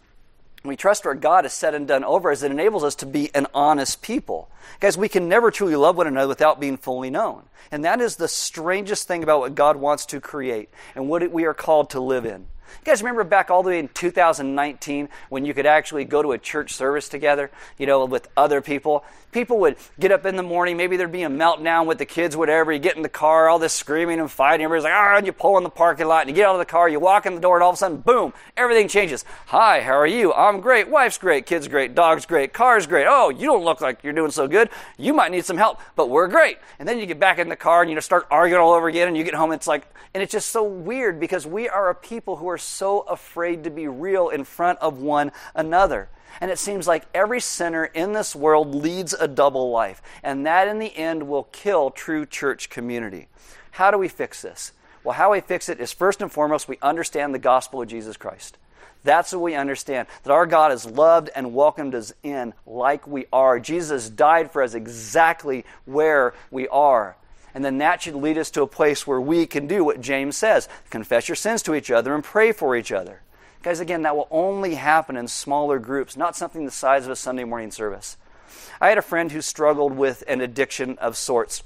we 0.62 0.76
trust 0.76 1.04
what 1.04 1.20
God 1.20 1.44
has 1.44 1.54
said 1.54 1.74
and 1.74 1.88
done 1.88 2.04
over 2.04 2.30
us, 2.30 2.42
it 2.42 2.50
enables 2.50 2.84
us 2.84 2.94
to 2.96 3.06
be 3.06 3.34
an 3.34 3.46
honest 3.54 4.02
people. 4.02 4.50
Guys, 4.78 4.98
we 4.98 5.08
can 5.08 5.28
never 5.28 5.50
truly 5.50 5.76
love 5.76 5.96
one 5.96 6.06
another 6.06 6.28
without 6.28 6.60
being 6.60 6.76
fully 6.76 7.10
known. 7.10 7.44
And 7.70 7.84
that 7.84 8.00
is 8.00 8.16
the 8.16 8.28
strangest 8.28 9.08
thing 9.08 9.22
about 9.22 9.40
what 9.40 9.54
God 9.54 9.76
wants 9.76 10.04
to 10.06 10.20
create 10.20 10.68
and 10.94 11.08
what 11.08 11.30
we 11.30 11.44
are 11.44 11.54
called 11.54 11.90
to 11.90 12.00
live 12.00 12.26
in. 12.26 12.46
You 12.80 12.84
guys 12.84 13.02
remember 13.02 13.24
back 13.24 13.50
all 13.50 13.62
the 13.62 13.70
way 13.70 13.78
in 13.78 13.88
2019 13.88 15.08
when 15.28 15.44
you 15.44 15.54
could 15.54 15.66
actually 15.66 16.04
go 16.04 16.22
to 16.22 16.32
a 16.32 16.38
church 16.38 16.72
service 16.72 17.08
together, 17.08 17.50
you 17.78 17.86
know, 17.86 18.04
with 18.04 18.28
other 18.36 18.60
people? 18.60 19.04
People 19.32 19.58
would 19.60 19.76
get 19.98 20.10
up 20.10 20.26
in 20.26 20.34
the 20.34 20.42
morning, 20.42 20.76
maybe 20.76 20.96
there'd 20.96 21.12
be 21.12 21.22
a 21.22 21.28
meltdown 21.28 21.86
with 21.86 21.98
the 21.98 22.06
kids, 22.06 22.36
whatever. 22.36 22.72
You 22.72 22.80
get 22.80 22.96
in 22.96 23.02
the 23.02 23.08
car, 23.08 23.48
all 23.48 23.60
this 23.60 23.72
screaming 23.72 24.18
and 24.18 24.30
fighting. 24.30 24.64
Everybody's 24.64 24.84
like, 24.84 24.92
ah, 24.92 25.16
and 25.16 25.26
you 25.26 25.32
pull 25.32 25.56
in 25.56 25.62
the 25.62 25.70
parking 25.70 26.06
lot 26.06 26.22
and 26.22 26.30
you 26.30 26.34
get 26.34 26.46
out 26.46 26.54
of 26.54 26.58
the 26.58 26.64
car, 26.64 26.88
you 26.88 26.98
walk 26.98 27.26
in 27.26 27.34
the 27.36 27.40
door, 27.40 27.56
and 27.56 27.62
all 27.62 27.70
of 27.70 27.74
a 27.74 27.76
sudden, 27.76 27.98
boom, 27.98 28.32
everything 28.56 28.88
changes. 28.88 29.24
Hi, 29.46 29.82
how 29.82 29.92
are 29.92 30.06
you? 30.06 30.32
I'm 30.32 30.60
great. 30.60 30.88
Wife's 30.88 31.18
great. 31.18 31.46
Kids 31.46 31.68
great. 31.68 31.94
Dog's 31.94 32.26
great. 32.26 32.52
Car's 32.52 32.86
great. 32.86 33.06
Oh, 33.08 33.28
you 33.28 33.46
don't 33.46 33.64
look 33.64 33.80
like 33.80 34.02
you're 34.02 34.12
doing 34.12 34.32
so 34.32 34.48
good. 34.48 34.68
You 34.98 35.14
might 35.14 35.30
need 35.30 35.44
some 35.44 35.56
help, 35.56 35.80
but 35.94 36.10
we're 36.10 36.28
great. 36.28 36.58
And 36.78 36.88
then 36.88 36.98
you 36.98 37.06
get 37.06 37.20
back 37.20 37.38
in 37.38 37.48
the 37.48 37.56
car 37.56 37.82
and 37.82 37.90
you 37.90 38.00
start 38.00 38.26
arguing 38.30 38.60
all 38.60 38.72
over 38.72 38.88
again, 38.88 39.06
and 39.06 39.16
you 39.16 39.22
get 39.22 39.34
home, 39.34 39.52
and 39.52 39.58
it's 39.58 39.68
like, 39.68 39.86
and 40.12 40.22
it's 40.24 40.32
just 40.32 40.50
so 40.50 40.64
weird 40.64 41.20
because 41.20 41.46
we 41.46 41.68
are 41.68 41.88
a 41.88 41.94
people 41.94 42.36
who 42.36 42.48
are 42.48 42.58
so 42.58 43.02
afraid 43.02 43.64
to 43.64 43.70
be 43.70 43.86
real 43.86 44.28
in 44.28 44.42
front 44.42 44.80
of 44.80 45.00
one 45.00 45.30
another. 45.54 46.08
And 46.40 46.50
it 46.50 46.58
seems 46.58 46.86
like 46.86 47.04
every 47.14 47.40
sinner 47.40 47.84
in 47.84 48.12
this 48.12 48.36
world 48.36 48.74
leads 48.74 49.14
a 49.14 49.28
double 49.28 49.70
life, 49.70 50.02
and 50.22 50.46
that 50.46 50.68
in 50.68 50.78
the 50.78 50.96
end 50.96 51.28
will 51.28 51.44
kill 51.44 51.90
true 51.90 52.26
church 52.26 52.70
community. 52.70 53.28
How 53.72 53.90
do 53.90 53.98
we 53.98 54.08
fix 54.08 54.42
this? 54.42 54.72
Well, 55.02 55.14
how 55.14 55.32
we 55.32 55.40
fix 55.40 55.68
it 55.68 55.80
is 55.80 55.92
first 55.92 56.20
and 56.20 56.30
foremost, 56.30 56.68
we 56.68 56.78
understand 56.82 57.34
the 57.34 57.38
gospel 57.38 57.82
of 57.82 57.88
Jesus 57.88 58.16
Christ. 58.16 58.58
That's 59.02 59.32
what 59.32 59.40
we 59.40 59.54
understand 59.54 60.08
that 60.24 60.32
our 60.32 60.46
God 60.46 60.72
has 60.72 60.84
loved 60.84 61.30
and 61.34 61.54
welcomed 61.54 61.94
us 61.94 62.12
in 62.22 62.52
like 62.66 63.06
we 63.06 63.26
are. 63.32 63.58
Jesus 63.58 64.10
died 64.10 64.50
for 64.50 64.62
us 64.62 64.74
exactly 64.74 65.64
where 65.86 66.34
we 66.50 66.68
are. 66.68 67.16
And 67.54 67.64
then 67.64 67.78
that 67.78 68.02
should 68.02 68.14
lead 68.14 68.38
us 68.38 68.50
to 68.52 68.62
a 68.62 68.66
place 68.66 69.06
where 69.06 69.20
we 69.20 69.46
can 69.46 69.66
do 69.66 69.82
what 69.84 70.00
James 70.00 70.36
says 70.36 70.68
confess 70.90 71.28
your 71.28 71.36
sins 71.36 71.62
to 71.62 71.74
each 71.74 71.90
other 71.90 72.14
and 72.14 72.22
pray 72.22 72.52
for 72.52 72.76
each 72.76 72.92
other. 72.92 73.22
Guys, 73.62 73.80
again, 73.80 74.02
that 74.02 74.16
will 74.16 74.28
only 74.30 74.74
happen 74.74 75.18
in 75.18 75.28
smaller 75.28 75.78
groups, 75.78 76.16
not 76.16 76.34
something 76.34 76.64
the 76.64 76.70
size 76.70 77.04
of 77.04 77.10
a 77.10 77.16
Sunday 77.16 77.44
morning 77.44 77.70
service. 77.70 78.16
I 78.80 78.88
had 78.88 78.96
a 78.96 79.02
friend 79.02 79.30
who 79.30 79.42
struggled 79.42 79.94
with 79.94 80.24
an 80.26 80.40
addiction 80.40 80.96
of 80.96 81.16
sorts. 81.16 81.62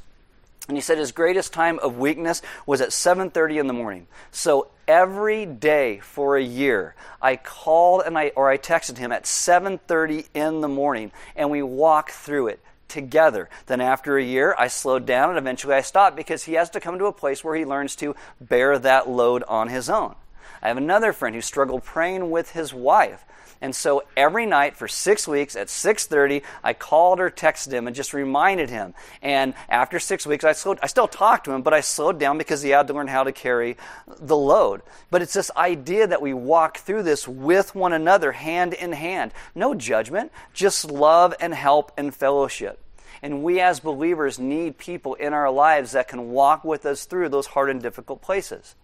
And 0.67 0.77
he 0.77 0.81
said 0.81 0.99
his 0.99 1.13
greatest 1.13 1.53
time 1.53 1.79
of 1.79 1.99
weakness 1.99 2.43
was 2.67 2.81
at 2.81 2.93
7:30 2.93 3.59
in 3.59 3.67
the 3.69 3.73
morning. 3.73 4.09
So 4.33 4.69
every 4.89 5.47
day 5.47 6.01
for 6.01 6.37
a 6.37 6.43
year, 6.43 6.97
I 7.23 7.37
called 7.37 8.03
and 8.05 8.19
I 8.19 8.33
or 8.35 8.51
I 8.51 8.59
texted 8.59 8.97
him 8.97 9.13
at 9.13 9.25
7:30 9.25 10.27
in 10.35 10.63
the 10.63 10.69
morning 10.69 11.13
and 11.37 11.51
we 11.51 11.63
walked 11.63 12.13
through 12.13 12.49
it 12.49 12.61
together. 12.89 13.49
Then 13.67 13.81
after 13.81 14.17
a 14.17 14.25
year, 14.25 14.57
I 14.59 14.69
slowed 14.69 15.07
down 15.07 15.29
and 15.29 15.39
eventually 15.39 15.75
I 15.75 15.83
stopped 15.83 16.17
because 16.17 16.45
he 16.45 16.55
has 16.55 16.71
to 16.71 16.81
come 16.81 16.99
to 16.99 17.07
a 17.07 17.13
place 17.13 17.45
where 17.45 17.55
he 17.55 17.65
learns 17.65 17.95
to 17.97 18.17
bear 18.41 18.79
that 18.79 19.09
load 19.09 19.45
on 19.45 19.69
his 19.69 19.91
own. 19.91 20.17
I 20.63 20.69
have 20.69 20.77
another 20.77 21.13
friend 21.13 21.35
who 21.35 21.41
struggled 21.41 21.85
praying 21.85 22.31
with 22.31 22.51
his 22.53 22.73
wife. 22.73 23.25
And 23.61 23.75
so 23.75 24.03
every 24.17 24.45
night 24.45 24.77
for 24.77 24.89
six 24.89 25.27
weeks 25.27 25.57
at 25.57 25.69
6:30, 25.69 26.43
I 26.63 26.75
called 26.75 27.19
or 27.19 27.31
texted 27.31 27.73
him 27.73 27.87
and 27.87 27.97
just 27.97 28.13
reminded 28.13 28.69
him. 28.69 28.95
And 29.23 29.55
after 29.71 29.99
six 29.99 30.27
weeks, 30.27 30.45
I 30.45 30.53
slowed. 30.53 30.79
I 30.83 30.87
still 30.87 31.09
talked 31.09 31.47
to 31.47 31.53
him, 31.53 31.63
but 31.63 31.73
I 31.73 31.81
slowed 31.81 32.19
down 32.19 32.37
because 32.37 32.61
he 32.61 32.71
had 32.71 32.89
to 32.89 32.93
learn 32.93 33.09
how 33.09 33.25
to 33.25 33.33
carry 33.33 33.79
the 34.07 34.37
load. 34.37 34.83
But 35.11 35.23
it's 35.23 35.33
this 35.33 35.51
idea 35.57 36.07
that 36.07 36.21
we 36.21 36.35
walk 36.35 36.79
through 36.79 37.05
this 37.05 37.27
with 37.27 37.75
one 37.75 37.95
another, 37.95 38.33
hand 38.33 38.75
in 38.75 38.93
hand. 38.93 39.33
No 39.55 39.75
judgment, 39.75 40.31
just 40.53 40.91
love 40.91 41.35
and 41.41 41.55
help 41.55 41.91
and 41.97 42.15
fellowship. 42.15 42.81
And 43.23 43.43
we 43.43 43.61
as 43.61 43.81
believers 43.81 44.39
need 44.39 44.77
people 44.77 45.15
in 45.15 45.33
our 45.33 45.51
lives 45.51 45.93
that 45.93 46.09
can 46.09 46.33
walk 46.33 46.65
with 46.65 46.85
us 46.85 47.07
through 47.07 47.31
those 47.31 47.47
hard 47.47 47.71
and 47.71 47.81
difficult 47.81 48.21
places. 48.21 48.75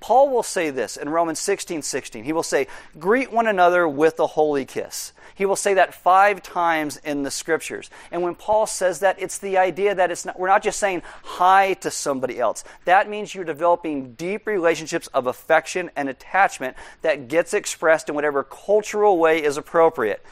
Paul 0.00 0.28
will 0.28 0.42
say 0.42 0.70
this 0.70 0.96
in 0.96 1.08
Romans 1.08 1.38
16 1.38 1.82
16. 1.82 2.24
He 2.24 2.32
will 2.32 2.42
say, 2.42 2.66
Greet 2.98 3.32
one 3.32 3.46
another 3.46 3.88
with 3.88 4.20
a 4.20 4.26
holy 4.26 4.64
kiss. 4.64 5.12
He 5.34 5.46
will 5.46 5.56
say 5.56 5.74
that 5.74 5.94
five 5.94 6.42
times 6.42 6.96
in 6.98 7.22
the 7.22 7.30
scriptures. 7.30 7.90
And 8.10 8.22
when 8.22 8.34
Paul 8.34 8.66
says 8.66 9.00
that, 9.00 9.20
it's 9.20 9.38
the 9.38 9.58
idea 9.58 9.94
that 9.94 10.10
it's 10.10 10.24
not, 10.24 10.38
we're 10.38 10.48
not 10.48 10.62
just 10.62 10.78
saying 10.78 11.02
hi 11.22 11.74
to 11.74 11.90
somebody 11.90 12.38
else. 12.38 12.64
That 12.84 13.08
means 13.08 13.34
you're 13.34 13.44
developing 13.44 14.14
deep 14.14 14.46
relationships 14.46 15.08
of 15.08 15.26
affection 15.26 15.90
and 15.96 16.08
attachment 16.08 16.76
that 17.02 17.28
gets 17.28 17.54
expressed 17.54 18.08
in 18.08 18.14
whatever 18.14 18.44
cultural 18.44 19.18
way 19.18 19.42
is 19.42 19.56
appropriate 19.56 20.24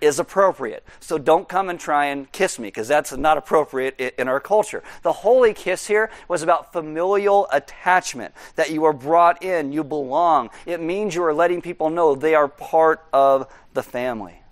is 0.00 0.18
appropriate. 0.18 0.84
So 1.00 1.18
don't 1.18 1.48
come 1.48 1.68
and 1.68 1.78
try 1.78 2.06
and 2.06 2.30
kiss 2.32 2.58
me 2.58 2.68
because 2.68 2.88
that's 2.88 3.12
not 3.16 3.38
appropriate 3.38 3.98
in 4.18 4.28
our 4.28 4.40
culture. 4.40 4.82
The 5.02 5.12
holy 5.12 5.54
kiss 5.54 5.86
here 5.86 6.10
was 6.28 6.42
about 6.42 6.72
familial 6.72 7.48
attachment, 7.52 8.34
that 8.56 8.70
you 8.70 8.84
are 8.84 8.92
brought 8.92 9.42
in, 9.42 9.72
you 9.72 9.84
belong. 9.84 10.50
It 10.66 10.80
means 10.80 11.14
you 11.14 11.24
are 11.24 11.34
letting 11.34 11.62
people 11.62 11.90
know 11.90 12.14
they 12.14 12.34
are 12.34 12.48
part 12.48 13.04
of 13.12 13.52
the 13.74 13.82
family. 13.82 14.42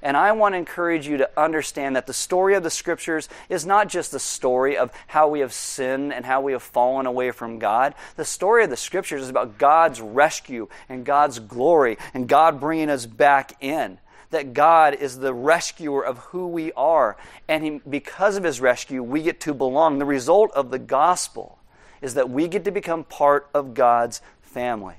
And 0.00 0.16
I 0.16 0.32
want 0.32 0.52
to 0.52 0.58
encourage 0.58 1.08
you 1.08 1.16
to 1.16 1.30
understand 1.36 1.96
that 1.96 2.06
the 2.06 2.12
story 2.12 2.54
of 2.54 2.62
the 2.62 2.70
scriptures 2.70 3.28
is 3.48 3.66
not 3.66 3.88
just 3.88 4.12
the 4.12 4.20
story 4.20 4.76
of 4.76 4.92
how 5.08 5.28
we 5.28 5.40
have 5.40 5.52
sinned 5.52 6.12
and 6.12 6.24
how 6.24 6.40
we 6.40 6.52
have 6.52 6.62
fallen 6.62 7.06
away 7.06 7.32
from 7.32 7.58
God. 7.58 7.94
The 8.16 8.24
story 8.24 8.64
of 8.64 8.70
the 8.70 8.76
scriptures 8.76 9.22
is 9.22 9.28
about 9.28 9.58
God's 9.58 10.00
rescue 10.00 10.68
and 10.88 11.04
God's 11.04 11.40
glory 11.40 11.98
and 12.14 12.28
God 12.28 12.60
bringing 12.60 12.90
us 12.90 13.06
back 13.06 13.56
in 13.60 13.98
that 14.30 14.52
God 14.52 14.94
is 14.94 15.18
the 15.18 15.32
rescuer 15.32 16.04
of 16.04 16.18
who 16.18 16.48
we 16.48 16.72
are. 16.72 17.16
And 17.48 17.64
he, 17.64 17.80
because 17.88 18.36
of 18.36 18.44
his 18.44 18.60
rescue, 18.60 19.02
we 19.02 19.22
get 19.22 19.40
to 19.40 19.54
belong. 19.54 19.98
The 19.98 20.04
result 20.04 20.50
of 20.52 20.70
the 20.70 20.78
gospel 20.78 21.58
is 22.00 22.14
that 22.14 22.30
we 22.30 22.48
get 22.48 22.64
to 22.64 22.70
become 22.70 23.04
part 23.04 23.48
of 23.54 23.74
God's 23.74 24.20
family. 24.42 24.96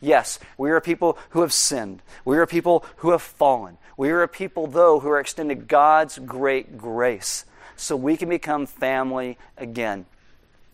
Yes, 0.00 0.38
we 0.56 0.70
are 0.70 0.80
people 0.80 1.18
who 1.30 1.42
have 1.42 1.52
sinned. 1.52 2.00
We 2.24 2.38
are 2.38 2.46
people 2.46 2.84
who 2.96 3.10
have 3.10 3.22
fallen. 3.22 3.76
We 3.96 4.10
are 4.10 4.22
a 4.22 4.28
people, 4.28 4.66
though, 4.66 5.00
who 5.00 5.10
are 5.10 5.20
extended 5.20 5.68
God's 5.68 6.18
great 6.18 6.78
grace 6.78 7.44
so 7.76 7.96
we 7.96 8.16
can 8.16 8.28
become 8.28 8.66
family 8.66 9.36
again. 9.58 10.06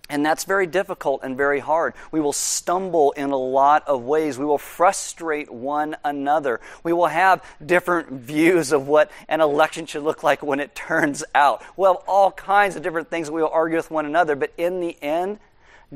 And 0.09 0.25
that's 0.25 0.45
very 0.45 0.67
difficult 0.67 1.23
and 1.25 1.37
very 1.37 1.59
hard. 1.59 1.95
We 2.13 2.21
will 2.21 2.33
stumble 2.33 3.13
in 3.13 3.31
a 3.31 3.37
lot 3.37 3.87
of 3.89 4.03
ways. 4.05 4.39
We 4.39 4.45
will 4.45 4.59
frustrate 4.59 5.53
one 5.53 5.97
another. 6.05 6.61
We 6.85 6.93
will 6.93 7.09
have 7.09 7.45
different 7.65 8.13
views 8.21 8.73
of 8.73 8.87
what 8.87 9.11
an 9.29 9.41
election 9.41 9.87
should 9.87 10.05
look 10.05 10.23
like 10.23 10.43
when 10.43 10.61
it 10.61 10.75
turns 10.75 11.25
out. 11.35 11.65
We'll 11.77 11.95
have 11.95 12.05
all 12.07 12.31
kinds 12.31 12.77
of 12.77 12.83
different 12.83 13.11
things 13.11 13.27
that 13.27 13.33
we 13.33 13.43
will 13.43 13.51
argue 13.51 13.77
with 13.77 13.91
one 13.91 14.07
another. 14.07 14.37
But 14.37 14.53
in 14.57 14.81
the 14.81 14.97
end, 15.03 15.41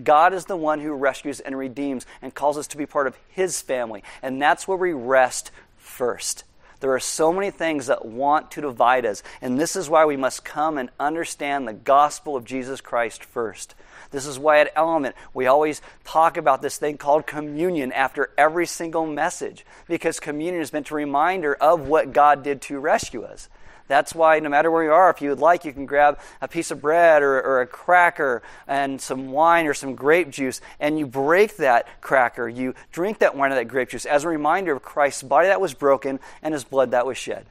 God 0.03 0.35
is 0.35 0.45
the 0.45 0.57
one 0.57 0.81
who 0.81 0.93
rescues 0.93 1.41
and 1.41 1.57
redeems 1.57 2.07
and 2.23 2.35
calls 2.35 2.59
us 2.59 2.67
to 2.69 2.77
be 2.77 2.87
part 2.87 3.07
of 3.07 3.17
His 3.31 3.63
family. 3.63 4.03
And 4.23 4.41
that's 4.41 4.67
where 4.67 4.79
we 4.79 4.93
rest 4.93 5.51
first. 5.77 6.45
There 6.81 6.95
are 6.95 7.01
so 7.01 7.33
many 7.33 7.51
things 7.51 7.87
that 7.87 8.07
want 8.07 8.53
to 8.53 8.63
divide 8.63 9.05
us. 9.05 9.23
And 9.43 9.59
this 9.59 9.77
is 9.77 9.91
why 9.91 10.07
we 10.07 10.17
must 10.17 10.45
come 10.45 10.79
and 10.79 10.89
understand 10.99 11.69
the 11.69 11.75
gospel 11.75 12.37
of 12.37 12.45
Jesus 12.45 12.81
Christ 12.81 13.23
first. 13.23 13.75
This 14.11 14.27
is 14.27 14.39
why 14.39 14.61
at 14.61 14.73
Element 14.75 15.15
we 15.33 15.47
always 15.47 15.81
talk 16.05 16.37
about 16.37 16.63
this 16.63 16.79
thing 16.79 16.99
called 16.99 17.27
communion 17.27 17.93
after 17.93 18.31
every 18.37 18.67
single 18.67 19.07
message, 19.07 19.65
because 19.87 20.21
communion 20.21 20.63
is 20.63 20.73
meant 20.73 20.87
to 20.87 20.95
reminder 20.95 21.55
of 21.55 21.87
what 21.87 22.13
God 22.13 22.43
did 22.43 22.63
to 22.63 22.79
rescue 22.79 23.23
us. 23.23 23.49
That's 23.87 24.15
why, 24.15 24.39
no 24.39 24.49
matter 24.49 24.71
where 24.71 24.85
you 24.85 24.93
are, 24.93 25.11
if 25.11 25.21
you 25.21 25.31
would 25.31 25.41
like, 25.41 25.65
you 25.65 25.73
can 25.73 25.85
grab 25.85 26.21
a 26.41 26.47
piece 26.47 26.71
of 26.71 26.81
bread 26.81 27.25
or, 27.25 27.43
or, 27.43 27.61
a 27.61 27.67
cracker 27.67 28.41
and 28.69 29.01
some 29.01 29.33
wine 29.33 29.67
or 29.67 29.75
some 29.75 29.97
grape 29.97 30.31
juice, 30.31 30.61
and 30.79 30.97
you 30.97 31.09
break 31.09 31.57
that 31.57 31.89
cracker. 32.01 32.49
You 32.49 32.75
drink 32.93 33.19
that 33.19 33.35
wine 33.35 33.51
or 33.51 33.57
that 33.57 33.67
grape 33.67 33.89
juice 33.89 34.07
as 34.07 34.23
a 34.23 34.29
reminder 34.29 34.73
of 34.73 34.83
Christ's 34.83 35.25
body 35.25 35.49
that 35.49 35.61
was 35.61 35.75
broken 35.75 36.21
and 36.41 36.55
his 36.55 36.63
blood 36.63 36.93
that 36.93 37.05
was 37.05 37.19
shed 37.19 37.47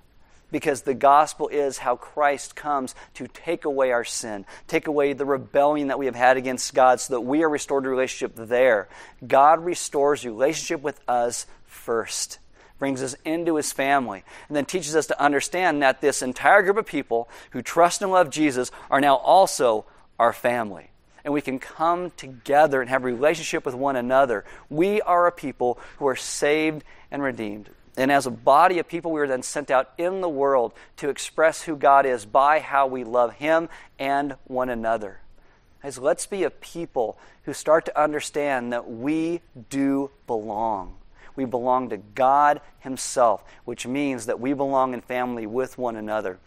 because 0.51 0.81
the 0.81 0.93
gospel 0.93 1.47
is 1.47 1.77
how 1.77 1.95
Christ 1.95 2.55
comes 2.55 2.95
to 3.15 3.27
take 3.27 3.65
away 3.65 3.91
our 3.91 4.03
sin, 4.03 4.45
take 4.67 4.87
away 4.87 5.13
the 5.13 5.25
rebellion 5.25 5.89
that 5.89 5.99
we 5.99 6.05
have 6.05 6.15
had 6.15 6.37
against 6.37 6.73
God 6.73 6.99
so 6.99 7.13
that 7.13 7.21
we 7.21 7.43
are 7.43 7.49
restored 7.49 7.83
to 7.83 7.89
relationship 7.89 8.35
there. 8.35 8.87
God 9.25 9.63
restores 9.63 10.25
relationship 10.25 10.81
with 10.81 10.99
us 11.07 11.45
first. 11.65 12.39
Brings 12.77 13.03
us 13.03 13.15
into 13.25 13.55
his 13.55 13.73
family, 13.73 14.23
and 14.47 14.55
then 14.55 14.63
teaches 14.63 14.95
us 14.95 15.07
to 15.07 15.21
understand 15.21 15.81
that 15.81 15.99
this 15.99 16.21
entire 16.21 16.63
group 16.63 16.77
of 16.77 16.85
people 16.85 17.27
who 17.51 17.61
trust 17.61 18.01
and 18.01 18.09
love 18.09 18.29
Jesus 18.29 18.71
are 18.89 19.01
now 19.01 19.15
also 19.15 19.85
our 20.17 20.31
family 20.31 20.89
and 21.23 21.33
we 21.33 21.41
can 21.41 21.59
come 21.59 22.11
together 22.11 22.81
and 22.81 22.89
have 22.89 23.03
relationship 23.03 23.65
with 23.65 23.75
one 23.75 23.95
another. 23.95 24.45
We 24.69 25.01
are 25.01 25.27
a 25.27 25.31
people 25.31 25.79
who 25.97 26.07
are 26.07 26.15
saved 26.15 26.83
and 27.11 27.21
redeemed. 27.21 27.69
And 27.99 28.13
as 28.13 28.25
a 28.25 28.31
body 28.31 28.79
of 28.79 28.87
people, 28.87 29.11
we 29.11 29.19
are 29.19 29.27
then 29.27 29.43
sent 29.43 29.69
out 29.69 29.91
in 29.97 30.21
the 30.21 30.29
world 30.29 30.73
to 30.97 31.09
express 31.09 31.63
who 31.63 31.75
God 31.75 32.05
is 32.05 32.25
by 32.25 32.59
how 32.59 32.87
we 32.87 33.03
love 33.03 33.33
Him 33.33 33.67
and 33.99 34.37
one 34.45 34.69
another. 34.69 35.19
As 35.83 35.99
let's 35.99 36.25
be 36.25 36.43
a 36.43 36.49
people 36.49 37.17
who 37.43 37.53
start 37.53 37.83
to 37.85 38.01
understand 38.01 38.71
that 38.71 38.89
we 38.89 39.41
do 39.69 40.11
belong. 40.27 40.95
We 41.35 41.43
belong 41.43 41.89
to 41.89 41.97
God 41.97 42.61
Himself, 42.79 43.43
which 43.65 43.85
means 43.85 44.27
that 44.27 44.39
we 44.39 44.53
belong 44.53 44.93
in 44.93 45.01
family 45.01 45.45
with 45.45 45.77
one 45.77 45.97
another. 45.97 46.39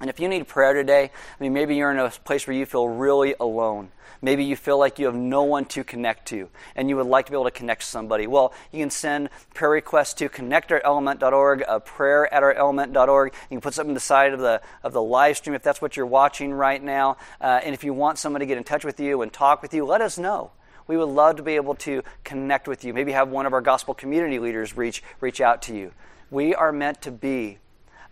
And 0.00 0.08
if 0.08 0.18
you 0.18 0.28
need 0.28 0.48
prayer 0.48 0.72
today, 0.72 1.10
I 1.12 1.42
mean, 1.42 1.52
maybe 1.52 1.76
you're 1.76 1.90
in 1.90 1.98
a 1.98 2.08
place 2.10 2.46
where 2.46 2.56
you 2.56 2.64
feel 2.64 2.88
really 2.88 3.34
alone. 3.38 3.90
Maybe 4.22 4.44
you 4.44 4.56
feel 4.56 4.78
like 4.78 4.98
you 4.98 5.06
have 5.06 5.14
no 5.14 5.44
one 5.44 5.64
to 5.66 5.82
connect 5.82 6.28
to, 6.28 6.48
and 6.76 6.88
you 6.88 6.96
would 6.96 7.06
like 7.06 7.26
to 7.26 7.32
be 7.32 7.36
able 7.36 7.44
to 7.44 7.50
connect 7.50 7.82
to 7.82 7.86
somebody. 7.86 8.26
Well, 8.26 8.52
you 8.70 8.80
can 8.80 8.90
send 8.90 9.30
prayer 9.54 9.70
requests 9.70 10.14
to 10.14 10.28
connect@element.org, 10.28 11.64
a 11.66 11.80
prayer 11.80 12.32
at 12.32 12.42
element.org. 12.56 13.32
You 13.32 13.54
can 13.56 13.60
put 13.62 13.72
something 13.72 13.92
on 13.92 13.94
the 13.94 14.00
side 14.00 14.34
of 14.34 14.40
the 14.40 14.60
of 14.82 14.92
the 14.92 15.02
live 15.02 15.38
stream 15.38 15.54
if 15.54 15.62
that's 15.62 15.80
what 15.80 15.96
you're 15.96 16.06
watching 16.06 16.52
right 16.52 16.82
now. 16.82 17.16
Uh, 17.40 17.60
and 17.62 17.74
if 17.74 17.82
you 17.82 17.94
want 17.94 18.18
someone 18.18 18.40
to 18.40 18.46
get 18.46 18.58
in 18.58 18.64
touch 18.64 18.84
with 18.84 19.00
you 19.00 19.22
and 19.22 19.32
talk 19.32 19.62
with 19.62 19.72
you, 19.72 19.86
let 19.86 20.02
us 20.02 20.18
know. 20.18 20.50
We 20.86 20.98
would 20.98 21.08
love 21.08 21.36
to 21.36 21.42
be 21.42 21.56
able 21.56 21.76
to 21.76 22.02
connect 22.24 22.68
with 22.68 22.84
you. 22.84 22.92
Maybe 22.92 23.12
have 23.12 23.28
one 23.28 23.46
of 23.46 23.54
our 23.54 23.62
gospel 23.62 23.94
community 23.94 24.38
leaders 24.38 24.76
reach 24.76 25.02
reach 25.20 25.40
out 25.40 25.62
to 25.62 25.74
you. 25.74 25.92
We 26.30 26.54
are 26.54 26.72
meant 26.72 27.00
to 27.02 27.10
be 27.10 27.58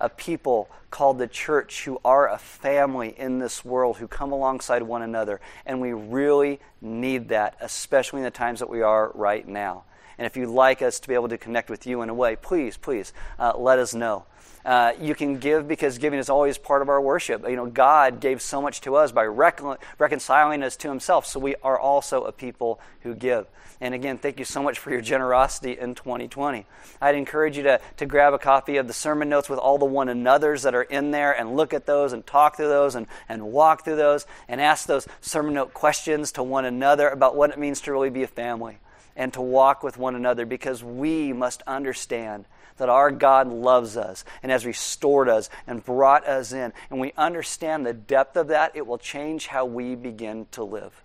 a 0.00 0.08
people 0.08 0.70
called 0.90 1.18
the 1.18 1.26
church 1.26 1.84
who 1.84 2.00
are 2.04 2.28
a 2.28 2.38
family 2.38 3.14
in 3.18 3.38
this 3.38 3.64
world, 3.64 3.98
who 3.98 4.08
come 4.08 4.32
alongside 4.32 4.82
one 4.82 5.02
another. 5.02 5.40
And 5.66 5.80
we 5.80 5.92
really 5.92 6.60
need 6.80 7.28
that, 7.28 7.56
especially 7.60 8.20
in 8.20 8.24
the 8.24 8.30
times 8.30 8.60
that 8.60 8.70
we 8.70 8.82
are 8.82 9.10
right 9.14 9.46
now. 9.46 9.84
And 10.18 10.26
if 10.26 10.36
you'd 10.36 10.48
like 10.48 10.82
us 10.82 11.00
to 11.00 11.08
be 11.08 11.14
able 11.14 11.28
to 11.28 11.38
connect 11.38 11.70
with 11.70 11.86
you 11.86 12.02
in 12.02 12.08
a 12.08 12.14
way, 12.14 12.36
please, 12.36 12.76
please 12.76 13.12
uh, 13.38 13.52
let 13.56 13.78
us 13.78 13.94
know. 13.94 14.24
Uh, 14.64 14.92
you 15.00 15.14
can 15.14 15.38
give 15.38 15.66
because 15.66 15.98
giving 15.98 16.18
is 16.18 16.28
always 16.28 16.58
part 16.58 16.82
of 16.82 16.88
our 16.88 17.00
worship. 17.00 17.48
You 17.48 17.56
know, 17.56 17.66
God 17.66 18.20
gave 18.20 18.42
so 18.42 18.60
much 18.60 18.80
to 18.82 18.96
us 18.96 19.12
by 19.12 19.22
recon- 19.22 19.78
reconciling 19.98 20.62
us 20.62 20.76
to 20.76 20.88
Himself, 20.88 21.24
so 21.24 21.40
we 21.40 21.54
are 21.62 21.78
also 21.78 22.24
a 22.24 22.32
people 22.32 22.80
who 23.00 23.14
give. 23.14 23.46
And 23.80 23.94
again, 23.94 24.18
thank 24.18 24.40
you 24.40 24.44
so 24.44 24.60
much 24.60 24.80
for 24.80 24.90
your 24.90 25.00
generosity 25.00 25.78
in 25.78 25.94
2020. 25.94 26.66
I'd 27.00 27.14
encourage 27.14 27.56
you 27.56 27.62
to, 27.62 27.80
to 27.98 28.06
grab 28.06 28.34
a 28.34 28.38
copy 28.38 28.76
of 28.76 28.88
the 28.88 28.92
sermon 28.92 29.28
notes 29.28 29.48
with 29.48 29.60
all 29.60 29.78
the 29.78 29.84
one 29.84 30.08
another's 30.08 30.62
that 30.62 30.74
are 30.74 30.82
in 30.82 31.12
there 31.12 31.32
and 31.32 31.56
look 31.56 31.72
at 31.72 31.86
those 31.86 32.12
and 32.12 32.26
talk 32.26 32.56
through 32.56 32.68
those 32.68 32.96
and, 32.96 33.06
and 33.28 33.52
walk 33.52 33.84
through 33.84 33.96
those 33.96 34.26
and 34.48 34.60
ask 34.60 34.86
those 34.86 35.06
sermon 35.20 35.54
note 35.54 35.72
questions 35.72 36.32
to 36.32 36.42
one 36.42 36.64
another 36.64 37.08
about 37.08 37.36
what 37.36 37.50
it 37.50 37.58
means 37.58 37.80
to 37.82 37.92
really 37.92 38.10
be 38.10 38.24
a 38.24 38.28
family 38.28 38.78
and 39.18 39.32
to 39.34 39.42
walk 39.42 39.82
with 39.82 39.98
one 39.98 40.14
another 40.14 40.46
because 40.46 40.82
we 40.82 41.32
must 41.34 41.60
understand 41.66 42.46
that 42.78 42.88
our 42.88 43.10
God 43.10 43.48
loves 43.48 43.96
us 43.96 44.24
and 44.42 44.52
has 44.52 44.64
restored 44.64 45.28
us 45.28 45.50
and 45.66 45.84
brought 45.84 46.26
us 46.26 46.52
in. 46.52 46.72
And 46.88 47.00
we 47.00 47.12
understand 47.16 47.84
the 47.84 47.92
depth 47.92 48.36
of 48.36 48.48
that, 48.48 48.76
it 48.76 48.86
will 48.86 48.96
change 48.96 49.48
how 49.48 49.66
we 49.66 49.96
begin 49.96 50.46
to 50.52 50.62
live. 50.62 51.02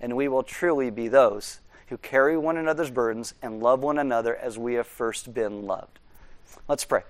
And 0.00 0.16
we 0.16 0.26
will 0.26 0.42
truly 0.42 0.90
be 0.90 1.06
those 1.08 1.60
who 1.88 1.98
carry 1.98 2.36
one 2.38 2.56
another's 2.56 2.90
burdens 2.90 3.34
and 3.42 3.62
love 3.62 3.80
one 3.80 3.98
another 3.98 4.34
as 4.34 4.58
we 4.58 4.74
have 4.74 4.86
first 4.86 5.34
been 5.34 5.66
loved. 5.66 5.98
Let's 6.66 6.86
pray. 6.86 7.02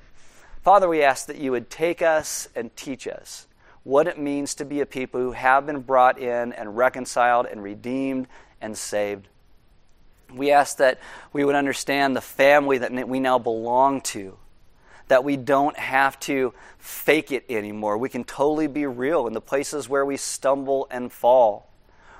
Father, 0.62 0.89
we 0.89 1.03
ask 1.03 1.26
that 1.26 1.39
you 1.39 1.53
would 1.53 1.70
take 1.70 2.03
us 2.03 2.49
and 2.57 2.74
teach 2.74 3.07
us 3.07 3.47
what 3.85 4.09
it 4.09 4.18
means 4.18 4.57
to 4.57 4.64
be 4.64 4.80
a 4.80 4.87
people 4.87 5.20
who 5.20 5.32
have 5.32 5.66
been 5.66 5.80
brought 5.80 6.18
in 6.18 6.53
and 6.55 6.76
reconciled 6.76 7.47
and 7.47 7.62
redeemed 7.62 8.26
and 8.61 8.76
saved. 8.76 9.28
We 10.33 10.51
ask 10.51 10.79
that 10.79 11.01
we 11.33 11.45
would 11.45 11.55
understand 11.55 12.16
the 12.16 12.20
family 12.20 12.79
that 12.79 13.09
we 13.09 13.20
now 13.20 13.39
belong 13.39 14.01
to, 14.03 14.37
that 15.09 15.25
we 15.25 15.37
don't 15.37 15.79
have 15.79 16.18
to 16.20 16.55
fake 16.79 17.33
it 17.33 17.45
anymore. 17.49 17.99
We 17.99 18.09
can 18.09 18.25
totally 18.25 18.66
be 18.66 18.87
real 18.87 19.27
in 19.27 19.33
the 19.33 19.41
places 19.41 19.89
where 19.89 20.05
we 20.05 20.16
stumble 20.16 20.87
and 20.91 21.12
fall 21.12 21.70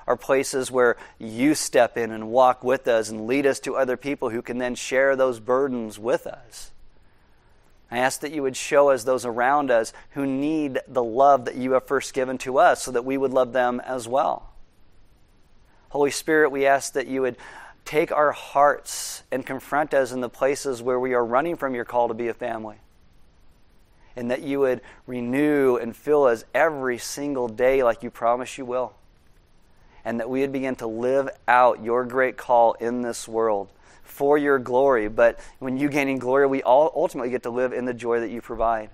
are 0.07 0.15
places 0.15 0.69
where 0.69 0.97
you 1.17 1.55
step 1.55 1.97
in 1.97 2.11
and 2.11 2.29
walk 2.29 2.63
with 2.63 2.87
us 2.87 3.09
and 3.09 3.27
lead 3.27 3.45
us 3.45 3.59
to 3.61 3.75
other 3.75 3.97
people 3.97 4.29
who 4.29 4.41
can 4.41 4.59
then 4.59 4.75
share 4.75 5.15
those 5.15 5.39
burdens 5.39 5.97
with 5.97 6.27
us. 6.27 6.71
I 7.89 7.99
ask 7.99 8.21
that 8.21 8.31
you 8.31 8.43
would 8.43 8.57
show 8.57 8.89
us 8.89 9.03
those 9.03 9.25
around 9.25 9.71
us 9.71 9.93
who 10.11 10.25
need 10.25 10.79
the 10.87 11.03
love 11.03 11.45
that 11.45 11.55
you 11.55 11.73
have 11.73 11.87
first 11.87 12.13
given 12.13 12.37
to 12.39 12.59
us 12.59 12.83
so 12.83 12.91
that 12.91 13.05
we 13.05 13.17
would 13.17 13.31
love 13.31 13.53
them 13.53 13.79
as 13.79 14.07
well. 14.07 14.51
Holy 15.89 16.11
Spirit, 16.11 16.51
we 16.51 16.65
ask 16.65 16.93
that 16.93 17.07
you 17.07 17.21
would 17.21 17.37
take 17.85 18.11
our 18.11 18.31
hearts 18.31 19.23
and 19.31 19.45
confront 19.45 19.93
us 19.93 20.11
in 20.11 20.19
the 20.19 20.29
places 20.29 20.81
where 20.81 20.99
we 20.99 21.13
are 21.13 21.23
running 21.23 21.55
from 21.55 21.75
your 21.75 21.85
call 21.85 22.07
to 22.07 22.13
be 22.13 22.27
a 22.27 22.33
family. 22.33 22.77
And 24.15 24.31
that 24.31 24.41
you 24.41 24.59
would 24.61 24.81
renew 25.05 25.77
and 25.77 25.95
fill 25.95 26.23
us 26.23 26.45
every 26.53 26.97
single 26.97 27.47
day 27.47 27.83
like 27.83 28.01
you 28.01 28.09
promise 28.09 28.57
you 28.57 28.65
will. 28.65 28.93
And 30.03 30.19
that 30.19 30.29
we 30.29 30.41
would 30.41 30.51
begin 30.51 30.75
to 30.77 30.87
live 30.87 31.29
out 31.47 31.83
your 31.83 32.05
great 32.05 32.37
call 32.37 32.73
in 32.73 33.01
this 33.01 33.27
world 33.27 33.69
for 34.03 34.37
your 34.37 34.57
glory. 34.57 35.07
But 35.07 35.39
when 35.59 35.77
you 35.77 35.89
gain 35.89 36.07
in 36.07 36.17
glory, 36.17 36.47
we 36.47 36.63
all 36.63 36.91
ultimately 36.95 37.29
get 37.29 37.43
to 37.43 37.49
live 37.49 37.73
in 37.73 37.85
the 37.85 37.93
joy 37.93 38.19
that 38.19 38.29
you 38.29 38.41
provide. 38.41 38.89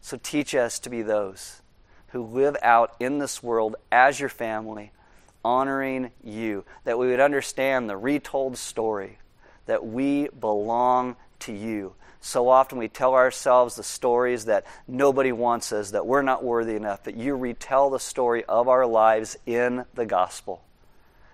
So 0.00 0.18
teach 0.22 0.54
us 0.54 0.78
to 0.80 0.90
be 0.90 1.02
those 1.02 1.60
who 2.08 2.22
live 2.22 2.56
out 2.62 2.94
in 3.00 3.18
this 3.18 3.42
world 3.42 3.76
as 3.90 4.20
your 4.20 4.28
family 4.28 4.92
honoring 5.44 6.10
you, 6.22 6.64
that 6.84 6.98
we 6.98 7.08
would 7.08 7.20
understand 7.20 7.88
the 7.88 7.96
retold 7.96 8.56
story, 8.56 9.18
that 9.66 9.86
we 9.86 10.28
belong 10.28 11.16
to 11.40 11.52
you. 11.52 11.94
So 12.20 12.48
often 12.48 12.78
we 12.78 12.88
tell 12.88 13.14
ourselves 13.14 13.74
the 13.74 13.82
stories 13.82 14.44
that 14.44 14.64
nobody 14.86 15.32
wants 15.32 15.72
us, 15.72 15.90
that 15.90 16.06
we're 16.06 16.22
not 16.22 16.44
worthy 16.44 16.76
enough, 16.76 17.02
that 17.04 17.16
you 17.16 17.34
retell 17.34 17.90
the 17.90 17.98
story 17.98 18.44
of 18.44 18.68
our 18.68 18.86
lives 18.86 19.36
in 19.44 19.84
the 19.94 20.06
gospel 20.06 20.62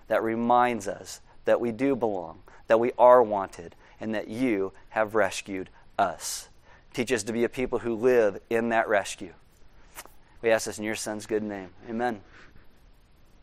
that 0.09 0.23
reminds 0.23 0.87
us 0.87 1.21
that 1.45 1.61
we 1.61 1.71
do 1.71 1.95
belong, 1.95 2.39
that 2.67 2.79
we 2.79 2.91
are 2.97 3.23
wanted, 3.23 3.75
and 4.01 4.13
that 4.13 4.27
you 4.27 4.73
have 4.89 5.15
rescued 5.15 5.69
us. 5.97 6.49
Teach 6.93 7.11
us 7.11 7.23
to 7.23 7.33
be 7.33 7.43
a 7.43 7.49
people 7.49 7.79
who 7.79 7.95
live 7.95 8.39
in 8.49 8.69
that 8.69 8.89
rescue. 8.89 9.33
We 10.41 10.49
ask 10.49 10.65
this 10.65 10.77
in 10.77 10.83
your 10.83 10.95
Son's 10.95 11.25
good 11.25 11.43
name. 11.43 11.69
Amen. 11.89 12.21